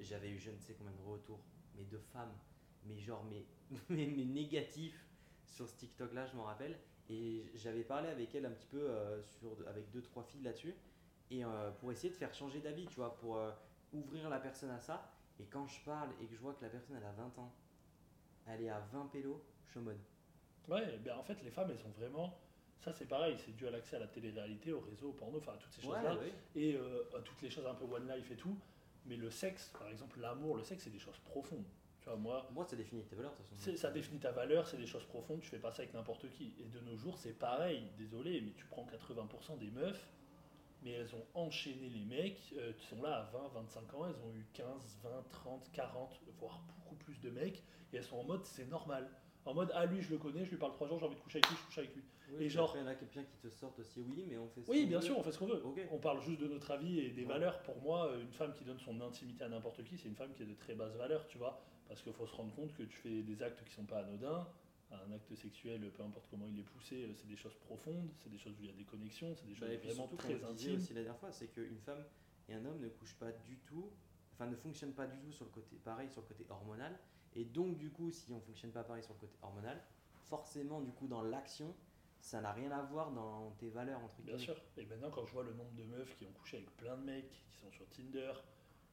j'avais 0.00 0.30
eu 0.30 0.38
je 0.38 0.50
ne 0.50 0.58
sais 0.58 0.74
combien 0.74 0.92
de 0.92 1.02
retours, 1.02 1.40
mais 1.74 1.84
de 1.84 1.98
femmes, 1.98 2.32
mais 2.84 2.98
genre 2.98 3.24
mais, 3.24 3.46
mais, 3.88 4.06
mais 4.06 4.24
négatifs 4.24 5.06
sur 5.46 5.66
ce 5.66 5.76
TikTok-là, 5.76 6.26
je 6.26 6.36
m'en 6.36 6.44
rappelle, 6.44 6.78
et 7.08 7.50
j'avais 7.54 7.84
parlé 7.84 8.08
avec 8.08 8.34
elle 8.34 8.44
un 8.44 8.50
petit 8.50 8.66
peu 8.66 8.90
sur, 9.22 9.56
avec 9.66 9.90
2-3 9.94 10.24
filles 10.24 10.42
là-dessus, 10.42 10.74
et 11.30 11.42
pour 11.80 11.92
essayer 11.92 12.10
de 12.10 12.16
faire 12.16 12.34
changer 12.34 12.60
d'avis, 12.60 12.86
tu 12.86 12.96
vois, 12.96 13.16
pour 13.16 13.40
ouvrir 13.92 14.28
la 14.28 14.40
personne 14.40 14.70
à 14.70 14.80
ça, 14.80 15.10
et 15.38 15.46
quand 15.46 15.66
je 15.66 15.80
parle 15.84 16.10
et 16.20 16.26
que 16.26 16.34
je 16.34 16.40
vois 16.40 16.54
que 16.54 16.62
la 16.62 16.70
personne 16.70 16.96
elle 16.96 17.06
a 17.06 17.12
20 17.12 17.38
ans, 17.38 17.54
elle 18.46 18.62
est 18.62 18.70
à 18.70 18.80
20 18.92 19.06
pélos, 19.06 19.42
je 19.66 19.70
suis 19.70 19.80
en 19.80 19.82
mode. 19.82 20.00
Ouais, 20.68 20.98
ben 21.04 21.16
en 21.16 21.22
fait, 21.22 21.42
les 21.42 21.50
femmes, 21.50 21.68
elles 21.70 21.78
sont 21.78 21.90
vraiment. 21.98 22.38
Ça, 22.80 22.92
c'est 22.92 23.06
pareil, 23.06 23.36
c'est 23.38 23.54
dû 23.56 23.66
à 23.66 23.70
l'accès 23.70 23.96
à 23.96 24.00
la 24.00 24.06
télé-réalité, 24.06 24.72
au 24.72 24.80
réseau, 24.80 25.08
au 25.08 25.12
porno, 25.12 25.38
enfin 25.38 25.52
à 25.52 25.56
toutes 25.56 25.72
ces 25.72 25.82
choses-là. 25.82 26.16
ouais. 26.16 26.32
Et 26.54 26.74
euh, 26.76 27.04
à 27.16 27.20
toutes 27.20 27.40
les 27.42 27.48
choses 27.50 27.66
un 27.66 27.74
peu 27.74 27.84
one 27.84 28.06
life 28.14 28.30
et 28.30 28.36
tout. 28.36 28.56
Mais 29.06 29.16
le 29.16 29.30
sexe, 29.30 29.70
par 29.78 29.88
exemple, 29.88 30.18
l'amour, 30.20 30.56
le 30.56 30.62
sexe, 30.64 30.84
c'est 30.84 30.90
des 30.90 30.98
choses 30.98 31.18
profondes. 31.24 31.64
Tu 32.00 32.08
vois, 32.10 32.16
moi, 32.18 32.46
Moi, 32.52 32.64
ça 32.66 32.76
définit 32.76 33.02
tes 33.04 33.16
valeurs, 33.16 33.32
de 33.32 33.36
toute 33.38 33.58
façon. 33.58 33.76
ça 33.76 33.90
définit 33.90 34.18
ta 34.18 34.32
valeur, 34.32 34.66
c'est 34.66 34.76
des 34.76 34.86
choses 34.86 35.04
profondes, 35.04 35.40
tu 35.40 35.48
fais 35.48 35.58
pas 35.58 35.72
ça 35.72 35.82
avec 35.82 35.94
n'importe 35.94 36.28
qui. 36.30 36.54
Et 36.60 36.64
de 36.68 36.80
nos 36.80 36.96
jours, 36.96 37.16
c'est 37.18 37.32
pareil, 37.32 37.88
désolé, 37.96 38.42
mais 38.42 38.52
tu 38.52 38.66
prends 38.66 38.84
80% 38.84 39.58
des 39.58 39.70
meufs, 39.70 40.06
mais 40.82 40.90
elles 40.92 41.14
ont 41.14 41.24
enchaîné 41.34 41.88
les 41.88 42.04
mecs, 42.04 42.52
euh, 42.58 42.72
qui 42.74 42.86
sont 42.86 43.00
là 43.02 43.16
à 43.20 43.22
20, 43.32 43.48
25 43.54 43.94
ans, 43.94 44.06
elles 44.06 44.22
ont 44.22 44.34
eu 44.34 44.44
15, 44.52 44.98
20, 45.02 45.10
30, 45.30 45.70
40, 45.72 46.20
voire 46.38 46.60
beaucoup 46.68 46.96
plus 46.96 47.18
de 47.20 47.30
mecs, 47.30 47.62
et 47.92 47.96
elles 47.96 48.04
sont 48.04 48.18
en 48.18 48.24
mode 48.24 48.44
c'est 48.44 48.66
normal. 48.66 49.08
En 49.46 49.52
mode, 49.52 49.70
ah 49.74 49.84
lui, 49.84 50.00
je 50.00 50.10
le 50.10 50.16
connais, 50.18 50.44
je 50.44 50.50
lui 50.50 50.56
parle 50.56 50.72
trois 50.72 50.88
jours, 50.88 50.98
j'ai 50.98 51.04
envie 51.06 51.16
de 51.16 51.20
coucher 51.20 51.38
avec 51.38 51.50
lui, 51.50 51.56
je 51.60 51.66
couche 51.66 51.78
avec 51.78 51.94
lui. 51.94 52.02
Oui, 52.32 52.44
et 52.44 52.48
genre- 52.48 52.64
après, 52.70 52.78
il 52.78 52.82
y 52.82 52.84
en 52.86 52.90
a 52.90 52.94
quelqu'un 52.94 53.24
qui 53.24 53.36
te 53.36 53.48
sortent 53.50 53.78
aussi, 53.78 54.00
oui, 54.00 54.24
mais 54.26 54.38
on 54.38 54.48
fait 54.48 54.62
ce 54.62 54.70
Oui, 54.70 54.86
bien 54.86 54.98
veut. 55.00 55.04
sûr, 55.04 55.18
on 55.18 55.22
fait 55.22 55.32
ce 55.32 55.38
qu'on 55.38 55.46
veut. 55.46 55.62
On 55.90 55.98
parle 55.98 56.22
juste 56.22 56.40
de 56.40 56.48
notre 56.48 56.70
avis 56.70 56.98
et 57.00 57.10
des 57.10 57.22
Ouais. 57.22 57.28
valeurs. 57.28 57.62
Pour 57.62 57.76
moi, 57.82 58.10
une 58.18 58.32
femme 58.32 58.54
qui 58.54 58.64
donne 58.64 58.78
son 58.78 58.98
intimité 59.02 59.44
à 59.44 59.48
n'importe 59.50 59.84
qui, 59.84 59.98
c'est 59.98 60.08
une 60.08 60.14
femme 60.16 60.32
qui 60.32 60.42
a 60.42 60.46
de 60.46 60.54
très 60.54 60.74
basses 60.74 60.94
valeurs, 60.96 61.26
tu 61.26 61.36
vois. 61.36 61.60
Parce 61.88 62.00
qu'il 62.00 62.14
faut 62.14 62.26
se 62.26 62.34
rendre 62.34 62.54
compte 62.54 62.72
que 62.74 62.84
tu 62.84 62.96
fais 62.96 63.22
des 63.22 63.42
actes 63.42 63.62
qui 63.64 63.72
sont 63.74 63.84
pas 63.84 63.98
anodins. 63.98 64.48
Un 64.90 65.12
acte 65.12 65.34
sexuel, 65.34 65.90
peu 65.90 66.02
importe 66.04 66.26
comment 66.30 66.46
il 66.46 66.58
est 66.60 66.62
poussé, 66.62 67.04
euh, 67.04 67.12
c'est 67.14 67.26
des 67.26 67.36
choses 67.36 67.54
profondes, 67.66 68.08
c'est 68.22 68.30
des 68.30 68.38
choses 68.38 68.52
où 68.60 68.62
il 68.62 68.66
y 68.68 68.72
a 68.72 68.76
des 68.76 68.84
connexions, 68.84 69.34
c'est 69.34 69.46
des 69.46 69.52
Bah, 69.54 69.60
choses 69.60 69.70
et 69.70 69.78
puis 69.78 69.88
vraiment 69.88 70.06
surtout, 70.08 70.16
très 70.16 70.44
intimes. 70.44 70.76
aussi 70.76 70.94
la 70.94 71.02
dernière 71.02 71.18
fois, 71.18 71.32
c'est 71.32 71.48
qu'une 71.48 71.78
femme 71.80 72.04
et 72.48 72.54
un 72.54 72.64
homme 72.64 72.78
ne 72.80 72.88
couchent 72.88 73.16
pas 73.16 73.32
du 73.32 73.56
tout, 73.66 73.90
enfin 74.32 74.46
ne 74.46 74.54
fonctionnent 74.54 74.92
pas 74.94 75.06
du 75.06 75.18
tout 75.18 75.32
sur 75.32 75.46
le 75.46 75.50
côté 75.50 75.76
pareil, 75.82 76.08
sur 76.10 76.20
le 76.22 76.28
côté 76.28 76.46
hormonal. 76.48 76.96
Et 77.34 77.44
donc, 77.44 77.76
du 77.78 77.90
coup, 77.90 78.10
si 78.10 78.30
on 78.32 78.40
fonctionne 78.40 78.70
pas 78.72 78.84
pareil 78.84 79.02
sur 79.02 79.14
le 79.14 79.18
côté 79.20 79.36
hormonal, 79.42 79.82
forcément, 80.28 80.80
du 80.80 80.92
coup, 80.92 81.06
dans 81.08 81.22
l'action, 81.22 81.74
ça 82.20 82.40
n'a 82.40 82.52
rien 82.52 82.70
à 82.70 82.82
voir 82.82 83.10
dans 83.10 83.50
tes 83.58 83.68
valeurs, 83.68 84.00
entre 84.02 84.22
Bien 84.22 84.36
guillemets. 84.36 84.54
sûr. 84.54 84.62
Et 84.76 84.86
maintenant, 84.86 85.10
quand 85.10 85.26
je 85.26 85.32
vois 85.32 85.42
le 85.42 85.52
nombre 85.54 85.72
de 85.72 85.82
meufs 85.84 86.16
qui 86.16 86.26
ont 86.26 86.32
couché 86.32 86.58
avec 86.58 86.70
plein 86.76 86.96
de 86.96 87.02
mecs, 87.02 87.28
qui 87.48 87.56
sont 87.56 87.70
sur 87.72 87.88
Tinder, 87.90 88.32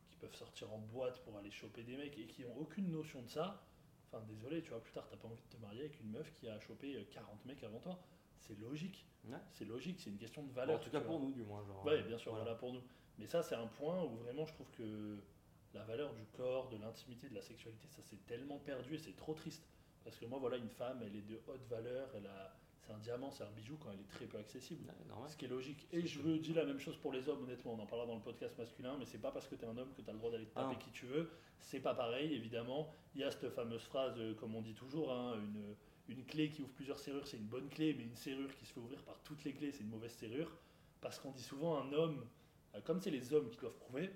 qui 0.10 0.16
peuvent 0.18 0.36
sortir 0.36 0.72
en 0.74 0.80
boîte 0.80 1.22
pour 1.24 1.38
aller 1.38 1.52
choper 1.52 1.84
des 1.84 1.96
mecs 1.98 2.18
et 2.18 2.26
qui 2.28 2.44
ont 2.46 2.58
aucune 2.60 2.92
notion 2.92 3.22
de 3.22 3.30
ça, 3.30 3.64
enfin 4.12 4.24
désolé, 4.28 4.62
tu 4.62 4.70
vois, 4.72 4.82
plus 4.82 4.92
tard, 4.92 5.08
t'as 5.10 5.16
pas 5.18 5.28
envie 5.28 5.42
de 5.50 5.56
te 5.58 5.62
marier 5.62 5.82
avec 5.82 6.00
une 6.02 6.10
meuf 6.12 6.34
qui 6.34 6.50
a 6.50 6.60
chopé 6.60 6.96
euh, 6.96 7.04
40 7.12 7.46
mecs 7.46 7.64
avant 7.64 7.80
toi. 7.80 7.98
C'est 8.40 8.60
logique. 8.60 9.06
Ouais. 9.26 9.38
C'est 9.52 9.66
logique, 9.66 10.00
c'est 10.02 10.10
une 10.10 10.18
question 10.18 10.42
de 10.42 10.48
Bon, 10.48 10.54
valeur. 10.56 10.80
en 10.80 10.84
tout 10.84 10.90
cas 10.90 11.00
pour 11.00 11.20
vois. 11.20 11.28
nous, 11.28 11.32
du 11.34 11.44
moins. 11.44 11.64
Genre, 11.64 11.86
Ouais, 11.86 12.00
euh, 12.00 12.04
bien 12.04 12.18
sûr, 12.18 12.34
voilà. 12.34 12.56
pour 12.56 12.74
nous. 12.74 12.82
Mais 13.20 13.28
ça, 13.28 13.44
c'est 13.44 13.56
un 13.56 13.68
point 13.68 14.04
où 14.04 14.16
vraiment 14.18 14.46
je 14.46 14.54
trouve 14.54 14.70
que 14.72 15.20
la 15.74 15.84
valeur 15.84 16.14
du 16.14 16.26
corps, 16.38 16.70
de 16.70 16.78
l'intimité, 16.78 17.30
de 17.30 17.36
la 17.36 17.42
sexualité, 17.42 17.88
ça 17.90 18.02
s'est 18.04 18.20
tellement 18.28 18.58
perdu 18.60 18.96
et 18.96 18.98
c'est 18.98 19.16
trop 19.16 19.34
triste. 19.34 19.68
Parce 20.04 20.18
que 20.18 20.26
moi, 20.26 20.40
voilà, 20.40 20.58
une 20.58 20.70
femme, 20.70 21.00
elle 21.06 21.16
est 21.16 21.22
de 21.28 21.40
haute 21.48 21.64
valeur, 21.70 22.10
elle 22.16 22.26
a, 22.26 22.56
c'est 22.82 22.92
un 22.92 22.98
diamant, 22.98 23.30
c'est 23.32 23.44
un 23.44 23.52
bijou 23.52 23.78
quand 23.78 23.92
elle 23.92 24.00
est 24.00 24.10
très 24.10 24.26
peu 24.26 24.38
accessible. 24.40 24.92
Ouais. 25.10 25.30
Ce 25.30 25.38
qui 25.38 25.46
est 25.46 25.48
logique. 25.48 25.88
Et 25.92 26.06
je 26.08 26.20
veux 26.20 26.40
dire 26.40 26.56
la 26.56 26.66
même 26.66 26.80
chose 26.80 26.98
pour 26.98 27.14
les 27.14 27.30
hommes, 27.30 27.44
honnêtement. 27.44 27.74
On 27.74 27.80
en 27.80 27.86
parlera 27.86 28.08
dans 28.08 28.16
le 28.16 28.22
podcast 28.22 28.58
masculin, 28.58 28.96
mais 28.98 29.06
c'est 29.06 29.20
pas 29.20 29.32
parce 29.32 29.48
que 29.48 29.56
tu 29.56 29.64
es 29.64 29.68
un 29.68 29.78
homme 29.78 29.94
que 29.94 30.02
tu 30.02 30.10
as 30.10 30.14
le 30.14 30.18
droit 30.20 30.32
d'aller 30.32 30.46
te 30.46 30.52
Ah 30.56 30.64
taper 30.64 30.74
non. 30.74 30.80
qui 30.80 30.92
tu 30.92 31.06
veux. 31.06 31.30
C'est 31.60 31.80
pas 31.80 31.94
pareil, 31.94 32.34
évidemment. 32.34 32.92
Il 33.14 33.22
y 33.22 33.24
a 33.24 33.30
cette 33.32 33.50
fameuse 33.52 33.84
phrase, 33.84 34.16
euh, 34.18 34.34
comme 34.34 34.56
on 34.56 34.62
dit 34.62 34.74
toujours, 34.74 35.12
hein, 35.14 35.36
une, 35.40 35.76
une 36.18 36.26
clé 36.26 36.50
qui 36.50 36.64
ouvre 36.64 36.72
plusieurs 36.74 36.98
serrures, 36.98 37.28
c'est 37.28 37.38
une 37.38 37.46
bonne 37.46 37.70
clé, 37.70 37.94
mais 37.94 38.04
une 38.04 38.16
serrure 38.16 38.54
qui 38.56 38.66
se 38.66 38.74
fait 38.74 38.80
ouvrir 38.80 39.02
par 39.04 39.20
toutes 39.24 39.44
les 39.44 39.54
clés, 39.54 39.72
c'est 39.72 39.84
une 39.84 39.90
mauvaise 39.90 40.14
serrure. 40.14 40.52
Parce 41.00 41.20
qu'on 41.20 41.32
dit 41.32 41.44
souvent 41.44 41.80
un 41.80 41.94
homme, 41.94 42.26
euh, 42.74 42.82
comme 42.82 43.00
c'est 43.00 43.12
les 43.12 43.32
hommes 43.34 43.50
qui 43.52 43.58
doivent 43.60 43.78
prouver, 43.78 44.10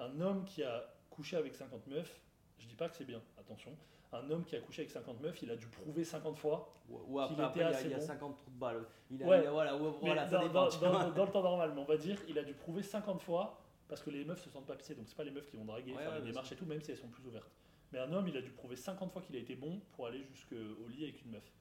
un 0.00 0.20
homme 0.20 0.44
qui 0.44 0.62
a 0.62 0.84
couché 1.10 1.36
avec 1.36 1.54
50 1.54 1.86
meufs, 1.86 2.20
je 2.58 2.66
dis 2.66 2.74
pas 2.74 2.88
que 2.88 2.96
c'est 2.96 3.04
bien, 3.04 3.20
attention. 3.38 3.76
Un 4.12 4.28
homme 4.30 4.44
qui 4.44 4.56
a 4.56 4.60
couché 4.60 4.82
avec 4.82 4.90
50 4.90 5.20
meufs, 5.20 5.40
il 5.42 5.50
a 5.50 5.56
dû 5.56 5.66
prouver 5.68 6.02
50 6.04 6.36
fois 6.36 6.74
Qu'il 6.88 6.96
était 7.44 7.50
il 7.54 7.58
y 7.60 7.62
a, 7.62 7.68
assez 7.68 7.84
il 7.84 7.90
y 7.90 7.94
a 7.94 7.98
bon. 7.98 8.02
50 8.06 8.36
trous 8.36 8.50
de 8.50 8.58
balles. 8.58 8.84
Il 9.10 9.22
a, 9.22 9.26
Ouais. 9.26 9.40
il 9.42 9.46
a- 9.46 9.50
voilà, 9.52 10.26
ça 10.28 10.38
dans, 10.38 10.42
dépend. 10.42 10.52
dans- 10.64 10.68
tu 10.68 10.78
vois. 10.78 10.88
dans- 10.90 11.10
dans 11.10 11.24
le 11.26 11.30
temps 11.30 11.42
normal, 11.42 11.72
mais 11.74 11.80
on 11.80 11.84
va 11.84 11.96
dire, 11.96 12.18
il 12.28 12.36
a 12.38 12.42
dû 12.42 12.52
prouver 12.54 12.82
50 12.82 13.22
fois 13.22 13.60
parce 13.88 14.02
que 14.02 14.10
les 14.10 14.24
meufs 14.24 14.42
se 14.42 14.50
sentent 14.50 14.66
pas 14.66 14.74
pissées, 14.76 14.94
donc 14.96 15.06
c'est 15.08 15.16
pas 15.16 15.22
les 15.24 15.30
meufs 15.30 15.46
qui 15.48 15.56
vont 15.56 15.64
draguer, 15.64 15.92
Ouais, 15.92 15.98
faire 16.02 16.14
les 16.16 16.22
démarches 16.22 16.50
et 16.52 16.56
tout, 16.56 16.66
même 16.66 16.80
si 16.80 16.90
elles 16.90 16.96
sont 16.96 17.08
plus 17.08 17.24
ouvertes. 17.26 17.50
Mais 17.92 17.98
un 18.00 18.12
homme, 18.12 18.26
il 18.28 18.36
a 18.36 18.42
dû 18.42 18.50
prouver 18.50 18.76
50 18.76 19.12
fois 19.12 19.22
qu'il 19.22 19.36
a 19.36 19.38
été 19.38 19.54
bon 19.54 19.80
pour 19.92 20.06
aller 20.06 20.24
jusqu'au 20.32 20.88
lit 20.88 21.04
avec 21.04 21.22
une 21.24 21.32
meuf. 21.32 21.52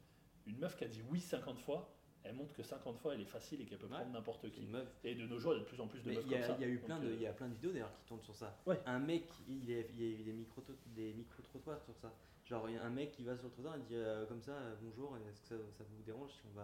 Une 0.47 0.57
meuf 0.57 0.75
qui 0.75 0.83
a 0.85 0.87
dit 0.87 1.03
oui 1.09 1.19
50 1.19 1.59
fois, 1.59 1.87
elle 2.23 2.35
montre 2.35 2.53
que 2.53 2.63
50 2.63 2.97
fois 2.97 3.13
elle 3.13 3.21
est 3.21 3.25
facile 3.25 3.61
et 3.61 3.65
qu'elle 3.65 3.77
peut 3.79 3.87
Ouais. 3.87 3.93
prendre 3.95 4.11
n'importe 4.11 4.49
qui. 4.51 4.65
meuf. 4.65 4.87
Et 5.03 5.15
de 5.15 5.25
nos 5.25 5.39
jours, 5.39 5.53
il 5.53 5.57
y 5.57 5.59
a 5.59 5.63
de 5.63 5.67
plus 5.69 5.79
en 5.79 5.87
plus 5.87 6.01
de 6.03 6.09
Mais 6.09 6.15
meufs 6.15 6.25
y, 6.25 6.29
comme 6.29 6.39
a, 6.41 6.43
ça. 6.47 6.55
il 6.57 6.61
y 6.61 6.65
a 6.65 6.67
eu 6.67 6.77
Donc, 6.77 6.85
plein 6.85 6.99
de, 6.99 7.07
euh, 7.07 7.13
il 7.13 7.21
y 7.21 7.27
a 7.27 7.33
plein 7.33 7.47
de 7.47 7.53
vidéos 7.53 7.71
d'ailleurs 7.71 7.93
qui 7.93 8.03
tournent 8.05 8.21
sur 8.23 8.35
ça. 8.35 8.57
Ouais. 8.65 8.79
Un 8.85 8.99
mec, 8.99 9.25
il, 9.47 9.71
est, 9.71 9.89
il 9.93 10.01
y 10.01 10.05
a 10.07 10.19
eu 10.19 10.23
des 10.23 10.33
micro 10.33 10.61
des 10.87 11.13
micro 11.13 11.41
trottoirs 11.41 11.81
sur 11.81 11.95
ça. 11.95 12.13
Genre 12.45 12.65
a 12.65 12.69
un 12.85 12.89
mec 12.89 13.11
qui 13.11 13.23
va 13.23 13.35
sur 13.35 13.45
le 13.45 13.51
trottoir 13.51 13.75
et 13.75 13.79
dit 13.79 13.95
euh, 13.95 14.25
comme 14.25 14.41
ça 14.41 14.53
euh, 14.53 14.75
bonjour, 14.81 15.15
est-ce 15.17 15.41
que 15.41 15.47
ça, 15.47 15.55
ça 15.77 15.83
vous 15.83 16.01
dérange 16.03 16.31
si 16.31 16.41
on 16.47 16.55
va. 16.57 16.63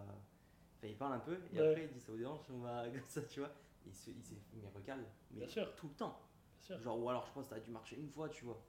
Enfin 0.77 0.87
il 0.87 0.95
parle 0.97 1.13
un 1.13 1.19
peu 1.19 1.37
et 1.53 1.59
Ouais. 1.61 1.69
après 1.69 1.83
il 1.85 1.91
dit 1.91 1.99
ça 1.99 2.11
vous 2.11 2.17
dérange 2.17 2.41
si 2.43 2.51
on 2.51 2.59
va 2.59 2.87
comme 2.89 3.01
ça 3.07 3.21
tu 3.21 3.39
vois. 3.39 3.49
Et 3.85 3.89
il 3.89 3.93
se, 3.95 4.09
il 4.09 4.15
mais 4.61 4.67
recale. 4.75 5.05
Mais 5.31 5.39
Bien 5.41 5.47
sûr. 5.47 5.75
tout 5.75 5.87
le 5.87 5.93
temps. 5.93 6.19
Bien 6.57 6.65
sûr. 6.77 6.79
Genre 6.83 6.99
ou 6.99 7.07
alors 7.09 7.25
je 7.27 7.33
pense 7.33 7.43
que 7.45 7.49
ça 7.51 7.55
a 7.55 7.59
dû 7.59 7.69
marcher 7.71 7.97
une 7.97 8.09
fois 8.09 8.29
tu 8.29 8.45
vois. 8.45 8.59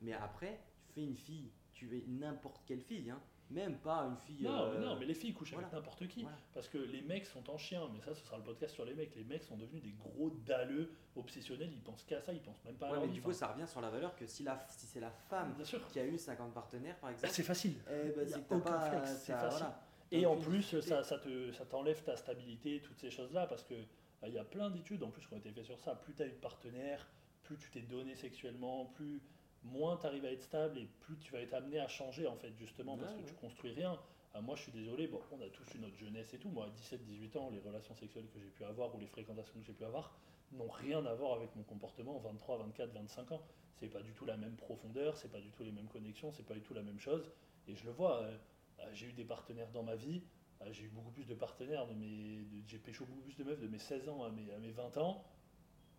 Mais 0.00 0.12
après 0.14 0.60
tu 0.86 0.92
fais 0.94 1.02
une 1.04 1.16
fille, 1.16 1.50
tu 1.72 1.86
fais 1.88 2.02
n'importe 2.08 2.62
quelle 2.66 2.80
fille 2.82 3.10
hein. 3.10 3.20
Même 3.50 3.76
pas 3.76 3.98
une 4.04 4.16
fille. 4.16 4.44
Non, 4.44 4.62
euh, 4.62 4.78
mais 4.78 4.86
non, 4.86 4.96
mais 4.98 5.04
les 5.04 5.12
filles 5.12 5.34
couchent 5.34 5.52
voilà. 5.52 5.66
avec 5.66 5.78
n'importe 5.78 6.08
qui. 6.08 6.22
Voilà. 6.22 6.38
Parce 6.54 6.68
que 6.68 6.78
les 6.78 7.02
mecs 7.02 7.26
sont 7.26 7.50
en 7.50 7.58
chien, 7.58 7.86
mais 7.92 8.00
ça, 8.00 8.14
ce 8.14 8.24
sera 8.24 8.38
le 8.38 8.42
podcast 8.44 8.72
sur 8.72 8.86
les 8.86 8.94
mecs. 8.94 9.14
Les 9.14 9.24
mecs 9.24 9.42
sont 9.42 9.56
devenus 9.58 9.82
des 9.82 9.92
gros 9.92 10.30
dalleux 10.46 10.90
obsessionnels, 11.16 11.68
ils 11.70 11.82
pensent 11.82 12.02
qu'à 12.04 12.22
ça, 12.22 12.32
ils 12.32 12.40
pensent 12.40 12.64
même 12.64 12.76
pas 12.76 12.86
à 12.88 12.92
leur 12.92 13.00
mais 13.02 13.08
vie. 13.08 13.12
du 13.14 13.20
coup 13.20 13.32
ça 13.34 13.48
revient 13.48 13.68
sur 13.68 13.82
la 13.82 13.90
valeur 13.90 14.16
que 14.16 14.26
si, 14.26 14.42
la, 14.42 14.64
si 14.70 14.86
c'est 14.86 15.00
la 15.00 15.10
femme 15.10 15.52
bien 15.52 15.66
sûr. 15.66 15.86
qui 15.88 16.00
a 16.00 16.06
eu 16.06 16.16
50 16.16 16.54
partenaires 16.54 16.96
par 16.96 17.10
Bah, 17.10 17.14
exemple. 17.14 17.32
c'est 17.34 17.42
facile. 17.42 17.74
Eh 17.90 18.08
ben, 18.16 18.26
c'est 18.26 18.48
pas. 18.48 19.04
c'est 19.04 19.32
facile. 19.34 19.50
voilà. 19.50 19.82
Et 20.12 20.22
Donc, 20.22 20.38
en 20.38 20.40
plus, 20.40 20.80
ça, 20.80 21.02
ça 21.02 21.18
te, 21.18 21.52
ça 21.52 21.66
t'enlève 21.66 22.02
ta 22.04 22.16
stabilité, 22.16 22.80
toutes 22.82 23.00
ces 23.00 23.10
choses-là, 23.10 23.46
parce 23.46 23.64
que 23.64 23.74
euh, 23.74 24.28
il 24.28 24.32
y 24.32 24.38
a 24.38 24.44
plein 24.44 24.70
d'études 24.70 25.02
en 25.02 25.10
plus 25.10 25.26
qui 25.26 25.34
ont 25.34 25.38
été 25.38 25.50
faites 25.50 25.64
sur 25.66 25.78
ça. 25.78 25.94
Plus 25.94 26.14
tu 26.14 26.22
as 26.22 26.26
eu 26.26 26.30
de 26.30 26.34
partenaires, 26.36 27.06
plus 27.42 27.58
tu 27.58 27.70
t'es 27.70 27.80
donné 27.82 28.14
sexuellement, 28.14 28.86
plus 28.94 29.20
moins 29.64 29.96
tu 29.96 30.06
arrives 30.06 30.24
à 30.24 30.32
être 30.32 30.42
stable 30.42 30.78
et 30.78 30.86
plus 31.00 31.16
tu 31.18 31.32
vas 31.32 31.40
être 31.40 31.54
amené 31.54 31.78
à 31.78 31.88
changer 31.88 32.26
en 32.26 32.36
fait 32.36 32.52
justement 32.58 32.96
parce 32.96 33.12
Ouais, 33.14 33.22
que 33.22 33.28
tu 33.28 33.34
construis 33.34 33.72
rien. 33.72 33.98
Ah, 34.34 34.40
moi 34.40 34.56
je 34.56 34.62
suis 34.62 34.72
désolé, 34.72 35.06
bon, 35.08 35.20
on 35.30 35.40
a 35.42 35.48
tous 35.48 35.74
eu 35.74 35.78
notre 35.78 35.96
jeunesse 35.96 36.32
et 36.34 36.38
tout. 36.38 36.48
Moi 36.50 36.66
à 36.66 36.70
17-18 36.70 37.36
ans, 37.38 37.50
les 37.50 37.60
relations 37.60 37.94
sexuelles 37.94 38.28
que 38.32 38.40
j'ai 38.40 38.48
pu 38.48 38.64
avoir 38.64 38.94
ou 38.94 38.98
les 38.98 39.06
fréquentations 39.06 39.54
que 39.60 39.66
j'ai 39.66 39.74
pu 39.74 39.84
avoir 39.84 40.16
n'ont 40.52 40.68
rien 40.70 41.04
à 41.06 41.14
voir 41.14 41.34
avec 41.34 41.54
mon 41.56 41.62
comportement 41.62 42.18
23, 42.18 42.58
24, 42.58 42.92
25 42.92 43.32
ans. 43.32 43.42
C'est 43.74 43.88
pas 43.88 44.00
du 44.02 44.12
tout 44.12 44.24
la 44.24 44.36
même 44.36 44.54
profondeur, 44.56 45.16
c'est 45.16 45.30
pas 45.30 45.40
du 45.40 45.50
tout 45.50 45.62
les 45.64 45.72
mêmes 45.72 45.88
connexions, 45.88 46.30
c'est 46.32 46.44
pas 46.46 46.54
du 46.54 46.60
tout 46.62 46.74
la 46.74 46.82
même 46.82 46.98
chose. 47.00 47.30
Et 47.68 47.74
je 47.74 47.84
le 47.84 47.90
vois, 47.92 48.22
euh, 48.22 48.36
euh, 48.80 48.84
j'ai 48.92 49.06
eu 49.08 49.12
des 49.12 49.24
partenaires 49.24 49.70
dans 49.72 49.82
ma 49.82 49.96
vie, 49.96 50.22
euh, 50.60 50.66
j'ai 50.72 50.84
eu 50.84 50.88
beaucoup 50.88 51.10
plus 51.10 51.26
de 51.26 51.34
partenaires, 51.34 51.86
de 51.86 51.94
mes, 51.94 52.46
j'ai 52.66 52.78
pécho 52.78 53.04
beaucoup 53.06 53.22
plus 53.22 53.36
de 53.36 53.44
meufs 53.44 53.60
de 53.60 53.68
mes 53.68 53.78
16 53.78 54.08
ans 54.08 54.24
à 54.24 54.30
mes, 54.30 54.50
à 54.52 54.58
mes 54.58 54.70
20 54.70 54.96
ans 54.98 55.24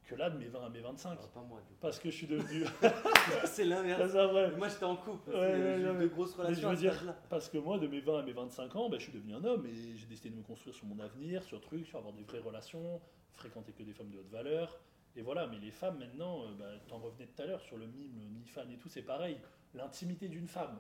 que 0.03 0.15
là 0.15 0.29
de 0.29 0.37
mes 0.37 0.47
20 0.47 0.65
à 0.65 0.69
mes 0.69 0.81
25. 0.81 1.17
Ah, 1.21 1.27
pas 1.33 1.41
moi 1.41 1.59
du 1.61 1.73
coup. 1.73 1.79
Parce 1.81 1.99
que 1.99 2.09
je 2.09 2.15
suis 2.15 2.27
devenu. 2.27 2.65
c'est 3.45 3.65
l'inverse. 3.65 4.13
Moi 4.57 4.67
j'étais 4.67 4.83
en 4.83 4.95
couple. 4.95 5.29
Ouais, 5.29 5.35
ouais, 5.35 5.75
j'ai 5.79 5.83
eu 5.83 5.99
de 5.99 6.07
grosses 6.07 6.37
mais 6.37 6.53
je 6.53 6.67
relations 6.67 6.69
veux 6.69 6.75
à 6.75 6.77
dire-. 6.77 7.15
Parce 7.29 7.49
que 7.49 7.57
moi, 7.57 7.77
de 7.77 7.87
mes 7.87 8.01
20 8.01 8.19
à 8.19 8.23
mes 8.23 8.33
25 8.33 8.75
ans, 8.75 8.89
ben, 8.89 8.99
je 8.99 9.03
suis 9.03 9.13
devenu 9.13 9.35
un 9.35 9.43
homme 9.43 9.65
et 9.65 9.97
j'ai 9.97 10.05
décidé 10.05 10.29
de 10.29 10.35
me 10.35 10.43
construire 10.43 10.75
sur 10.75 10.85
mon 10.85 10.99
avenir, 10.99 11.43
sur 11.43 11.61
trucs, 11.61 11.87
sur 11.87 11.99
avoir 11.99 12.13
des 12.13 12.23
vraies 12.23 12.39
relations, 12.39 13.01
fréquenter 13.35 13.71
que 13.71 13.83
des 13.83 13.93
femmes 13.93 14.09
de 14.09 14.19
haute 14.19 14.29
valeur. 14.29 14.79
Et 15.15 15.21
voilà, 15.21 15.47
mais 15.47 15.59
les 15.59 15.71
femmes 15.71 15.99
maintenant, 15.99 16.43
euh, 16.43 16.53
bah, 16.57 16.65
t'en 16.87 16.97
revenais 16.97 17.27
tout 17.27 17.41
à 17.41 17.45
l'heure 17.45 17.61
sur 17.61 17.77
le 17.77 17.85
mime, 17.85 18.17
le 18.17 18.25
OnlyFans 18.25 18.69
et 18.71 18.77
tout, 18.77 18.89
c'est 18.89 19.03
pareil. 19.03 19.37
L'intimité 19.73 20.27
d'une 20.27 20.47
femme. 20.47 20.79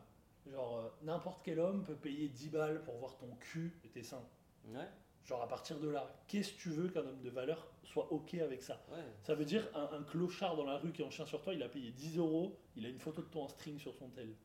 Genre, 0.51 0.77
euh, 0.77 0.89
n'importe 1.03 1.41
quel 1.43 1.59
homme 1.59 1.83
peut 1.83 1.95
payer 1.95 2.27
10 2.27 2.49
balles 2.49 2.83
pour 2.83 2.97
voir 2.97 3.15
ton 3.17 3.33
cul 3.39 3.79
et 3.85 3.89
tes 3.89 4.03
seins. 4.03 4.25
Ouais, 4.65 4.89
Genre, 5.25 5.41
à 5.41 5.47
partir 5.47 5.79
de 5.79 5.87
là, 5.89 6.13
qu'est-ce 6.27 6.53
que 6.53 6.59
tu 6.59 6.69
veux 6.69 6.89
qu'un 6.89 7.01
homme 7.01 7.21
de 7.21 7.29
valeur 7.29 7.67
soit 7.83 8.11
OK 8.11 8.33
avec 8.35 8.61
ça 8.61 8.83
ouais. 8.91 8.97
Ça 9.23 9.35
veut 9.35 9.45
dire 9.45 9.67
un, 9.73 9.97
un 9.97 10.03
clochard 10.03 10.55
dans 10.57 10.65
la 10.65 10.77
rue 10.77 10.91
qui 10.91 11.01
est 11.01 11.05
en 11.05 11.11
chien 11.11 11.25
sur 11.25 11.41
toi, 11.41 11.53
il 11.53 11.63
a 11.63 11.69
payé 11.69 11.91
10 11.91 12.17
euros, 12.17 12.57
il 12.75 12.85
a 12.85 12.89
une 12.89 12.99
photo 12.99 13.21
de 13.21 13.27
toi 13.27 13.43
en 13.43 13.47
string 13.47 13.79
sur 13.79 13.93
son 13.95 14.09
tel. 14.09 14.35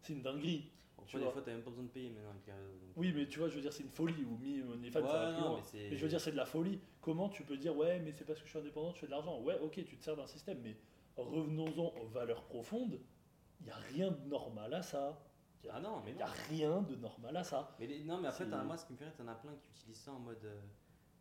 C'est 0.00 0.14
une 0.14 0.22
dinguerie. 0.22 0.70
Après, 0.98 1.20
des 1.20 1.30
fois 1.30 1.42
t'as 1.42 1.52
même 1.52 1.62
pas 1.62 1.70
besoin 1.70 1.84
de 1.84 1.90
payer 1.90 2.10
maintenant 2.10 2.30
avec 2.30 2.46
donc- 2.46 2.96
Oui, 2.96 3.12
mais 3.14 3.26
tu 3.28 3.38
vois, 3.38 3.48
je 3.48 3.54
veux 3.56 3.60
dire, 3.60 3.72
c'est 3.72 3.82
une 3.82 3.90
folie. 3.90 4.24
Ou 4.24 4.38
mi 4.38 4.62
OnlyFans, 4.62 5.00
Ouais, 5.02 5.06
ça 5.06 5.12
va 5.12 5.32
plus 5.34 5.42
non, 5.42 5.48
loin. 5.50 5.62
Mais 5.74 5.96
je 5.96 6.02
veux 6.02 6.08
dire, 6.08 6.20
c'est 6.20 6.32
de 6.32 6.36
la 6.36 6.46
folie. 6.46 6.80
Comment 7.00 7.28
tu 7.28 7.44
peux 7.44 7.56
dire, 7.56 7.76
ouais, 7.76 8.00
mais 8.00 8.12
c'est 8.12 8.24
parce 8.24 8.40
que 8.40 8.46
je 8.46 8.50
suis 8.50 8.58
indépendant, 8.58 8.92
je 8.92 8.98
fais 9.00 9.06
de 9.06 9.10
l'argent 9.12 9.38
Ouais, 9.40 9.58
ok, 9.60 9.84
tu 9.84 9.96
te 9.96 10.02
sers 10.02 10.16
d'un 10.16 10.26
système, 10.26 10.58
mais 10.62 10.76
revenons-en 11.16 11.92
aux 12.00 12.06
valeurs 12.06 12.42
profondes. 12.44 12.98
Il 13.60 13.66
n'y 13.66 13.70
a 13.72 13.76
rien 13.76 14.10
de 14.10 14.28
normal 14.28 14.74
à 14.74 14.82
ça. 14.82 15.22
Ah 15.72 15.80
non, 15.80 16.00
mais 16.04 16.12
Il 16.12 16.16
n'y 16.16 16.22
a 16.22 16.26
rien 16.48 16.82
de 16.82 16.94
normal 16.96 17.36
à 17.36 17.44
ça. 17.44 17.74
Mais 17.80 17.86
les- 17.86 18.04
non, 18.04 18.18
mais 18.20 18.28
après, 18.28 18.46
t'as- 18.48 18.62
moi, 18.62 18.76
ce 18.76 18.86
qui 18.86 18.92
me 18.92 18.98
fait 18.98 19.04
rire, 19.04 19.14
t'en 19.16 19.26
as 19.28 19.34
plein 19.34 19.52
qui 19.54 19.68
utilisent 19.70 20.00
ça 20.00 20.12
en 20.12 20.18
mode. 20.20 20.44
euh, 20.44 20.60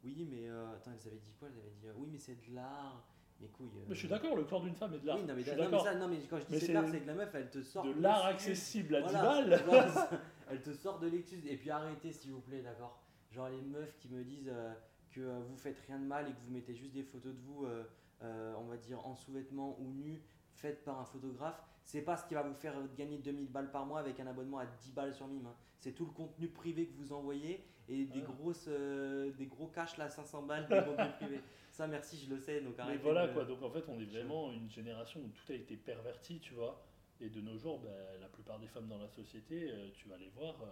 oui, 0.04 0.28
mais. 0.30 0.48
euh, 0.50 0.74
attends, 0.76 0.92
ils 0.92 1.08
avaient 1.08 1.18
dit 1.18 1.34
quoi? 1.40 1.48
Ils 1.52 1.58
avaient 1.60 1.70
dit. 1.72 1.88
euh, 1.88 1.94
oui, 1.98 2.08
mais 2.12 2.20
c'est 2.20 2.36
de 2.48 2.54
l'art. 2.56 3.04
Mes 3.42 3.48
couilles. 3.50 3.68
euh, 3.76 3.86
Mais 3.90 3.96
je 3.96 4.00
suis 4.00 4.08
d'accord, 4.08 4.36
le 4.38 4.46
corps 4.46 4.62
d'une 4.62 4.76
femme 4.76 4.94
est 4.94 5.00
de 5.00 5.08
l'art. 5.08 5.18
Oui, 5.18 5.24
non, 5.26 5.34
mais, 5.36 5.42
je 5.42 5.50
suis 5.50 5.58
non, 5.58 5.64
mais 5.66 5.72
d'accord. 5.72 5.86
ça, 5.86 5.96
non, 5.96 6.08
mais 6.08 6.20
quand 6.30 6.38
je 6.40 6.46
dis 6.46 6.54
Mais 6.54 6.60
c'est 6.60 6.68
de 6.70 6.74
l'art, 6.74 6.86
c'est 6.90 7.02
que 7.02 7.08
la 7.08 7.14
meuf, 7.16 7.36
elle 7.36 7.50
te 7.50 7.62
sort. 7.64 7.84
De 7.84 8.02
l'art 8.02 8.26
accessible 8.26 8.96
à 8.96 9.02
10 9.02 9.12
Voilà, 9.12 9.22
balles. 9.24 9.64
voilà, 9.66 10.10
elle 10.50 10.62
te 10.62 10.74
sort 10.74 11.00
de 11.00 11.08
l'excuse. 11.08 11.46
Et 11.48 11.58
puis 11.58 11.70
arrêtez, 11.70 12.12
s'il 12.14 12.32
vous 12.32 12.40
plaît, 12.42 12.62
d'accord? 12.62 12.98
Genre 13.32 13.50
les 13.50 13.62
meufs 13.62 13.98
qui 13.98 14.08
me 14.10 14.24
disent 14.24 14.48
euh, 14.54 14.74
que 15.12 15.20
euh, 15.22 15.40
vous 15.50 15.58
faites 15.58 15.78
rien 15.88 16.00
de 16.00 16.06
mal 16.06 16.30
et 16.30 16.32
que 16.32 16.40
vous 16.46 16.52
mettez 16.52 16.76
juste 16.76 16.94
des 16.94 17.04
photos 17.04 17.34
de 17.34 17.40
vous, 17.42 17.66
euh, 17.66 17.84
euh, 18.22 18.54
on 18.60 18.66
va 18.66 18.78
dire 18.78 19.06
en 19.06 19.16
sous-vêtements 19.16 19.76
ou 19.82 19.92
nus, 19.92 20.22
faites 20.54 20.86
par 20.86 21.00
un 21.02 21.06
photographe. 21.06 21.62
C'est 21.86 22.02
pas 22.02 22.18
ce 22.18 22.26
qui 22.28 22.34
va 22.34 22.42
vous 22.42 22.56
faire 22.56 22.74
gagner 22.98 23.20
2000 23.20 23.48
balles 23.48 23.72
par 23.72 23.86
mois 23.86 24.00
avec 24.00 24.20
un 24.20 24.28
abonnement 24.28 24.58
à 24.58 24.66
10 24.66 24.92
balles 24.92 25.14
sur 25.14 25.28
Mime. 25.28 25.46
hein. 25.46 25.56
C'est 25.80 25.92
tout 25.92 26.06
le 26.06 26.12
contenu 26.12 26.48
privé 26.48 26.88
que 26.88 26.94
vous 26.98 27.14
envoyez 27.14 27.64
et 27.88 28.06
des, 28.06 28.22
grosses, 28.22 28.66
euh, 28.68 29.32
des 29.34 29.46
gros 29.46 29.68
cash 29.68 29.98
là, 29.98 30.10
500 30.10 30.42
balles 30.44 30.68
de 30.68 30.82
contenu 30.82 31.12
privé. 31.20 31.40
Ça, 31.72 31.86
merci, 31.88 32.18
je 32.18 32.34
le 32.34 32.40
sais. 32.40 32.62
Donc 32.62 32.74
Mais 32.88 32.98
voilà 32.98 33.28
de- 33.28 33.34
quoi, 33.34 33.46
donc 33.46 33.62
en 33.62 33.70
fait 33.70 33.84
on 33.88 34.00
est 34.00 34.06
vraiment 34.06 34.52
une 34.52 34.70
génération 34.70 35.20
où 35.20 35.28
tout 35.30 35.52
a 35.52 35.56
été 35.56 35.78
perverti, 35.78 36.40
tu 36.40 36.56
vois. 36.56 36.84
Et 37.22 37.30
de 37.30 37.40
nos 37.40 37.58
jours, 37.58 37.80
bah, 37.80 37.90
la 38.20 38.28
plupart 38.28 38.60
des 38.60 38.68
femmes 38.68 38.88
dans 38.88 38.98
la 38.98 39.08
société, 39.08 39.70
euh, 39.72 39.90
tu 39.94 40.10
vas 40.10 40.18
les 40.18 40.30
voir, 40.30 40.56
euh, 40.64 40.66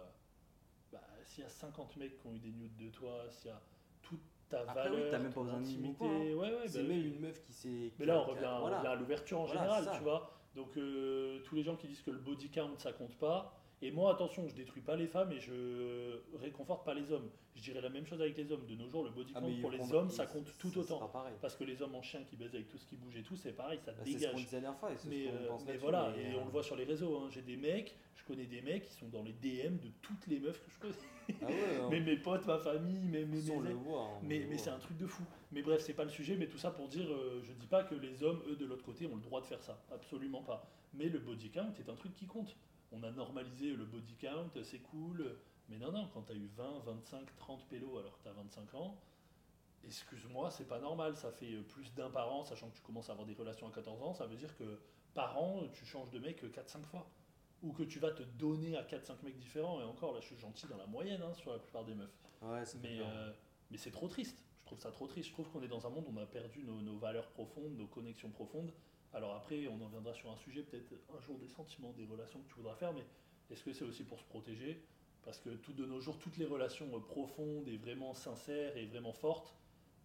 bah, 0.92 1.00
s'il 1.24 1.44
y 1.44 1.46
a 1.46 1.50
50 1.50 1.96
mecs 1.96 2.18
qui 2.20 2.26
ont 2.26 2.34
eu 2.34 2.38
des 2.38 2.50
nudes 2.50 2.76
de 2.76 2.88
toi, 2.90 3.24
s'il 3.30 3.50
y 3.50 3.54
a 3.54 3.60
toute 4.02 4.20
ta 4.48 4.60
Après, 4.62 4.90
oui, 4.90 4.96
valeur, 4.96 5.10
t'as 5.12 5.18
même 5.20 5.32
pas 5.32 5.40
besoin 5.42 5.60
de 5.60 6.34
ouais, 6.34 6.34
ouais, 6.34 6.68
C'est 6.68 6.82
bah 6.82 6.88
même 6.88 7.06
une 7.06 7.20
meuf 7.20 7.40
qui 7.42 7.52
s'est. 7.52 7.92
Mais 7.98 8.04
là 8.04 8.18
on 8.20 8.24
revient, 8.24 8.44
on 8.46 8.60
voilà. 8.60 8.78
revient 8.78 8.88
à 8.88 8.94
l'ouverture 8.96 9.40
en 9.40 9.44
Voilà, 9.44 9.60
général, 9.62 9.96
tu 9.96 10.02
vois. 10.02 10.40
Donc 10.54 10.76
euh, 10.76 11.40
tous 11.44 11.54
les 11.54 11.62
gens 11.62 11.76
qui 11.76 11.88
disent 11.88 12.02
que 12.02 12.10
le 12.10 12.18
body 12.18 12.50
count 12.50 12.78
ça 12.78 12.92
compte 12.92 13.16
pas, 13.16 13.63
et 13.82 13.90
moi 13.90 14.12
attention, 14.14 14.48
je 14.48 14.54
détruis 14.54 14.80
pas 14.82 14.96
les 14.96 15.06
femmes 15.06 15.32
et 15.32 15.40
je 15.40 16.18
réconforte 16.38 16.84
pas 16.84 16.94
les 16.94 17.12
hommes. 17.12 17.28
Je 17.54 17.62
dirais 17.62 17.80
la 17.80 17.88
même 17.90 18.06
chose 18.06 18.20
avec 18.20 18.36
les 18.36 18.50
hommes. 18.50 18.64
De 18.66 18.74
nos 18.74 18.88
jours, 18.88 19.04
le 19.04 19.10
body 19.10 19.32
Ah, 19.36 19.40
count 19.40 19.50
pour 19.60 19.70
les 19.70 19.92
hommes, 19.92 20.10
ça 20.10 20.26
compte 20.26 20.50
tout 20.58 20.76
autant. 20.78 21.10
Parce 21.40 21.54
que 21.56 21.64
les 21.64 21.82
hommes 21.82 21.94
en 21.94 22.02
chien 22.02 22.22
qui 22.24 22.36
baisent 22.36 22.54
avec 22.54 22.68
tout 22.68 22.78
ce 22.78 22.86
qui 22.86 22.96
bouge 22.96 23.16
et 23.16 23.22
tout, 23.22 23.36
c'est 23.36 23.52
pareil, 23.52 23.78
ça 23.84 23.92
Bah, 23.92 23.98
c'est 24.04 24.12
ce 24.12 24.18
dégage. 24.18 24.34
disait 24.36 24.56
la 24.56 24.60
dernière 24.62 24.78
fois. 24.80 24.90
et 24.92 24.96
c'est 24.96 25.04
ce 25.04 25.08
Mais, 25.08 25.28
euh, 25.28 25.48
pense 25.48 25.64
mais 25.66 25.76
voilà, 25.76 26.12
mais, 26.16 26.22
et 26.22 26.34
euh, 26.34 26.40
on 26.40 26.44
le 26.46 26.50
voit 26.50 26.62
sur 26.62 26.76
les 26.76 26.84
réseaux. 26.84 27.16
hein. 27.18 27.28
J'ai 27.30 27.42
des 27.42 27.56
mecs, 27.56 27.94
je 28.16 28.24
connais 28.24 28.46
des 28.46 28.62
mecs 28.62 28.84
qui 28.86 28.94
sont 28.94 29.08
dans 29.08 29.22
les 29.22 29.32
DM 29.32 29.76
de 29.78 29.90
toutes 30.02 30.26
les 30.28 30.40
meufs 30.40 30.60
que 30.64 30.70
je 30.70 30.78
connais. 30.80 31.38
Ah 31.42 31.46
ouais, 31.46 31.88
Mais 31.90 32.00
mes 32.00 32.16
potes, 32.16 32.46
ma 32.46 32.58
famille, 32.58 33.06
mes, 33.08 33.24
mes, 33.24 33.40
le 33.40 33.74
voit. 33.74 34.02
hein, 34.02 34.20
mais, 34.22 34.46
mais 34.48 34.58
c'est 34.58 34.70
un 34.70 34.78
truc 34.78 34.96
de 34.96 35.06
fou. 35.06 35.22
Mais 35.52 35.62
bref, 35.62 35.82
c'est 35.82 35.94
pas 35.94 36.04
le 36.04 36.10
sujet, 36.10 36.36
mais 36.36 36.48
tout 36.48 36.58
ça 36.58 36.70
pour 36.70 36.88
dire, 36.88 37.06
euh, 37.10 37.40
je 37.44 37.52
dis 37.52 37.66
pas 37.66 37.84
que 37.84 37.94
les 37.94 38.22
hommes, 38.22 38.42
eux, 38.48 38.56
de 38.56 38.64
l'autre 38.66 38.84
côté, 38.84 39.06
ont 39.06 39.14
le 39.16 39.22
droit 39.22 39.40
de 39.40 39.46
faire 39.46 39.62
ça. 39.62 39.78
Absolument 39.92 40.42
pas. 40.42 40.66
Mais 40.94 41.08
le 41.08 41.18
body 41.18 41.50
count 41.50 41.72
est 41.78 41.88
un 41.88 41.94
truc 41.96 42.14
qui 42.14 42.26
compte. 42.26 42.56
On 42.94 43.02
a 43.02 43.10
normalisé 43.10 43.74
le 43.74 43.84
body 43.84 44.14
count, 44.14 44.50
c'est 44.62 44.80
cool. 44.80 45.36
Mais 45.68 45.78
non, 45.78 45.90
non, 45.90 46.08
quand 46.12 46.22
t'as 46.22 46.34
eu 46.34 46.46
20, 46.46 46.80
25, 46.86 47.36
30 47.36 47.68
pélos 47.68 47.98
alors 47.98 48.18
que 48.18 48.24
t'as 48.24 48.32
25 48.32 48.74
ans, 48.74 49.00
excuse-moi, 49.84 50.50
c'est 50.50 50.68
pas 50.68 50.78
normal. 50.78 51.16
Ça 51.16 51.32
fait 51.32 51.54
euh, 51.54 51.62
plus 51.62 51.92
d'un 51.94 52.10
par 52.10 52.32
an, 52.32 52.44
sachant 52.44 52.68
que 52.68 52.76
tu 52.76 52.82
commences 52.82 53.08
à 53.08 53.12
avoir 53.12 53.26
des 53.26 53.34
relations 53.34 53.66
à 53.66 53.70
14 53.70 54.02
ans. 54.02 54.14
Ça 54.14 54.26
veut 54.26 54.36
dire 54.36 54.56
que 54.56 54.80
par 55.14 55.38
an, 55.42 55.68
tu 55.72 55.84
changes 55.84 56.10
de 56.10 56.18
mec 56.18 56.42
4-5 56.42 56.84
fois. 56.84 57.08
Ou 57.62 57.72
que 57.72 57.82
tu 57.82 57.98
vas 57.98 58.10
te 58.10 58.22
donner 58.22 58.76
à 58.76 58.82
4-5 58.82 59.24
mecs 59.24 59.38
différents. 59.38 59.80
Et 59.80 59.84
encore, 59.84 60.12
là, 60.12 60.20
je 60.20 60.26
suis 60.26 60.38
gentil 60.38 60.66
dans 60.66 60.76
la 60.76 60.86
moyenne 60.86 61.22
hein, 61.22 61.32
sur 61.34 61.52
la 61.52 61.58
plupart 61.58 61.84
des 61.84 61.94
meufs. 61.94 62.14
Ouais, 62.42 62.62
Mais, 62.82 63.00
euh, 63.00 63.32
mais 63.70 63.78
c'est 63.78 63.90
trop 63.90 64.08
triste. 64.08 64.38
Je 64.60 64.66
trouve 64.66 64.80
ça 64.80 64.90
trop 64.90 65.06
triste. 65.06 65.28
Je 65.28 65.32
trouve 65.32 65.48
qu'on 65.50 65.62
est 65.62 65.68
dans 65.68 65.86
un 65.86 65.90
monde 65.90 66.04
où 66.08 66.12
on 66.14 66.22
a 66.22 66.26
perdu 66.26 66.62
nos, 66.62 66.82
nos 66.82 66.98
valeurs 66.98 67.28
profondes, 67.30 67.76
nos 67.76 67.86
connexions 67.86 68.30
profondes. 68.30 68.72
Alors 69.14 69.34
après, 69.36 69.66
on 69.68 69.80
en 69.80 69.88
viendra 69.88 70.12
sur 70.12 70.30
un 70.30 70.36
sujet, 70.36 70.62
peut-être 70.62 70.92
un 71.16 71.20
jour 71.20 71.38
des 71.38 71.48
sentiments, 71.48 71.92
des 71.92 72.04
relations 72.04 72.40
que 72.40 72.48
tu 72.48 72.54
voudras 72.56 72.74
faire, 72.74 72.92
mais 72.92 73.04
est-ce 73.50 73.62
que 73.62 73.72
c'est 73.72 73.84
aussi 73.84 74.02
pour 74.04 74.18
se 74.18 74.24
protéger? 74.24 74.82
Parce 75.22 75.38
que 75.38 75.50
tout 75.50 75.72
de 75.72 75.86
nos 75.86 76.00
jours, 76.00 76.18
toutes 76.18 76.36
les 76.36 76.44
relations 76.46 76.88
euh, 76.94 77.00
profondes 77.00 77.66
et 77.68 77.76
vraiment 77.76 78.12
sincères 78.12 78.76
et 78.76 78.86
vraiment 78.86 79.12
fortes, 79.12 79.54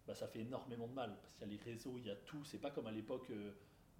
bah, 0.06 0.14
ça 0.14 0.26
fait 0.28 0.40
énormément 0.40 0.86
de 0.86 0.94
mal. 0.94 1.14
Parce 1.20 1.34
qu'il 1.34 1.46
y 1.46 1.50
a 1.50 1.52
les 1.58 1.62
réseaux, 1.62 1.94
il 1.98 2.06
y 2.06 2.10
a 2.10 2.16
tout. 2.16 2.42
C'est 2.44 2.58
pas 2.60 2.70
comme 2.70 2.86
à 2.86 2.92
l'époque 2.92 3.28
euh, 3.30 3.50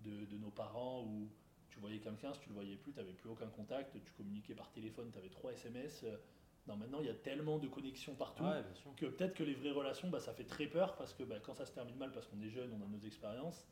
de, 0.05 0.25
de 0.25 0.37
nos 0.39 0.51
parents 0.51 1.03
où 1.05 1.29
tu 1.69 1.79
voyais 1.81 1.99
quelqu'un, 1.99 2.33
si 2.33 2.41
tu 2.41 2.49
le 2.49 2.55
voyais 2.55 2.77
plus, 2.77 2.93
tu 2.93 2.99
n'avais 2.99 3.13
plus 3.13 3.29
aucun 3.31 3.49
contact, 3.49 3.93
tu 4.05 4.13
communiquais 4.13 4.55
par 4.55 4.71
téléphone, 4.71 5.11
tu 5.13 5.19
avais 5.19 5.29
trois 5.29 5.53
SMS. 5.53 6.03
euh, 6.05 6.17
Non, 6.67 6.77
maintenant, 6.77 7.01
il 7.01 7.07
y 7.07 7.11
a 7.11 7.15
tellement 7.15 7.59
de 7.59 7.69
connexions 7.69 8.15
partout 8.15 8.43
Ouais, 8.45 8.63
que 8.97 9.07
peut-être 9.07 9.35
que 9.35 9.43
les 9.45 9.55
vraies 9.55 9.71
relations, 9.73 10.09
bah, 10.09 10.21
ça 10.21 10.33
fait 10.33 10.45
très 10.45 10.67
peur 10.69 10.97
parce 10.97 11.13
que 11.13 11.23
bah, 11.25 11.39
quand 11.43 11.55
ça 11.55 11.67
se 11.67 11.73
termine 11.73 11.97
mal, 11.97 12.13
parce 12.13 12.27
qu'on 12.29 12.41
est 12.41 12.51
jeune, 12.51 12.73
on 12.73 12.83
a 12.85 12.89
nos 12.89 13.01
expériences, 13.07 13.67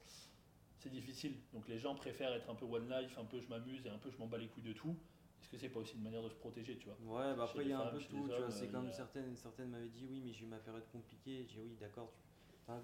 c'est 0.78 0.90
difficile. 0.90 1.36
Donc 1.52 1.68
les 1.68 1.78
gens 1.78 1.94
préfèrent 1.94 2.32
être 2.34 2.48
un 2.50 2.54
peu 2.54 2.64
one 2.64 2.88
life, 2.88 3.16
un 3.18 3.24
peu 3.24 3.40
je 3.40 3.48
m'amuse 3.48 3.84
et 3.86 3.90
un 3.90 3.98
peu 3.98 4.10
je 4.10 4.18
m'en 4.18 4.26
bats 4.26 4.38
les 4.38 4.48
couilles 4.48 4.62
de 4.62 4.72
tout. 4.72 4.96
Est-ce 5.40 5.50
que 5.50 5.58
c'est 5.58 5.68
pas 5.68 5.80
aussi 5.80 5.94
une 5.96 6.02
manière 6.02 6.22
de 6.22 6.28
se 6.28 6.34
protéger, 6.34 6.76
tu 6.76 6.86
vois 6.88 6.96
Ouais, 7.00 7.34
bah 7.36 7.44
après, 7.44 7.62
il 7.64 7.68
y 7.68 7.72
a 7.72 7.80
un 7.80 7.86
peu 7.92 7.98
tout, 7.98 8.28
tu 8.28 8.40
vois. 8.40 8.50
C'est 8.50 8.66
euh, 8.68 8.72
comme 8.72 8.90
certaines, 8.92 9.36
certaines 9.36 9.70
m'avaient 9.70 9.88
dit, 9.88 10.06
oui, 10.10 10.20
mais 10.24 10.32
j'ai 10.32 10.44
eu 10.44 10.48
ma 10.48 10.58
période 10.58 10.84
compliquée. 10.90 11.46
J'ai 11.48 11.60
dit, 11.62 11.68
oui, 11.70 11.76
d'accord, 11.80 12.12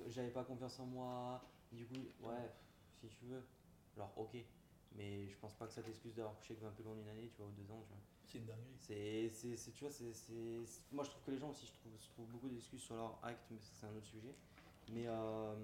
j'avais 0.09 0.31
pas 0.31 0.45
confiance 0.45 0.79
en 0.79 0.87
moi. 0.87 1.43
Du 1.73 1.85
coup, 1.87 1.95
ouais, 2.23 2.51
si 3.01 3.09
tu 3.09 3.25
veux. 3.27 3.43
Alors, 3.97 4.13
ok. 4.17 4.37
Mais 4.97 5.27
je 5.29 5.37
pense 5.39 5.55
pas 5.55 5.67
que 5.67 5.73
ça 5.73 5.83
t'excuse 5.83 6.15
d'avoir 6.15 6.37
couché 6.37 6.53
avec 6.55 6.63
20 6.63 6.71
pelons 6.71 6.95
une 6.95 7.09
année, 7.09 7.29
tu 7.29 7.39
vois, 7.39 7.47
ou 7.49 7.53
deux 7.53 7.69
ans, 7.73 7.83
tu 7.83 7.89
vois. 7.89 7.99
C'est 8.25 8.39
une 8.39 8.45
dinguerie. 8.47 8.77
C'est, 8.79 9.29
c'est, 9.31 9.57
c'est- 9.57 9.73
tu 9.73 9.85
vois, 9.85 9.93
c'est, 9.93 10.13
c'est- 10.13 10.93
moi 10.93 11.03
je 11.05 11.11
trouve 11.11 11.23
que 11.25 11.31
les 11.33 11.39
gens 11.39 11.51
aussi, 11.51 11.67
je 11.67 11.73
trouve, 11.73 11.99
se 11.99 12.09
trouvent 12.11 12.29
beaucoup 12.29 12.49
d'excuses 12.49 12.83
sur 12.83 12.95
leur 12.95 13.19
acte, 13.25 13.45
mais 13.51 13.59
c'est 13.61 13.87
un 13.87 13.95
autre 13.97 14.07
sujet. 14.07 14.35
Mais, 14.93 15.07
euh, 15.09 15.55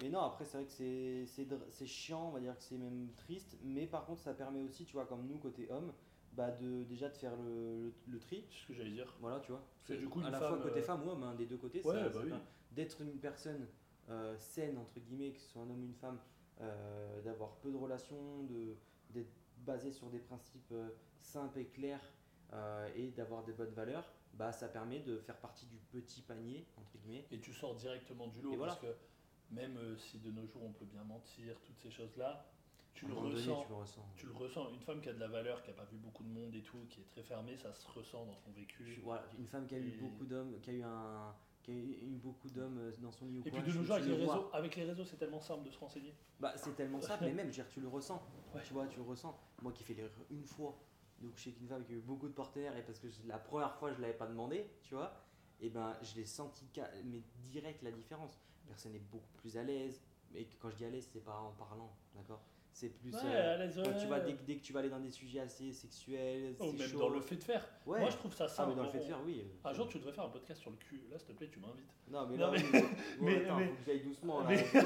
mais 0.00 0.08
non, 0.08 0.20
après, 0.20 0.44
c'est 0.44 0.58
vrai 0.58 0.66
que 0.66 0.72
c'est, 0.72 1.26
c'est, 1.26 1.46
c'est 1.70 1.86
chiant, 1.86 2.28
on 2.28 2.30
va 2.32 2.40
dire 2.40 2.56
que 2.56 2.62
c'est 2.62 2.78
même 2.78 3.10
triste, 3.16 3.56
mais 3.62 3.86
par 3.86 4.04
contre, 4.06 4.20
ça 4.20 4.32
permet 4.34 4.62
aussi, 4.62 4.84
tu 4.84 4.92
vois, 4.92 5.06
comme 5.06 5.26
nous, 5.26 5.38
côté 5.38 5.70
homme, 5.70 5.92
bah 6.32 6.50
de, 6.52 6.84
déjà 6.84 7.08
de 7.08 7.16
faire 7.16 7.34
le, 7.36 7.86
le, 7.86 7.92
le 8.06 8.18
tri. 8.20 8.44
C'est 8.50 8.58
ce 8.62 8.66
que 8.68 8.74
j'allais 8.74 8.92
dire. 8.92 9.12
Voilà, 9.20 9.40
tu 9.40 9.50
vois. 9.50 9.62
que 9.84 9.94
du 9.94 10.08
coup, 10.08 10.20
à 10.20 10.26
une 10.26 10.30
la 10.30 10.38
fois 10.38 10.58
côté 10.58 10.80
euh, 10.80 10.82
femme 10.84 11.04
ou 11.06 11.10
homme, 11.10 11.22
hein, 11.24 11.34
des 11.34 11.46
deux 11.46 11.56
côtés, 11.56 11.82
Ouais, 11.82 11.94
ça- 11.94 12.04
bah 12.04 12.12
ça 12.12 12.20
oui. 12.20 12.28
permet 12.28 12.44
d'être 12.72 13.00
une 13.00 13.18
personne 13.18 13.66
euh, 14.08 14.36
saine, 14.38 14.78
entre 14.78 15.00
guillemets, 15.00 15.32
que 15.32 15.40
ce 15.40 15.48
soit 15.48 15.62
un 15.62 15.70
homme 15.70 15.82
ou 15.82 15.86
une 15.86 15.94
femme, 15.94 16.20
euh, 16.60 17.20
d'avoir 17.22 17.56
peu 17.56 17.70
de 17.72 17.76
relations, 17.76 18.44
de, 18.44 18.76
d'être 19.10 19.32
basé 19.58 19.90
sur 19.90 20.08
des 20.10 20.18
principes 20.20 20.72
simples 21.20 21.58
et 21.58 21.66
clairs 21.66 22.12
et 22.94 23.10
d'avoir 23.10 23.44
des 23.44 23.52
bonnes 23.52 23.72
valeurs, 23.74 24.10
bah, 24.34 24.52
ça 24.52 24.68
permet 24.68 25.00
de 25.00 25.18
faire 25.18 25.36
partie 25.38 25.66
du 25.66 25.76
petit 25.76 26.22
panier, 26.22 26.66
entre 26.78 26.96
guillemets. 26.98 27.26
Et 27.30 27.40
tu 27.40 27.52
sors 27.52 27.74
directement 27.74 28.28
du 28.28 28.40
lot 28.40 28.52
Et 28.52 28.56
voilà. 28.56 28.74
parce 28.74 28.82
que 28.84 28.96
même 29.50 29.76
euh, 29.76 29.96
si 29.96 30.18
de 30.18 30.30
nos 30.30 30.46
jours 30.46 30.62
on 30.64 30.72
peut 30.72 30.84
bien 30.84 31.04
mentir, 31.04 31.56
toutes 31.64 31.78
ces 31.78 31.90
choses-là, 31.90 32.46
tu 32.94 33.06
le 33.06 33.14
donné, 33.14 33.34
ressens. 33.34 33.62
tu 33.62 33.68
le 33.68 33.74
ressens. 33.74 34.08
Tu 34.16 34.26
le 34.26 34.32
ressens. 34.32 34.70
Une 34.72 34.80
femme 34.80 35.00
qui 35.00 35.08
a 35.08 35.12
de 35.12 35.20
la 35.20 35.28
valeur, 35.28 35.62
qui 35.62 35.70
a 35.70 35.74
pas 35.74 35.84
vu 35.84 35.96
beaucoup 35.98 36.24
de 36.24 36.30
monde 36.30 36.54
et 36.54 36.62
tout, 36.62 36.84
qui 36.88 37.00
est 37.00 37.04
très 37.04 37.22
fermée, 37.22 37.56
ça 37.56 37.72
se 37.72 37.86
ressent 37.88 38.24
dans 38.24 38.36
son 38.36 38.50
vécu. 38.50 39.00
voilà, 39.04 39.24
une 39.38 39.46
femme 39.46 39.66
qui 39.66 39.76
a 39.76 39.78
eu 39.78 39.96
beaucoup 40.00 40.24
d'hommes, 40.24 40.58
qui 40.60 40.70
a 40.70 40.72
eu 40.72 40.82
un, 40.82 41.32
qui 41.62 41.70
a 41.70 41.74
eu 41.74 42.18
beaucoup 42.22 42.48
d'hommes 42.48 42.78
euh, 42.78 42.92
dans 42.98 43.12
son 43.12 43.26
lit 43.26 43.38
ou 43.38 43.42
Et 43.46 43.50
quoi, 43.50 43.60
puis 43.60 43.72
de 43.72 43.78
nos 43.78 43.84
jours, 43.84 43.94
avec 43.94 44.08
les, 44.08 44.28
avec 44.52 44.76
les 44.76 44.84
réseaux, 44.84 45.04
c'est 45.04 45.16
tellement 45.16 45.40
simple 45.40 45.64
de 45.64 45.70
se 45.70 45.78
renseigner. 45.78 46.14
Bah, 46.40 46.54
c'est 46.56 46.74
tellement 46.74 47.00
simple, 47.00 47.24
mais 47.24 47.34
même, 47.34 47.50
dire, 47.50 47.68
tu 47.68 47.80
le 47.80 47.88
ressens. 47.88 48.20
Ouais. 48.54 48.62
Tu 48.64 48.72
vois, 48.72 48.86
tu 48.86 48.96
le 48.96 49.04
ressens. 49.04 49.38
Moi 49.62 49.72
qui 49.72 49.84
fais 49.84 49.94
l'erreur 49.94 50.10
une 50.30 50.44
fois, 50.44 50.76
donc 51.20 51.32
je 51.36 51.44
sais 51.44 51.50
qu'une 51.52 51.68
femme 51.68 51.84
qui 51.84 51.92
a 51.92 51.96
eu 51.96 52.00
beaucoup 52.00 52.26
de 52.26 52.32
partenaires, 52.32 52.76
et 52.76 52.82
parce 52.82 52.98
que 52.98 53.06
la 53.26 53.38
première 53.38 53.74
fois 53.76 53.92
je 53.92 54.00
l'avais 54.00 54.14
pas 54.14 54.26
demandé, 54.26 54.66
tu 54.82 54.94
vois, 54.94 55.12
et 55.60 55.68
ben 55.68 55.96
je 56.02 56.16
l'ai 56.16 56.26
senti, 56.26 56.64
mais 57.04 57.22
direct 57.36 57.82
la 57.82 57.92
différence. 57.92 58.38
Personne 58.68 58.94
est 58.94 59.02
beaucoup 59.10 59.32
plus 59.38 59.56
à 59.56 59.62
l'aise, 59.64 60.00
mais 60.32 60.46
quand 60.60 60.70
je 60.70 60.76
dis 60.76 60.84
à 60.84 60.90
l'aise, 60.90 61.08
c'est 61.12 61.24
pas 61.24 61.36
en 61.40 61.50
parlant, 61.52 61.90
d'accord? 62.14 62.40
C'est 62.70 62.90
plus. 62.90 63.12
Ouais, 63.12 63.20
euh, 63.24 63.54
à 63.54 63.56
l'aise, 63.56 63.80
quand 63.82 63.98
tu 63.98 64.06
vas, 64.06 64.20
dès, 64.20 64.34
que- 64.34 64.42
dès 64.44 64.54
que 64.56 64.62
tu 64.62 64.72
vas 64.72 64.78
aller 64.80 64.88
dans 64.90 65.00
des 65.00 65.10
sujets 65.10 65.40
assez 65.40 65.72
sexuels, 65.72 66.54
Oh, 66.60 66.70
même 66.72 66.86
chaud. 66.86 66.98
dans 67.00 67.08
le 67.08 67.20
fait 67.20 67.34
de 67.34 67.42
faire. 67.42 67.66
Ouais. 67.86 67.98
Moi, 67.98 68.10
je 68.10 68.16
trouve 68.18 68.32
ça 68.32 68.44
ah, 68.44 68.48
simple. 68.48 68.68
mais 68.70 68.74
dans 68.76 68.82
le 68.84 68.88
fait 68.90 68.98
de 68.98 69.02
On- 69.04 69.06
faire, 69.08 69.18
oui. 69.26 69.42
Un 69.64 69.72
jour, 69.72 69.88
tu 69.88 69.98
devrais 69.98 70.12
faire 70.12 70.24
un 70.24 70.28
podcast 70.28 70.60
sur 70.60 70.70
le 70.70 70.76
cul. 70.76 71.00
Là, 71.10 71.18
s'il 71.18 71.26
te 71.28 71.32
plaît, 71.32 71.48
tu 71.50 71.58
m'invites. 71.58 71.90
Non, 72.08 72.26
mais 72.28 72.36
Non, 72.36 72.52
là, 72.52 72.58
mais- 72.72 72.82
mais- 73.20 73.44
attends, 73.44 73.56
mais- 73.58 73.66
faut 73.66 73.74
que 73.74 73.80
j'aille 73.84 74.00
doucement. 74.02 74.40
Là. 74.42 74.50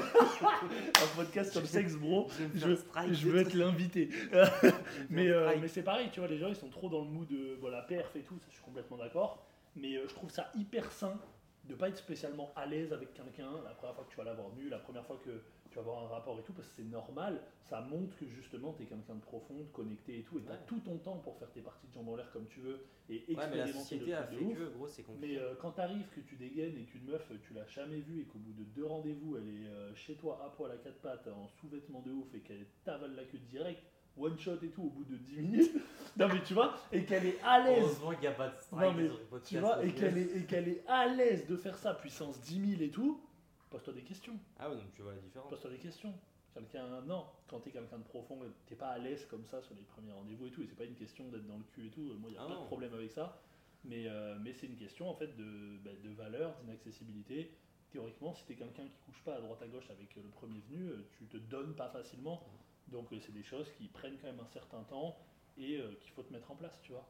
Un 1.03 1.15
podcast 1.15 1.51
sur 1.51 1.61
le 1.61 1.67
sexe, 1.67 1.95
bro. 1.95 2.27
Je 2.55 2.67
me 2.67 2.75
Je, 2.75 3.13
je 3.13 3.29
veux 3.29 3.39
être 3.41 3.53
l'invité. 3.53 4.09
Mais, 5.09 5.27
euh, 5.29 5.55
mais 5.61 5.67
c'est 5.67 5.83
pareil, 5.83 6.09
tu 6.11 6.19
vois, 6.19 6.29
les 6.29 6.37
gens 6.39 6.47
ils 6.47 6.55
sont 6.55 6.69
trop 6.69 6.89
dans 6.89 7.03
le 7.03 7.09
mood 7.09 7.27
de 7.27 7.55
voilà, 7.59 7.81
perf 7.83 8.15
et 8.15 8.21
tout, 8.21 8.37
ça 8.39 8.45
je 8.49 8.55
suis 8.55 8.63
complètement 8.63 8.97
d'accord. 8.97 9.45
Mais 9.75 9.95
euh, 9.97 10.07
je 10.07 10.13
trouve 10.15 10.29
ça 10.31 10.51
hyper 10.55 10.91
sain 10.91 11.19
de 11.65 11.75
pas 11.75 11.87
être 11.89 11.97
spécialement 11.97 12.51
à 12.55 12.65
l'aise 12.65 12.91
avec 12.91 13.13
quelqu'un 13.13 13.51
la 13.63 13.71
première 13.73 13.95
fois 13.95 14.03
que 14.03 14.09
tu 14.11 14.17
vas 14.17 14.23
l'avoir 14.25 14.49
nu, 14.55 14.67
la 14.69 14.79
première 14.79 15.05
fois 15.05 15.17
que 15.23 15.41
tu 15.69 15.75
vas 15.75 15.81
avoir 15.81 16.03
un 16.03 16.07
rapport 16.07 16.37
et 16.39 16.43
tout, 16.43 16.53
parce 16.53 16.67
que 16.67 16.73
c'est 16.75 16.83
normal, 16.83 17.41
ça 17.69 17.81
montre 17.81 18.15
que 18.17 18.27
justement 18.27 18.73
tu 18.73 18.83
es 18.83 18.85
quelqu'un 18.85 19.15
de 19.15 19.21
profond, 19.21 19.55
de 19.59 19.63
connecté 19.71 20.19
et 20.19 20.23
tout, 20.23 20.37
et 20.39 20.43
tu 20.43 20.49
as 20.49 20.53
Ouais. 20.53 20.59
tout 20.67 20.79
ton 20.81 20.97
temps 20.97 21.17
pour 21.19 21.37
faire 21.37 21.49
tes 21.51 21.61
parties 21.61 21.87
de 21.87 21.93
jambes 21.93 22.09
en 22.09 22.15
l'air 22.17 22.29
comme 22.31 22.45
tu 22.47 22.59
veux 22.59 22.81
et 23.09 23.23
Ouais, 23.29 23.47
mais 23.49 23.57
la 23.57 23.63
expérimenter 23.67 23.71
société 23.79 24.05
le 24.11 24.17
a 24.17 24.23
fait 24.23 24.35
de 24.35 24.41
ouf. 24.41 24.57
que, 24.57 24.63
gros, 24.75 24.87
c'est 24.87 25.03
compliqué. 25.03 25.35
Mais 25.35 25.39
euh, 25.41 25.55
quand 25.55 25.71
t'arrives, 25.71 26.07
que 26.09 26.19
tu 26.19 26.35
dégaines 26.35 26.77
et 26.77 26.83
qu'une 26.83 27.05
meuf, 27.05 27.31
tu 27.47 27.53
l'as 27.53 27.65
jamais 27.67 27.99
vue 28.01 28.21
et 28.21 28.25
qu'au 28.25 28.39
bout 28.39 28.53
de 28.53 28.63
deux 28.65 28.85
rendez-vous, 28.85 29.37
elle 29.37 29.47
est 29.47 29.67
euh, 29.67 29.95
chez 29.95 30.15
toi 30.15 30.41
à 30.45 30.49
poil 30.49 30.71
à 30.71 30.77
quatre 30.77 30.99
pattes, 30.99 31.27
en 31.27 31.47
sous-vêtements 31.47 32.01
de 32.01 32.11
ouf 32.11 32.33
et 32.35 32.41
qu'elle 32.41 32.65
t'avale 32.83 33.15
la 33.15 33.23
queue 33.23 33.39
direct, 33.39 33.81
one 34.17 34.37
shot 34.39 34.57
et 34.63 34.69
tout 34.69 34.83
au 34.83 34.89
bout 34.89 35.03
de 35.05 35.15
10 35.17 35.37
minutes, 35.41 35.71
non 36.17 36.27
mais 36.27 36.41
tu 36.43 36.53
vois, 36.53 36.75
et 36.91 37.03
qu'elle 37.05 37.25
est 37.25 37.39
à 37.43 37.59
l'aise, 37.63 37.79
Heureusement 37.83 38.11
qu'il 38.11 38.19
n'y 38.21 38.27
a 38.27 38.31
pas 38.31 38.49
de 38.49 38.57
strike 38.59 38.81
Non, 38.81 38.93
mais 38.93 39.07
sur 39.07 39.43
tu 39.43 39.57
vois, 39.59 39.83
et 39.85 39.91
que- 39.91 39.99
qu'elle 39.99 40.17
est, 40.17 40.37
et 40.37 40.45
qu'elle 40.45 40.67
est 40.67 40.83
à 40.87 41.07
l'aise 41.07 41.47
de 41.47 41.55
faire 41.57 41.77
ça, 41.77 41.93
puissance 41.95 42.39
10 42.41 42.71
000 42.77 42.81
et 42.83 42.89
tout, 42.89 43.21
pose-toi 43.69 43.93
des 43.93 44.03
questions, 44.03 44.37
Ah 44.59 44.69
ouais, 44.69 44.75
donc 44.75 44.91
tu 44.93 45.01
vois 45.01 45.13
la 45.13 45.19
différence. 45.19 45.49
pose-toi 45.49 45.71
des 45.71 45.77
questions. 45.79 46.13
Quelqu'un, 46.53 47.01
non, 47.07 47.25
quand 47.47 47.59
t'es 47.61 47.71
quelqu'un 47.71 47.97
de 47.97 48.03
profond, 48.03 48.37
t'es 48.67 48.75
pas 48.75 48.89
à 48.89 48.99
l'aise 48.99 49.25
comme 49.25 49.43
ça 49.45 49.59
sur 49.63 49.73
les 49.73 49.81
premiers 49.81 50.11
rendez-vous 50.13 50.45
et 50.45 50.51
tout, 50.51 50.61
et 50.61 50.67
c'est 50.67 50.77
pas 50.77 50.83
une 50.85 50.93
question 50.93 51.27
d'être 51.29 51.47
dans 51.47 51.57
le 51.57 51.63
cul 51.73 51.87
et 51.87 51.89
tout, 51.89 52.01
moi 52.19 52.29
il 52.29 52.37
a 52.37 52.41
Ah 52.43 52.47
pas 52.47 52.53
non. 52.53 52.61
de 52.61 52.65
problème 52.67 52.93
avec 52.93 53.09
ça, 53.11 53.41
mais, 53.83 54.05
euh, 54.07 54.37
mais 54.39 54.53
c'est 54.53 54.67
une 54.67 54.75
question 54.77 55.09
en 55.09 55.15
fait 55.15 55.35
de, 55.35 55.77
bah, 55.83 55.89
de 56.03 56.09
valeur, 56.11 56.55
d'inaccessibilité. 56.61 57.51
Théoriquement, 57.89 58.33
si 58.35 58.45
t'es 58.45 58.53
quelqu'un 58.55 58.83
qui 58.83 58.97
couche 59.05 59.21
pas 59.23 59.35
à 59.35 59.41
droite 59.41 59.61
à 59.63 59.67
gauche 59.67 59.89
avec 59.89 60.15
euh, 60.17 60.21
le 60.23 60.29
premier 60.29 60.59
venu, 60.69 60.89
euh, 60.89 61.05
tu 61.17 61.25
te 61.25 61.37
donnes 61.37 61.73
pas 61.75 61.89
facilement, 61.89 62.43
donc 62.87 63.11
euh, 63.13 63.19
c'est 63.19 63.31
des 63.33 63.43
choses 63.43 63.69
qui 63.77 63.87
prennent 63.87 64.17
quand 64.17 64.27
même 64.27 64.39
un 64.39 64.47
certain 64.47 64.83
temps 64.83 65.17
et 65.57 65.77
euh, 65.79 65.93
qu'il 66.01 66.11
faut 66.11 66.23
te 66.23 66.31
mettre 66.33 66.49
en 66.51 66.55
place, 66.55 66.79
tu 66.81 66.91
vois. 66.91 67.07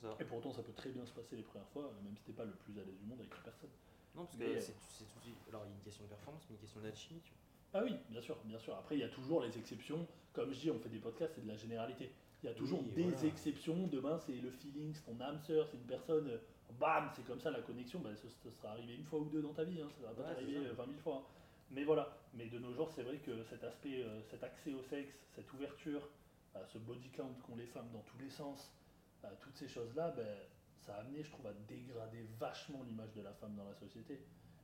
Ça. 0.00 0.16
Et 0.20 0.24
pourtant, 0.24 0.52
ça 0.52 0.62
peut 0.62 0.72
très 0.72 0.90
bien 0.90 1.04
se 1.06 1.12
passer 1.12 1.36
les 1.36 1.42
premières 1.42 1.68
fois, 1.68 1.90
même 2.02 2.16
si 2.16 2.22
t'es 2.24 2.32
pas 2.32 2.44
le 2.44 2.52
plus 2.52 2.78
à 2.80 2.84
l'aise 2.84 2.98
du 2.98 3.06
monde 3.06 3.20
avec 3.20 3.32
la 3.32 3.40
personne. 3.42 3.70
Non, 4.14 4.24
parce 4.26 4.36
Mais, 4.38 4.46
que 4.46 4.50
euh, 4.56 4.60
c'est 4.60 5.04
tout. 5.22 5.28
Alors, 5.48 5.62
il 5.64 5.70
y 5.70 5.72
a 5.72 5.76
une 5.76 5.82
question 5.82 6.04
de 6.04 6.08
performance, 6.08 6.42
mais 6.50 6.56
une 6.56 6.60
question 6.60 6.80
d'alchimie, 6.80 7.20
tu 7.24 7.30
vois. 7.30 7.80
Ah 7.80 7.84
oui, 7.84 7.96
bien 8.10 8.20
sûr, 8.20 8.36
bien 8.44 8.58
sûr. 8.58 8.74
Après, 8.76 8.96
il 8.96 9.00
y 9.00 9.04
a 9.04 9.08
toujours 9.08 9.42
les 9.42 9.56
exceptions. 9.58 10.06
Comme 10.32 10.52
je 10.52 10.60
dis, 10.60 10.70
on 10.70 10.78
fait 10.78 10.88
des 10.88 10.98
podcasts, 10.98 11.34
c'est 11.36 11.42
de 11.42 11.48
la 11.48 11.56
généralité. 11.56 12.12
Il 12.42 12.46
y 12.46 12.48
a 12.48 12.54
toujours 12.54 12.80
Oui, 12.80 12.90
des 12.94 13.02
voilà. 13.10 13.26
exceptions. 13.26 13.86
Demain, 13.88 14.18
c'est 14.18 14.34
le 14.36 14.50
feeling, 14.50 14.92
c'est 14.94 15.04
ton 15.04 15.18
âme 15.20 15.40
sœur, 15.40 15.66
c'est 15.68 15.76
une 15.78 15.86
personne. 15.86 16.38
Bam, 16.78 17.08
c'est 17.14 17.24
comme 17.24 17.40
ça 17.40 17.50
la 17.50 17.62
connexion. 17.62 18.00
Bah, 18.00 18.14
ça, 18.14 18.28
ça 18.28 18.50
sera 18.50 18.70
arrivé 18.72 18.94
une 18.96 19.04
fois 19.04 19.20
ou 19.20 19.28
deux 19.28 19.42
dans 19.42 19.54
ta 19.54 19.64
vie. 19.64 19.80
Hein, 19.80 19.88
ça 19.96 20.06
va 20.06 20.12
pas 20.14 20.22
Ouais, 20.22 20.34
t'arriver 20.34 20.58
c'est 20.58 20.64
ça. 20.64 20.70
euh, 20.70 20.74
20 20.74 20.86
000 20.86 20.98
fois. 20.98 21.16
hein. 21.16 21.40
Mais 21.70 21.84
voilà. 21.84 22.16
Mais 22.34 22.46
de 22.46 22.58
nos 22.58 22.72
jours, 22.72 22.90
c'est 22.90 23.02
vrai 23.02 23.18
que 23.18 23.42
cet 23.44 23.64
aspect, 23.64 24.02
euh, 24.02 24.22
cet 24.22 24.42
accès 24.42 24.74
au 24.74 24.82
sexe, 24.82 25.14
cette 25.34 25.52
ouverture, 25.52 26.08
euh, 26.56 26.64
ce 26.66 26.78
body 26.78 27.10
count 27.10 27.34
qu'ont 27.46 27.56
les 27.56 27.66
femmes 27.66 27.90
dans 27.92 28.02
tous 28.02 28.18
les 28.18 28.30
sens, 28.30 28.72
euh, 29.24 29.28
toutes 29.40 29.56
ces 29.56 29.68
choses-là, 29.68 30.10
ben, 30.10 30.36
ça 30.80 30.96
a 30.96 31.00
amené, 31.00 31.22
je 31.22 31.30
trouve, 31.30 31.46
à 31.46 31.52
dégrader 31.52 32.26
vachement 32.38 32.82
l'image 32.82 33.12
de 33.14 33.22
la 33.22 33.32
femme 33.32 33.54
dans 33.56 33.64
la 33.64 33.74
société. 33.74 34.20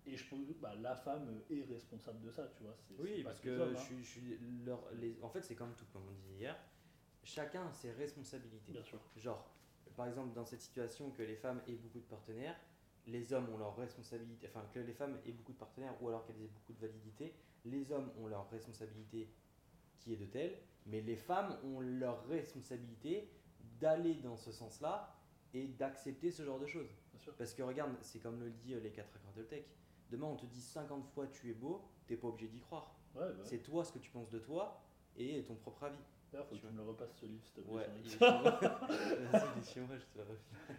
Et 0.06 0.16
je 0.16 0.26
trouve 0.26 0.40
bah, 0.60 0.74
la 0.76 0.96
femme 0.96 1.40
est 1.50 1.62
responsable 1.64 2.20
de 2.22 2.30
ça, 2.30 2.48
tu 2.56 2.62
vois. 2.64 2.76
Oui, 2.98 3.22
parce 3.22 3.38
que 3.40 3.48
que 3.48 3.56
je 3.56 3.62
hein. 3.62 3.76
suis, 3.76 4.02
je 4.02 4.08
suis 4.08 4.38
leur- 4.64 4.90
les, 4.94 5.16
en 5.22 5.28
fait, 5.28 5.42
c'est 5.42 5.54
comme 5.54 5.74
tout, 5.74 5.84
comme 5.92 6.02
on 6.08 6.12
disait 6.12 6.34
hier. 6.38 6.56
Chacun 7.22 7.66
a 7.66 7.72
ses 7.72 7.92
responsabilités. 7.92 8.72
Bien 8.72 8.82
sûr. 8.82 8.98
Genre, 9.16 9.50
par 9.96 10.08
exemple, 10.08 10.32
dans 10.34 10.44
cette 10.46 10.62
situation 10.62 11.10
que 11.10 11.22
les 11.22 11.36
femmes 11.36 11.60
aient 11.68 11.74
beaucoup 11.76 12.00
de 12.00 12.04
partenaires, 12.06 12.58
les 13.06 13.32
hommes 13.32 13.48
ont 13.50 13.58
leur 13.58 13.76
responsabilité, 13.76 14.46
enfin 14.48 14.64
que 14.72 14.80
les 14.80 14.92
femmes 14.92 15.18
aient 15.26 15.32
beaucoup 15.32 15.52
de 15.52 15.58
partenaires 15.58 15.94
ou 16.00 16.08
alors 16.08 16.24
qu'elles 16.24 16.40
aient 16.42 16.50
beaucoup 16.54 16.72
de 16.72 16.80
validité, 16.80 17.34
les 17.64 17.90
hommes 17.92 18.10
ont 18.18 18.26
leur 18.26 18.48
responsabilité 18.50 19.28
qui 19.98 20.12
est 20.12 20.16
de 20.16 20.26
telle, 20.26 20.56
mais 20.86 21.00
les 21.00 21.16
femmes 21.16 21.56
ont 21.64 21.80
leur 21.80 22.26
responsabilité 22.26 23.30
d'aller 23.80 24.14
dans 24.14 24.36
ce 24.36 24.52
sens-là 24.52 25.14
et 25.52 25.66
d'accepter 25.66 26.30
ce 26.30 26.44
genre 26.44 26.58
de 26.58 26.66
choses. 26.66 26.88
Parce 27.36 27.54
que 27.54 27.62
regarde, 27.62 27.92
c'est 28.00 28.20
comme 28.20 28.40
le 28.40 28.50
dit 28.50 28.74
euh, 28.74 28.80
les 28.80 28.90
4 28.90 29.16
accords 29.16 29.32
de 29.32 29.42
Toltec. 29.42 29.66
Demain, 30.10 30.26
on 30.26 30.36
te 30.36 30.46
dit 30.46 30.60
50 30.60 31.06
fois 31.06 31.26
tu 31.26 31.50
es 31.50 31.54
beau, 31.54 31.82
t'es 32.06 32.16
pas 32.16 32.28
obligé 32.28 32.48
d'y 32.48 32.60
croire. 32.60 32.94
Ouais, 33.14 33.22
bah, 33.22 33.42
C'est 33.44 33.58
toi 33.58 33.84
ce 33.84 33.92
que 33.92 33.98
tu 33.98 34.10
penses 34.10 34.30
de 34.30 34.38
toi 34.38 34.82
et 35.16 35.42
ton 35.44 35.54
propre 35.54 35.84
avis. 35.84 35.98
D'ailleurs, 36.32 36.46
faut 36.46 36.54
tu 36.54 36.62
que 36.62 36.66
tu 36.68 36.72
me 36.72 36.78
le 36.78 36.88
repasses 36.88 37.16
ce 37.20 37.26
livre, 37.26 37.42
s'il 37.44 37.54
te 37.54 37.60
plaît. 37.60 37.74
Ouais, 37.74 37.86
il 37.98 38.06
est 38.06 38.10
chez 38.10 38.18
moi. 38.18 38.60
Vas-y, 38.60 39.46
il 39.56 39.62
est 39.62 39.72
chez 39.72 39.80
moi, 39.80 39.96
je 39.98 40.04
te 40.04 40.18
le 40.18 40.24
refile. 40.24 40.76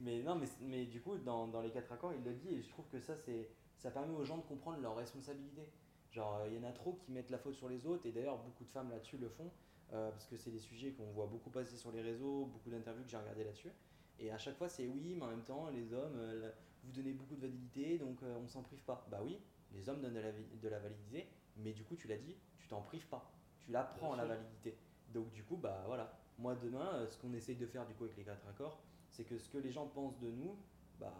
Mais 0.00 0.22
non, 0.22 0.34
mais, 0.34 0.46
mais 0.60 0.86
du 0.86 1.00
coup, 1.00 1.16
dans, 1.18 1.46
dans 1.48 1.60
les 1.60 1.70
quatre 1.70 1.92
accords, 1.92 2.12
il 2.12 2.22
le 2.22 2.32
dit 2.34 2.48
et 2.48 2.62
je 2.62 2.68
trouve 2.68 2.86
que 2.88 3.00
ça, 3.00 3.16
c'est, 3.16 3.48
ça 3.78 3.90
permet 3.90 4.14
aux 4.14 4.24
gens 4.24 4.38
de 4.38 4.42
comprendre 4.42 4.80
leurs 4.80 4.96
responsabilités. 4.96 5.68
Genre, 6.10 6.36
euh, 6.36 6.48
il 6.48 6.54
y 6.54 6.58
en 6.58 6.68
a 6.68 6.72
trop 6.72 6.94
qui 6.94 7.12
mettent 7.12 7.30
la 7.30 7.38
faute 7.38 7.54
sur 7.54 7.68
les 7.68 7.86
autres 7.86 8.06
et 8.06 8.12
d'ailleurs, 8.12 8.38
beaucoup 8.38 8.64
de 8.64 8.70
femmes 8.70 8.90
là-dessus 8.90 9.18
le 9.18 9.28
font 9.28 9.50
euh, 9.92 10.10
parce 10.10 10.26
que 10.26 10.36
c'est 10.36 10.50
des 10.50 10.58
sujets 10.58 10.92
qu'on 10.92 11.10
voit 11.12 11.26
beaucoup 11.26 11.50
passer 11.50 11.76
sur 11.76 11.92
les 11.92 12.02
réseaux, 12.02 12.46
beaucoup 12.46 12.70
d'interviews 12.70 13.04
que 13.04 13.10
j'ai 13.10 13.16
regardées 13.16 13.44
là-dessus. 13.44 13.72
Et 14.18 14.30
à 14.30 14.38
chaque 14.38 14.56
fois, 14.56 14.68
c'est 14.68 14.86
oui, 14.86 15.14
mais 15.16 15.24
en 15.24 15.28
même 15.28 15.42
temps, 15.42 15.68
les 15.70 15.92
hommes, 15.92 16.16
euh, 16.16 16.50
vous 16.84 16.92
donnez 16.92 17.12
beaucoup 17.12 17.34
de 17.34 17.40
validité 17.40 17.98
donc 17.98 18.20
on 18.22 18.46
s'en 18.46 18.62
prive 18.62 18.82
pas. 18.84 19.06
Bah 19.10 19.20
oui, 19.24 19.38
les 19.72 19.88
hommes 19.88 20.00
donnent 20.00 20.14
de 20.14 20.20
la, 20.20 20.32
de 20.32 20.68
la 20.68 20.78
validité, 20.78 21.26
mais 21.56 21.72
du 21.72 21.82
coup, 21.82 21.96
tu 21.96 22.06
l'as 22.06 22.18
dit, 22.18 22.36
tu 22.58 22.68
t'en 22.68 22.82
prives 22.82 23.08
pas. 23.08 23.32
Tu 23.58 23.72
la 23.72 23.82
prends 23.82 24.14
la 24.14 24.24
validité. 24.24 24.76
Donc 25.08 25.30
du 25.30 25.42
coup, 25.42 25.56
bah 25.56 25.82
voilà. 25.86 26.12
Moi 26.38 26.54
demain, 26.56 27.06
ce 27.06 27.16
qu'on 27.18 27.32
essaye 27.32 27.56
de 27.56 27.66
faire 27.66 27.86
du 27.86 27.94
coup 27.94 28.04
avec 28.04 28.16
les 28.16 28.24
quatre 28.24 28.46
accords, 28.48 28.82
c'est 29.14 29.22
que 29.22 29.38
ce 29.38 29.48
que 29.48 29.58
les 29.58 29.70
gens 29.70 29.86
pensent 29.86 30.18
de 30.18 30.28
nous, 30.28 30.58
bah 30.98 31.14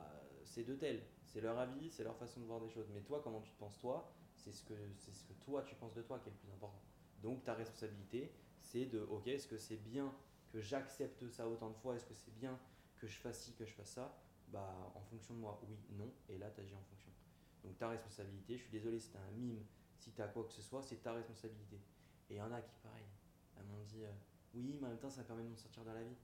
c'est 0.45 0.65
de 0.65 0.75
tel. 0.75 1.01
C'est 1.25 1.41
leur 1.41 1.57
avis, 1.57 1.91
c'est 1.91 2.03
leur 2.03 2.17
façon 2.17 2.41
de 2.41 2.45
voir 2.45 2.61
des 2.61 2.69
choses. 2.69 2.89
Mais 2.93 3.01
toi, 3.03 3.21
comment 3.23 3.41
tu 3.41 3.53
te 3.53 3.59
penses 3.59 3.79
toi, 3.79 4.13
c'est 4.35 4.53
ce 4.53 4.65
que 4.65 4.75
c'est 4.97 5.15
ce 5.15 5.23
que 5.23 5.33
toi 5.35 5.63
tu 5.63 5.77
penses 5.77 5.95
de 5.95 6.03
toi 6.03 6.19
qui 6.19 6.29
est 6.29 6.33
le 6.33 6.39
plus 6.39 6.51
important. 6.51 6.83
Donc 7.23 7.45
ta 7.45 7.55
responsabilité, 7.55 8.33
c'est 8.61 8.87
de 8.87 9.01
ok, 9.01 9.29
est-ce 9.29 9.47
que 9.47 9.59
c'est 9.59 9.77
bien 9.77 10.13
que 10.53 10.61
j'accepte 10.61 11.29
ça 11.29 11.49
autant 11.49 11.71
de 11.71 11.77
fois? 11.77 11.95
Est-ce 11.95 12.07
que 12.07 12.15
c'est 12.15 12.35
bien 12.35 12.59
que 12.97 13.07
je 13.07 13.17
fasse 13.17 13.43
ci, 13.45 13.53
que 13.55 13.65
je 13.65 13.73
fasse 13.73 13.91
ça? 13.91 14.19
Bah 14.49 14.93
en 14.97 15.03
fonction 15.03 15.35
de 15.35 15.39
moi, 15.39 15.61
oui, 15.69 15.77
non. 15.93 16.13
Et 16.29 16.37
là, 16.37 16.51
tu 16.51 16.63
agis 16.63 16.75
en 16.75 16.83
fonction. 16.83 17.13
Donc 17.63 17.79
ta 17.79 17.89
responsabilité, 17.89 18.57
je 18.57 18.63
suis 18.63 18.73
désolé 18.73 18.99
si 18.99 19.11
t'as 19.11 19.21
un 19.21 19.31
mime, 19.31 19.65
si 19.99 20.11
t'as 20.11 20.27
quoi 20.27 20.43
que 20.43 20.53
ce 20.53 20.63
soit, 20.63 20.83
c'est 20.83 21.01
ta 21.01 21.13
responsabilité. 21.13 21.77
Et 22.29 22.35
il 22.35 22.37
y 22.39 22.43
en 22.43 22.51
a 22.51 22.61
qui, 22.61 22.75
pareil, 22.83 23.07
elles 23.57 23.67
m'ont 23.67 23.85
dit 23.85 24.03
euh, 24.05 24.11
oui, 24.53 24.79
mais 24.81 24.89
en 24.89 24.91
même 24.91 24.99
temps, 24.99 25.11
ça 25.11 25.23
permet 25.23 25.45
de 25.45 25.49
m'en 25.49 25.57
sortir 25.57 25.85
dans 25.85 25.95
la 25.95 26.03
vie. 26.03 26.17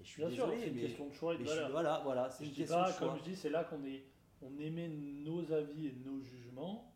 Et 0.00 0.04
je 0.04 0.08
suis 0.08 0.22
Bien 0.22 0.30
sûr, 0.30 0.48
c'est 0.58 0.68
une 0.68 0.74
mais, 0.74 0.80
question 0.82 1.08
de 1.08 1.12
choix 1.14 1.34
et 1.34 1.38
de 1.38 1.42
mais 1.42 1.46
je 1.48 1.50
suis- 1.52 1.58
valeur. 1.60 1.72
voilà, 1.72 2.00
voilà, 2.04 2.30
c'est 2.30 2.44
Je 2.44 2.48
une 2.48 2.54
dis 2.54 2.60
question 2.60 2.76
pas, 2.76 2.88
de 2.90 2.92
choix. 2.96 3.08
comme 3.08 3.18
je 3.18 3.22
dis, 3.24 3.36
c'est 3.36 3.50
là 3.50 3.64
qu'on 3.64 3.84
est, 3.84 4.04
on 4.42 4.58
émet 4.58 4.88
nos 4.88 5.52
avis 5.52 5.86
et 5.88 5.92
nos 6.04 6.20
jugements, 6.20 6.90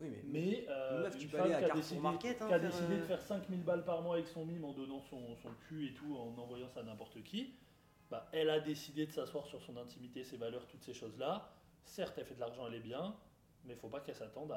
Oui, 0.00 0.08
mais, 0.24 0.40
Mais 0.40 0.66
euh, 0.68 1.02
meuf, 1.02 1.16
tu 1.16 1.24
une 1.24 1.30
peux 1.30 1.36
femme 1.38 1.46
aller 1.46 1.54
à 1.54 1.58
qui 1.58 1.64
a 1.64 1.68
Carrefour 1.68 1.82
décidé, 1.82 2.00
Market, 2.00 2.42
hein, 2.42 2.46
qui 2.48 2.52
a 2.54 2.60
faire, 2.60 2.70
décidé 2.70 2.96
de 2.96 3.02
euh, 3.02 3.06
faire 3.06 3.22
5000 3.22 3.62
balles 3.62 3.84
par 3.84 4.02
mois 4.02 4.14
avec 4.16 4.26
son 4.28 4.44
mime 4.44 4.64
en 4.64 4.72
donnant 4.72 5.00
son, 5.00 5.36
son 5.36 5.50
cul 5.68 5.88
et 5.88 5.94
tout, 5.94 6.16
en 6.16 6.36
envoyant 6.38 6.68
ça 6.68 6.80
à 6.80 6.82
n'importe 6.82 7.22
qui, 7.22 7.54
bah, 8.10 8.28
elle 8.32 8.50
a 8.50 8.60
décidé 8.60 9.06
de 9.06 9.12
s'asseoir 9.12 9.46
sur 9.46 9.62
son 9.62 9.76
intimité, 9.76 10.22
ses 10.24 10.36
valeurs, 10.36 10.66
toutes 10.66 10.82
ces 10.82 10.94
choses-là. 10.94 11.50
Certes, 11.84 12.14
elle 12.18 12.24
fait 12.26 12.34
de 12.34 12.40
l'argent, 12.40 12.66
elle 12.66 12.74
est 12.74 12.80
bien, 12.80 13.16
mais 13.64 13.74
il 13.74 13.78
faut 13.78 13.88
pas 13.88 14.00
qu'elle 14.00 14.14
s'attende 14.16 14.52
à, 14.52 14.56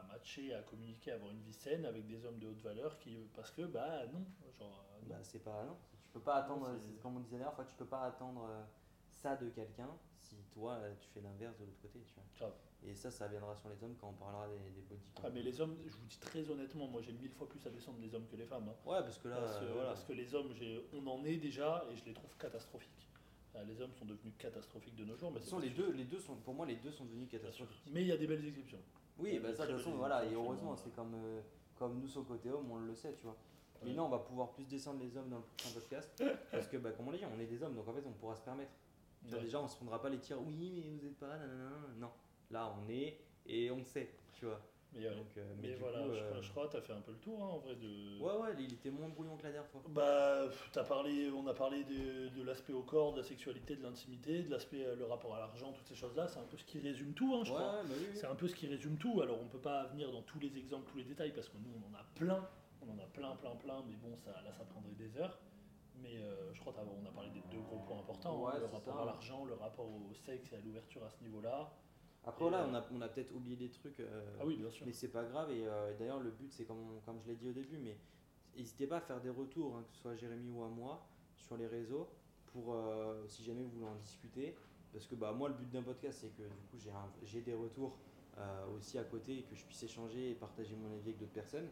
à 0.00 0.02
matcher, 0.08 0.52
à 0.54 0.62
communiquer, 0.62 1.12
à 1.12 1.14
avoir 1.14 1.30
une 1.30 1.40
vie 1.42 1.52
saine 1.52 1.84
avec 1.86 2.06
des 2.06 2.24
hommes 2.24 2.38
de 2.38 2.46
haute 2.48 2.60
valeur 2.62 2.98
qui, 2.98 3.16
parce 3.34 3.50
que, 3.50 3.62
bah 3.62 4.06
non, 4.12 4.24
genre, 4.58 4.84
euh, 4.94 5.00
non. 5.02 5.08
Bah, 5.10 5.16
c'est 5.22 5.42
pas. 5.42 5.64
Non, 5.64 5.76
peux 6.12 6.20
pas 6.20 6.36
attendre. 6.36 6.68
C'est- 6.78 7.00
comme 7.00 7.16
on 7.16 7.20
disait 7.20 7.36
la 7.36 7.44
dernière 7.44 7.54
fois, 7.56 7.64
tu 7.64 7.74
peux 7.74 7.84
pas 7.86 8.02
attendre 8.02 8.44
euh, 8.48 8.62
ça 9.10 9.36
de 9.36 9.48
quelqu'un 9.50 9.88
si 10.20 10.36
toi 10.54 10.72
euh, 10.74 10.94
tu 11.00 11.08
fais 11.08 11.20
l'inverse 11.20 11.58
de 11.58 11.64
l'autre 11.64 11.80
côté, 11.82 12.00
tu 12.06 12.14
vois. 12.14 12.24
Grave. 12.38 12.52
Et 12.84 12.94
ça, 12.96 13.10
ça 13.12 13.28
viendra 13.28 13.54
sur 13.54 13.68
les 13.68 13.82
hommes 13.84 13.94
quand 14.00 14.08
on 14.08 14.12
parlera 14.14 14.48
des, 14.48 14.58
des 14.70 14.80
body 14.88 15.00
Ah, 15.22 15.30
mais 15.32 15.42
les 15.42 15.60
hommes, 15.60 15.76
je 15.86 15.92
vous 15.96 16.06
dis 16.06 16.18
très 16.18 16.48
honnêtement, 16.50 16.88
moi 16.88 17.00
j'ai 17.00 17.12
mille 17.12 17.30
fois 17.30 17.48
plus 17.48 17.64
à 17.66 17.70
descendre 17.70 17.98
les 18.00 18.12
hommes 18.14 18.26
que 18.26 18.34
les 18.36 18.44
femmes. 18.46 18.68
hein. 18.68 18.74
Ouais, 18.90 19.00
parce 19.00 19.18
que 19.18 19.28
là, 19.28 19.36
parce, 19.36 19.58
que, 19.58 19.64
euh, 19.64 19.72
voilà. 19.72 19.88
parce 19.90 20.04
que 20.04 20.12
les 20.12 20.34
hommes, 20.34 20.52
on 20.92 21.06
en 21.06 21.24
est 21.24 21.36
déjà 21.36 21.84
et 21.92 21.96
je 21.96 22.04
les 22.04 22.12
trouve 22.12 22.34
catastrophiques. 22.36 23.08
Euh, 23.54 23.62
Les 23.64 23.80
hommes 23.82 23.92
sont 23.92 24.06
devenus 24.06 24.32
catastrophiques 24.38 24.96
de 24.96 25.04
nos 25.04 25.14
jours. 25.16 25.30
Mais 25.30 25.34
De 25.38 25.44
toute 25.44 25.50
c'est 25.50 25.50
façon, 25.50 25.60
pas 25.60 25.66
les 25.66 25.70
deux, 25.70 25.92
les 25.92 26.04
deux 26.04 26.18
sont, 26.18 26.34
pour 26.36 26.54
moi, 26.54 26.64
les 26.66 26.76
deux 26.76 26.90
sont 26.90 27.04
devenus 27.04 27.28
catastrophiques. 27.28 27.82
Mais 27.92 28.00
il 28.00 28.06
y 28.08 28.12
a 28.12 28.16
des 28.16 28.26
belles 28.26 28.44
exceptions. 28.46 28.78
Oui, 29.18 29.38
bah 29.38 29.52
ça, 29.54 29.66
de 29.66 29.72
toute 29.72 29.78
façon, 29.82 29.94
voilà, 29.96 30.24
et 30.24 30.32
heureusement, 30.34 30.74
c'est 30.74 30.90
comme, 30.94 31.14
euh, 31.14 31.40
comme 31.78 31.98
nous 32.00 32.08
sur 32.08 32.20
le 32.20 32.26
côté 32.26 32.50
homme, 32.50 32.68
on 32.70 32.78
le 32.78 32.94
sait, 32.94 33.12
tu 33.14 33.24
vois. 33.24 33.36
Mais 33.84 33.92
non, 33.94 34.04
on 34.06 34.08
va 34.08 34.18
pouvoir 34.18 34.50
plus 34.52 34.64
descendre 34.64 35.00
les 35.02 35.16
hommes 35.16 35.28
dans 35.28 35.38
le 35.38 35.42
prochain 35.42 35.74
podcast, 35.74 36.22
parce 36.50 36.66
que, 36.68 36.76
bah, 36.76 36.90
comme 36.92 37.08
on 37.08 37.10
l'a 37.10 37.18
dit, 37.18 37.24
on 37.36 37.40
est 37.40 37.46
des 37.46 37.62
hommes, 37.62 37.74
donc 37.74 37.88
en 37.88 37.92
fait, 37.92 38.02
on 38.06 38.12
pourra 38.12 38.34
se 38.36 38.42
permettre. 38.42 38.72
Ouais. 39.30 39.40
déjà, 39.40 39.60
on 39.60 39.68
se 39.68 39.76
prendra 39.76 40.00
pas 40.02 40.08
les 40.08 40.18
tirs, 40.18 40.40
oui, 40.42 40.72
mais 40.74 40.82
vous 40.90 41.06
êtes 41.06 41.16
pas, 41.18 41.36
nanana. 41.36 41.70
non. 41.98 42.10
Là, 42.50 42.74
on 42.76 42.88
est, 42.90 43.18
et 43.46 43.70
on 43.70 43.84
sait, 43.84 44.10
tu 44.32 44.46
vois. 44.46 44.60
Mais, 44.94 45.08
ouais. 45.08 45.14
Donc, 45.14 45.28
euh, 45.38 45.54
Mais 45.62 45.74
voilà, 45.76 46.00
coup, 46.00 46.12
je, 46.12 46.18
euh, 46.18 46.28
crois- 46.30 46.40
je 46.42 46.50
crois 46.50 46.66
que 46.66 46.72
tu 46.72 46.76
as 46.76 46.80
fait 46.82 46.92
un 46.92 47.00
peu 47.00 47.12
le 47.12 47.16
tour 47.18 47.42
hein, 47.42 47.46
en 47.46 47.58
vrai 47.60 47.76
de. 47.76 48.20
Ouais, 48.20 48.36
ouais, 48.36 48.54
il 48.58 48.74
était 48.74 48.90
moins 48.90 49.08
brouillon 49.08 49.36
que 49.38 49.44
la 49.44 49.52
dernière 49.52 49.70
fois. 49.70 49.80
Bah, 49.88 50.42
t'as 50.72 50.84
parlé, 50.84 51.30
on 51.30 51.46
a 51.46 51.54
parlé 51.54 51.84
de, 51.84 52.28
de 52.28 52.42
l'aspect 52.42 52.74
au 52.74 52.82
corps, 52.82 53.12
de 53.12 53.18
la 53.18 53.24
sexualité, 53.24 53.74
de 53.76 53.82
l'intimité, 53.82 54.42
de 54.42 54.50
l'aspect, 54.50 54.84
euh, 54.84 54.94
le 54.96 55.06
rapport 55.06 55.34
à 55.34 55.38
l'argent, 55.38 55.72
toutes 55.72 55.86
ces 55.88 55.94
choses-là. 55.94 56.28
C'est 56.28 56.40
un 56.40 56.44
peu 56.50 56.58
ce 56.58 56.64
qui 56.64 56.78
résume 56.78 57.14
tout, 57.14 57.32
hein, 57.34 57.42
je 57.44 57.52
ouais, 57.52 57.56
crois. 57.56 57.72
bah 57.84 57.88
oui, 57.88 58.06
oui. 58.10 58.16
C'est 58.18 58.26
un 58.26 58.34
peu 58.34 58.46
ce 58.48 58.54
qui 58.54 58.66
résume 58.66 58.98
tout. 58.98 59.22
Alors, 59.22 59.38
on 59.40 59.46
peut 59.46 59.56
pas 59.60 59.84
venir 59.84 60.12
dans 60.12 60.20
tous 60.22 60.38
les 60.40 60.58
exemples, 60.58 60.90
tous 60.90 60.98
les 60.98 61.04
détails, 61.04 61.32
parce 61.32 61.48
que 61.48 61.56
nous, 61.56 61.70
on 61.74 61.94
en 61.96 61.98
a 61.98 62.04
plein. 62.16 62.46
On 62.86 62.92
en 62.92 62.98
a 62.98 63.06
plein, 63.06 63.34
plein, 63.36 63.54
plein. 63.56 63.82
Mais 63.88 63.94
bon, 63.96 64.16
ça, 64.16 64.30
là, 64.42 64.52
ça 64.52 64.64
prendrait 64.64 64.92
des 64.92 65.16
heures. 65.16 65.38
Mais 66.00 66.16
euh, 66.16 66.52
je 66.52 66.60
crois 66.60 66.72
qu'on 66.72 67.06
a 67.06 67.10
parlé 67.12 67.30
des 67.30 67.42
deux 67.50 67.60
gros 67.62 67.78
points 67.80 67.98
importants. 67.98 68.46
hein, 68.48 68.52
Ouais, 68.54 68.58
le 68.60 68.66
rapport 68.66 68.96
ça. 68.96 69.02
à 69.02 69.04
l'argent, 69.04 69.44
le 69.44 69.54
rapport 69.54 69.86
au 69.86 70.12
sexe 70.14 70.52
et 70.52 70.56
à 70.56 70.60
l'ouverture 70.60 71.04
à 71.04 71.10
ce 71.10 71.22
niveau-là. 71.22 71.72
Après, 72.24 72.44
Et, 72.44 72.48
voilà, 72.48 72.64
euh, 72.64 72.68
on 72.70 72.74
a, 72.74 72.84
on 72.92 73.00
a 73.02 73.08
peut-être 73.08 73.32
oublié 73.34 73.56
des 73.56 73.70
trucs. 73.70 74.00
euh, 74.00 74.36
Ah 74.40 74.46
oui, 74.46 74.56
bien 74.56 74.70
sûr. 74.70 74.86
Mais 74.86 74.92
c'est 74.92 75.08
pas 75.12 75.24
grave, 75.24 75.50
et 75.50 75.66
euh, 75.66 75.96
d'ailleurs, 75.98 76.20
le 76.20 76.30
but, 76.30 76.50
c'est 76.52 76.64
comme, 76.64 77.00
comme 77.04 77.20
je 77.20 77.28
l'ai 77.28 77.36
dit 77.36 77.48
au 77.48 77.52
début, 77.52 77.76
mais 77.78 77.96
n'hésitez 78.56 78.86
pas 78.86 78.96
à 78.98 79.00
faire 79.00 79.20
des 79.20 79.30
retours, 79.30 79.76
hein, 79.76 79.82
que 79.86 79.92
ce 79.94 80.00
soit 80.00 80.12
à 80.12 80.16
Jérémy 80.16 80.50
ou 80.50 80.62
à 80.62 80.68
moi, 80.68 81.04
sur 81.36 81.56
les 81.56 81.66
réseaux, 81.66 82.08
pour 82.52 82.74
euh, 82.74 83.24
si 83.26 83.42
jamais 83.44 83.62
vous 83.62 83.70
voulez 83.70 83.86
en 83.86 83.94
discuter. 83.96 84.56
Parce 84.92 85.06
que 85.06 85.14
bah, 85.14 85.32
moi, 85.32 85.48
le 85.48 85.54
but 85.54 85.70
d'un 85.70 85.82
podcast, 85.82 86.18
c'est 86.22 86.30
que 86.36 86.42
du 86.42 86.66
coup, 86.70 86.78
j'ai 87.24 87.40
des 87.42 87.54
retours 87.54 87.96
aussi 88.74 88.98
à 88.98 89.04
côté, 89.04 89.38
et 89.38 89.42
que 89.42 89.54
je 89.54 89.64
puisse 89.64 89.82
échanger 89.82 90.30
et 90.30 90.34
partager 90.34 90.74
mon 90.76 90.90
avis 90.92 91.00
avec 91.10 91.18
d'autres 91.18 91.32
personnes. 91.32 91.68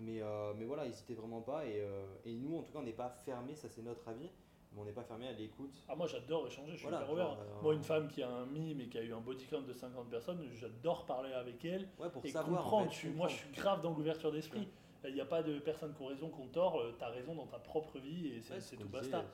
Mais, 0.00 0.22
euh, 0.22 0.52
mais 0.56 0.64
voilà, 0.64 0.86
n'hésitez 0.86 1.14
vraiment 1.14 1.42
pas. 1.42 1.64
Et, 1.66 1.80
euh, 1.80 2.04
et 2.24 2.32
nous, 2.34 2.56
en 2.58 2.62
tout 2.62 2.72
cas, 2.72 2.78
on 2.78 2.82
n'est 2.84 2.92
pas 2.92 3.10
fermé, 3.10 3.54
ça 3.54 3.68
c'est 3.68 3.82
notre 3.82 4.08
avis, 4.08 4.30
mais 4.72 4.80
on 4.80 4.84
n'est 4.84 4.92
pas 4.92 5.02
fermé 5.04 5.28
à 5.28 5.32
l'écoute. 5.32 5.74
Ah, 5.88 5.94
moi 5.94 6.06
j'adore 6.06 6.46
échanger, 6.46 6.72
je 6.72 6.76
suis 6.78 6.88
Voilà, 6.88 7.02
hyper 7.02 7.12
ouvert. 7.12 7.26
genre, 7.26 7.38
euh, 7.40 7.62
Moi, 7.62 7.74
une 7.74 7.82
femme 7.82 8.08
qui 8.08 8.22
a 8.22 8.30
un 8.30 8.46
mime 8.46 8.80
et 8.80 8.88
qui 8.88 8.98
a 8.98 9.02
eu 9.02 9.12
un 9.12 9.20
body 9.20 9.44
count 9.46 9.60
de 9.62 9.72
50 9.74 10.08
personnes, 10.08 10.42
j'adore 10.54 11.04
parler 11.06 11.32
avec 11.32 11.62
elle 11.64 11.86
Ouais, 11.98 12.08
pour 12.08 12.24
et 12.24 12.28
savoir. 12.30 12.60
en 12.60 12.62
comprendre. 12.62 12.86
fait, 12.88 12.92
Je 12.94 12.98
suis- 12.98 13.08
moi, 13.10 13.28
je 13.28 13.34
suis 13.36 13.50
grave 13.52 13.82
dans 13.82 13.90
l'ouverture 13.92 14.32
d'esprit. 14.32 14.68
Il 15.06 15.14
n'y 15.14 15.20
a 15.22 15.24
pas 15.26 15.42
de 15.42 15.58
personne 15.60 15.94
qui 15.94 16.02
ont 16.02 16.06
raison, 16.06 16.28
qui 16.28 16.40
ont 16.40 16.48
tort. 16.48 16.78
Tu 16.98 17.04
as 17.04 17.08
raison 17.08 17.34
dans 17.34 17.46
ta 17.46 17.58
propre 17.58 17.98
vie 17.98 18.28
et 18.34 18.40
c'est 18.42 18.54
Ouais, 18.54 18.60
c'est 18.60 18.76
ce 18.76 18.82
tout 18.82 18.88
basta. 18.88 19.24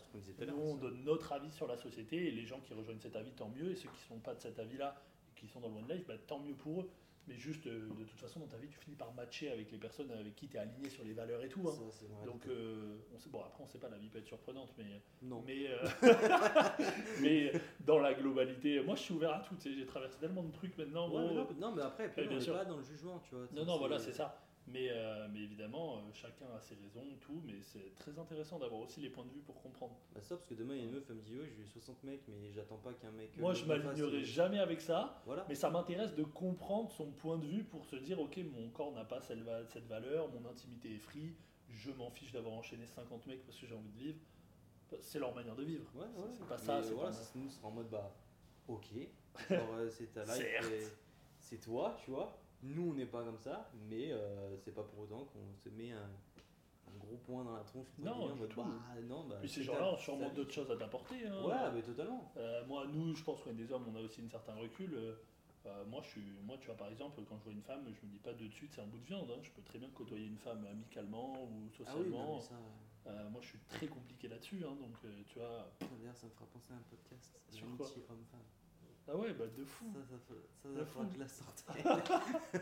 Nous, 0.46 0.54
on 0.56 0.76
donne 0.76 1.02
notre 1.04 1.32
avis 1.32 1.50
sur 1.50 1.66
la 1.66 1.76
société 1.76 2.28
et 2.28 2.30
les 2.30 2.44
gens 2.44 2.60
qui 2.60 2.72
rejoignent 2.72 3.00
cet 3.00 3.16
avis, 3.16 3.32
tant 3.32 3.48
mieux. 3.48 3.72
Et 3.72 3.74
ceux 3.74 3.88
qui 3.88 3.96
ne 4.12 4.16
sont 4.16 4.20
pas 4.20 4.34
de 4.34 4.40
cet 4.40 4.60
avis-là 4.60 4.94
qui 5.34 5.48
sont 5.48 5.58
dans 5.60 5.68
le 5.68 5.74
One 5.78 5.88
Life, 5.88 6.06
bah, 6.06 6.14
tant 6.26 6.38
mieux 6.38 6.54
pour 6.54 6.82
eux. 6.82 6.90
Mais 7.28 7.34
juste, 7.36 7.66
euh, 7.66 7.88
de 7.98 8.04
toute 8.04 8.20
façon, 8.20 8.38
dans 8.38 8.46
ta 8.46 8.56
vie, 8.56 8.68
tu 8.68 8.78
finis 8.78 8.94
par 8.94 9.12
matcher 9.14 9.50
avec 9.50 9.72
les 9.72 9.78
personnes 9.78 10.10
avec 10.12 10.36
qui 10.36 10.46
tu 10.48 10.56
es 10.56 10.60
aligné 10.60 10.88
sur 10.88 11.02
les 11.04 11.12
valeurs 11.12 11.42
et 11.42 11.48
tout. 11.48 11.68
hein. 11.68 11.74
Ça, 11.90 12.04
Donc, 12.24 12.46
euh, 12.46 12.98
on 13.14 13.18
sait, 13.18 13.28
bon, 13.30 13.40
après, 13.40 13.64
on 13.64 13.66
sait 13.66 13.78
pas, 13.78 13.88
la 13.88 13.98
vie 13.98 14.08
peut 14.08 14.18
être 14.18 14.26
surprenante, 14.28 14.72
mais, 14.78 15.02
non. 15.22 15.42
mais, 15.44 15.66
euh, 15.68 15.84
mais 17.20 17.52
dans 17.80 17.98
la 17.98 18.14
globalité, 18.14 18.80
moi 18.82 18.94
je 18.94 19.00
suis 19.02 19.14
ouvert 19.14 19.32
à 19.34 19.40
tout. 19.40 19.54
J'ai 19.64 19.86
traversé 19.86 20.18
tellement 20.18 20.42
de 20.44 20.52
trucs 20.52 20.76
maintenant. 20.78 21.10
Ouais, 21.10 21.22
mais 21.28 21.34
non, 21.34 21.48
non, 21.58 21.72
mais 21.74 21.82
après, 21.82 22.08
puis 22.10 22.20
Ouais, 22.22 22.26
on 22.26 22.30
bien 22.30 22.38
n'est 22.38 22.44
sûr. 22.44 22.54
pas 22.54 22.64
dans 22.64 22.76
le 22.76 22.82
jugement, 22.84 23.18
tu 23.28 23.34
vois. 23.34 23.46
Non, 23.52 23.64
non, 23.64 23.78
voilà, 23.78 23.98
c'est 23.98 24.12
ça. 24.12 24.40
Mais, 24.68 24.88
euh, 24.90 25.28
mais 25.32 25.40
évidemment, 25.40 25.98
euh, 25.98 26.00
chacun 26.12 26.46
a 26.56 26.60
ses 26.60 26.74
raisons, 26.74 27.04
tout. 27.20 27.40
Mais 27.46 27.60
c'est 27.62 27.94
très 27.94 28.18
intéressant 28.18 28.58
d'avoir 28.58 28.80
aussi 28.80 29.00
les 29.00 29.10
points 29.10 29.24
de 29.24 29.30
vue 29.30 29.40
pour 29.40 29.60
comprendre. 29.62 29.94
Bah, 30.14 30.20
ça, 30.22 30.34
parce 30.34 30.46
que 30.48 30.54
demain, 30.54 30.74
il 30.74 30.80
y 30.80 30.82
a 30.82 30.86
une 30.86 30.92
meuf, 30.92 31.04
elle 31.08 31.16
me 31.16 31.22
dit, 31.22 31.36
ouais, 31.38 31.48
j'ai 31.56 31.62
eu 31.62 31.66
60 31.68 32.02
mecs, 32.02 32.22
mais 32.26 32.50
j'attends 32.52 32.78
pas 32.78 32.92
qu'un 32.94 33.12
mec. 33.12 33.30
euh, 33.36 33.40
Moi, 33.40 33.54
je 33.54 33.64
m'alignerai 33.64 34.24
jamais 34.24 34.58
avec 34.58 34.80
ça. 34.80 35.22
Voilà. 35.24 35.46
Mais 35.48 35.54
ça 35.54 35.70
m'intéresse 35.70 36.14
de 36.16 36.24
comprendre 36.24 36.90
son 36.90 37.12
point 37.12 37.38
de 37.38 37.46
vue 37.46 37.62
pour 37.62 37.84
se 37.84 37.94
dire, 37.96 38.18
ok, 38.20 38.38
mon 38.52 38.68
corps 38.70 38.92
n'a 38.92 39.04
pas 39.04 39.20
cette, 39.20 39.42
va- 39.42 39.64
cette 39.66 39.86
valeur, 39.86 40.28
mon 40.32 40.48
intimité 40.50 40.94
est 40.94 40.98
free, 40.98 41.32
je 41.68 41.92
m'en 41.92 42.10
fiche 42.10 42.32
d'avoir 42.32 42.54
enchaîné 42.54 42.86
50 42.88 43.24
mecs 43.26 43.44
parce 43.46 43.58
que 43.58 43.66
j'ai 43.66 43.74
envie 43.74 43.90
de 43.90 43.98
vivre. 43.98 44.18
C'est 45.00 45.18
leur 45.20 45.34
manière 45.34 45.54
de 45.56 45.64
vivre. 45.64 45.84
Ouais, 45.94 46.06
C'est- 46.12 46.20
ouais. 46.20 46.28
c'est 46.32 46.46
pas 46.48 46.58
ça, 46.58 46.82
c'est 46.82 46.92
voilà, 46.94 47.10
pas 47.10 47.16
nous, 47.36 47.48
c'est 47.48 47.64
en 47.64 47.70
mode, 47.70 47.88
bah, 47.90 48.12
ok. 48.68 48.86
C'est 49.90 50.12
ta 50.12 50.24
life, 50.24 50.46
c'est 51.38 51.60
toi, 51.60 51.96
tu 52.04 52.10
vois. 52.10 52.36
Nous, 52.62 52.90
on 52.90 52.94
n'est 52.94 53.06
pas 53.06 53.22
comme 53.22 53.38
ça, 53.38 53.70
mais 53.88 54.12
euh, 54.12 54.56
c'est 54.58 54.72
pas 54.74 54.82
pour 54.82 55.00
autant 55.00 55.24
qu'on 55.26 55.54
se 55.62 55.68
met 55.68 55.92
un, 55.92 55.98
un 56.88 56.96
gros 56.98 57.16
point 57.18 57.44
dans 57.44 57.54
la 57.56 57.62
tronche. 57.64 57.86
Non, 57.98 58.34
du 58.34 58.48
tout. 58.48 58.62
bah, 58.62 59.00
non, 59.02 59.24
bah. 59.24 59.36
Puis 59.40 59.48
ces 59.48 59.56
c'est 59.60 59.62
gens-là 59.64 59.92
ont 59.92 59.98
sûrement 59.98 60.30
d'autres 60.30 60.52
choses 60.52 60.70
à 60.70 60.76
t'apporter. 60.76 61.26
hein. 61.26 61.44
Ouais, 61.44 61.70
mais 61.74 61.82
totalement. 61.82 62.32
Euh, 62.36 62.64
moi, 62.66 62.86
nous, 62.86 63.14
je 63.14 63.22
pense 63.22 63.40
qu'on 63.42 63.50
est 63.50 63.54
des 63.54 63.70
hommes, 63.72 63.84
on 63.92 63.96
a 63.96 64.00
aussi 64.00 64.20
un 64.22 64.28
certain 64.28 64.54
recul. 64.54 64.94
Euh, 64.94 65.14
euh, 65.66 65.84
moi, 65.86 66.00
je 66.02 66.08
suis, 66.08 66.22
moi, 66.44 66.56
tu 66.60 66.66
vois, 66.66 66.76
par 66.76 66.88
exemple, 66.88 67.20
quand 67.28 67.36
je 67.38 67.44
vois 67.44 67.52
une 67.52 67.62
femme, 67.62 67.84
je 67.86 68.06
me 68.06 68.10
dis 68.12 68.18
pas 68.18 68.32
de 68.32 68.48
suite 68.48 68.72
c'est 68.72 68.80
un 68.80 68.86
bout 68.86 68.98
de 68.98 69.04
viande. 69.04 69.30
hein. 69.30 69.38
Je 69.42 69.50
peux 69.50 69.62
très 69.62 69.78
bien 69.78 69.88
côtoyer 69.90 70.26
une 70.26 70.38
femme 70.38 70.64
amicalement 70.64 71.42
ou 71.44 71.68
Ah 71.86 71.92
oui, 71.98 72.08
non, 72.08 72.38
socialement. 72.38 72.40
ça. 72.40 72.54
Euh, 73.08 73.28
moi, 73.30 73.40
je 73.42 73.48
suis 73.48 73.58
très 73.68 73.86
compliqué 73.86 74.28
là-dessus. 74.28 74.64
hein, 74.64 74.74
donc, 74.80 74.96
tu 75.28 75.38
vois. 75.38 75.68
D'ailleurs, 75.98 76.16
ça 76.16 76.26
me 76.26 76.32
fera 76.32 76.46
penser 76.46 76.72
à 76.72 76.76
un 76.76 76.82
podcast. 76.90 77.38
Sur 77.50 77.66
quoi? 77.76 77.86
Homme-femme. 78.10 78.40
Ah 79.08 79.16
ouais, 79.16 79.32
bah 79.34 79.46
de 79.46 79.64
fou. 79.64 79.86
Ça, 79.92 80.00
ça, 80.10 80.34
ça, 80.62 80.68
De 80.68 80.84
fou. 80.84 81.04
que 81.14 81.20
la 81.20 81.28
sorte. 81.28 81.64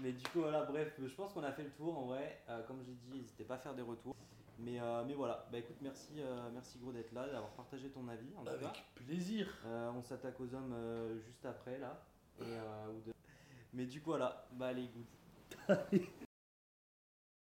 mais 0.00 0.12
du 0.12 0.24
coup, 0.28 0.40
voilà, 0.40 0.64
bref, 0.64 0.94
je 1.04 1.14
pense 1.14 1.32
qu'on 1.32 1.42
a 1.42 1.52
fait 1.52 1.64
le 1.64 1.70
tour 1.70 1.98
en 1.98 2.06
vrai. 2.06 2.40
Euh, 2.48 2.62
comme 2.64 2.82
j'ai 2.84 2.92
dit, 2.92 3.08
n'hésitez 3.10 3.44
pas 3.44 3.54
à 3.54 3.58
faire 3.58 3.74
des 3.74 3.82
retours. 3.82 4.14
Mais, 4.60 4.80
euh, 4.80 5.04
mais 5.04 5.14
voilà, 5.14 5.46
bah 5.52 5.58
écoute, 5.58 5.76
merci, 5.80 6.14
euh, 6.18 6.48
merci 6.52 6.78
gros 6.78 6.92
d'être 6.92 7.12
là, 7.12 7.26
d'avoir 7.28 7.52
partagé 7.52 7.90
ton 7.90 8.06
avis. 8.08 8.28
En 8.36 8.40
tout 8.44 8.46
cas. 8.46 8.52
Avec 8.68 8.84
plaisir. 8.94 9.46
On 9.66 10.02
s'attaque 10.02 10.38
aux 10.40 10.52
hommes 10.54 10.74
juste 11.24 11.44
après 11.46 11.78
là. 11.78 12.00
Et, 12.40 12.44
ou 12.44 13.00
de- 13.06 13.12
Mais 13.72 13.86
du 13.86 14.00
coup, 14.00 14.10
voilà, 14.10 14.46
bah 14.52 14.68
allez, 14.68 14.88
goûte. 14.88 15.58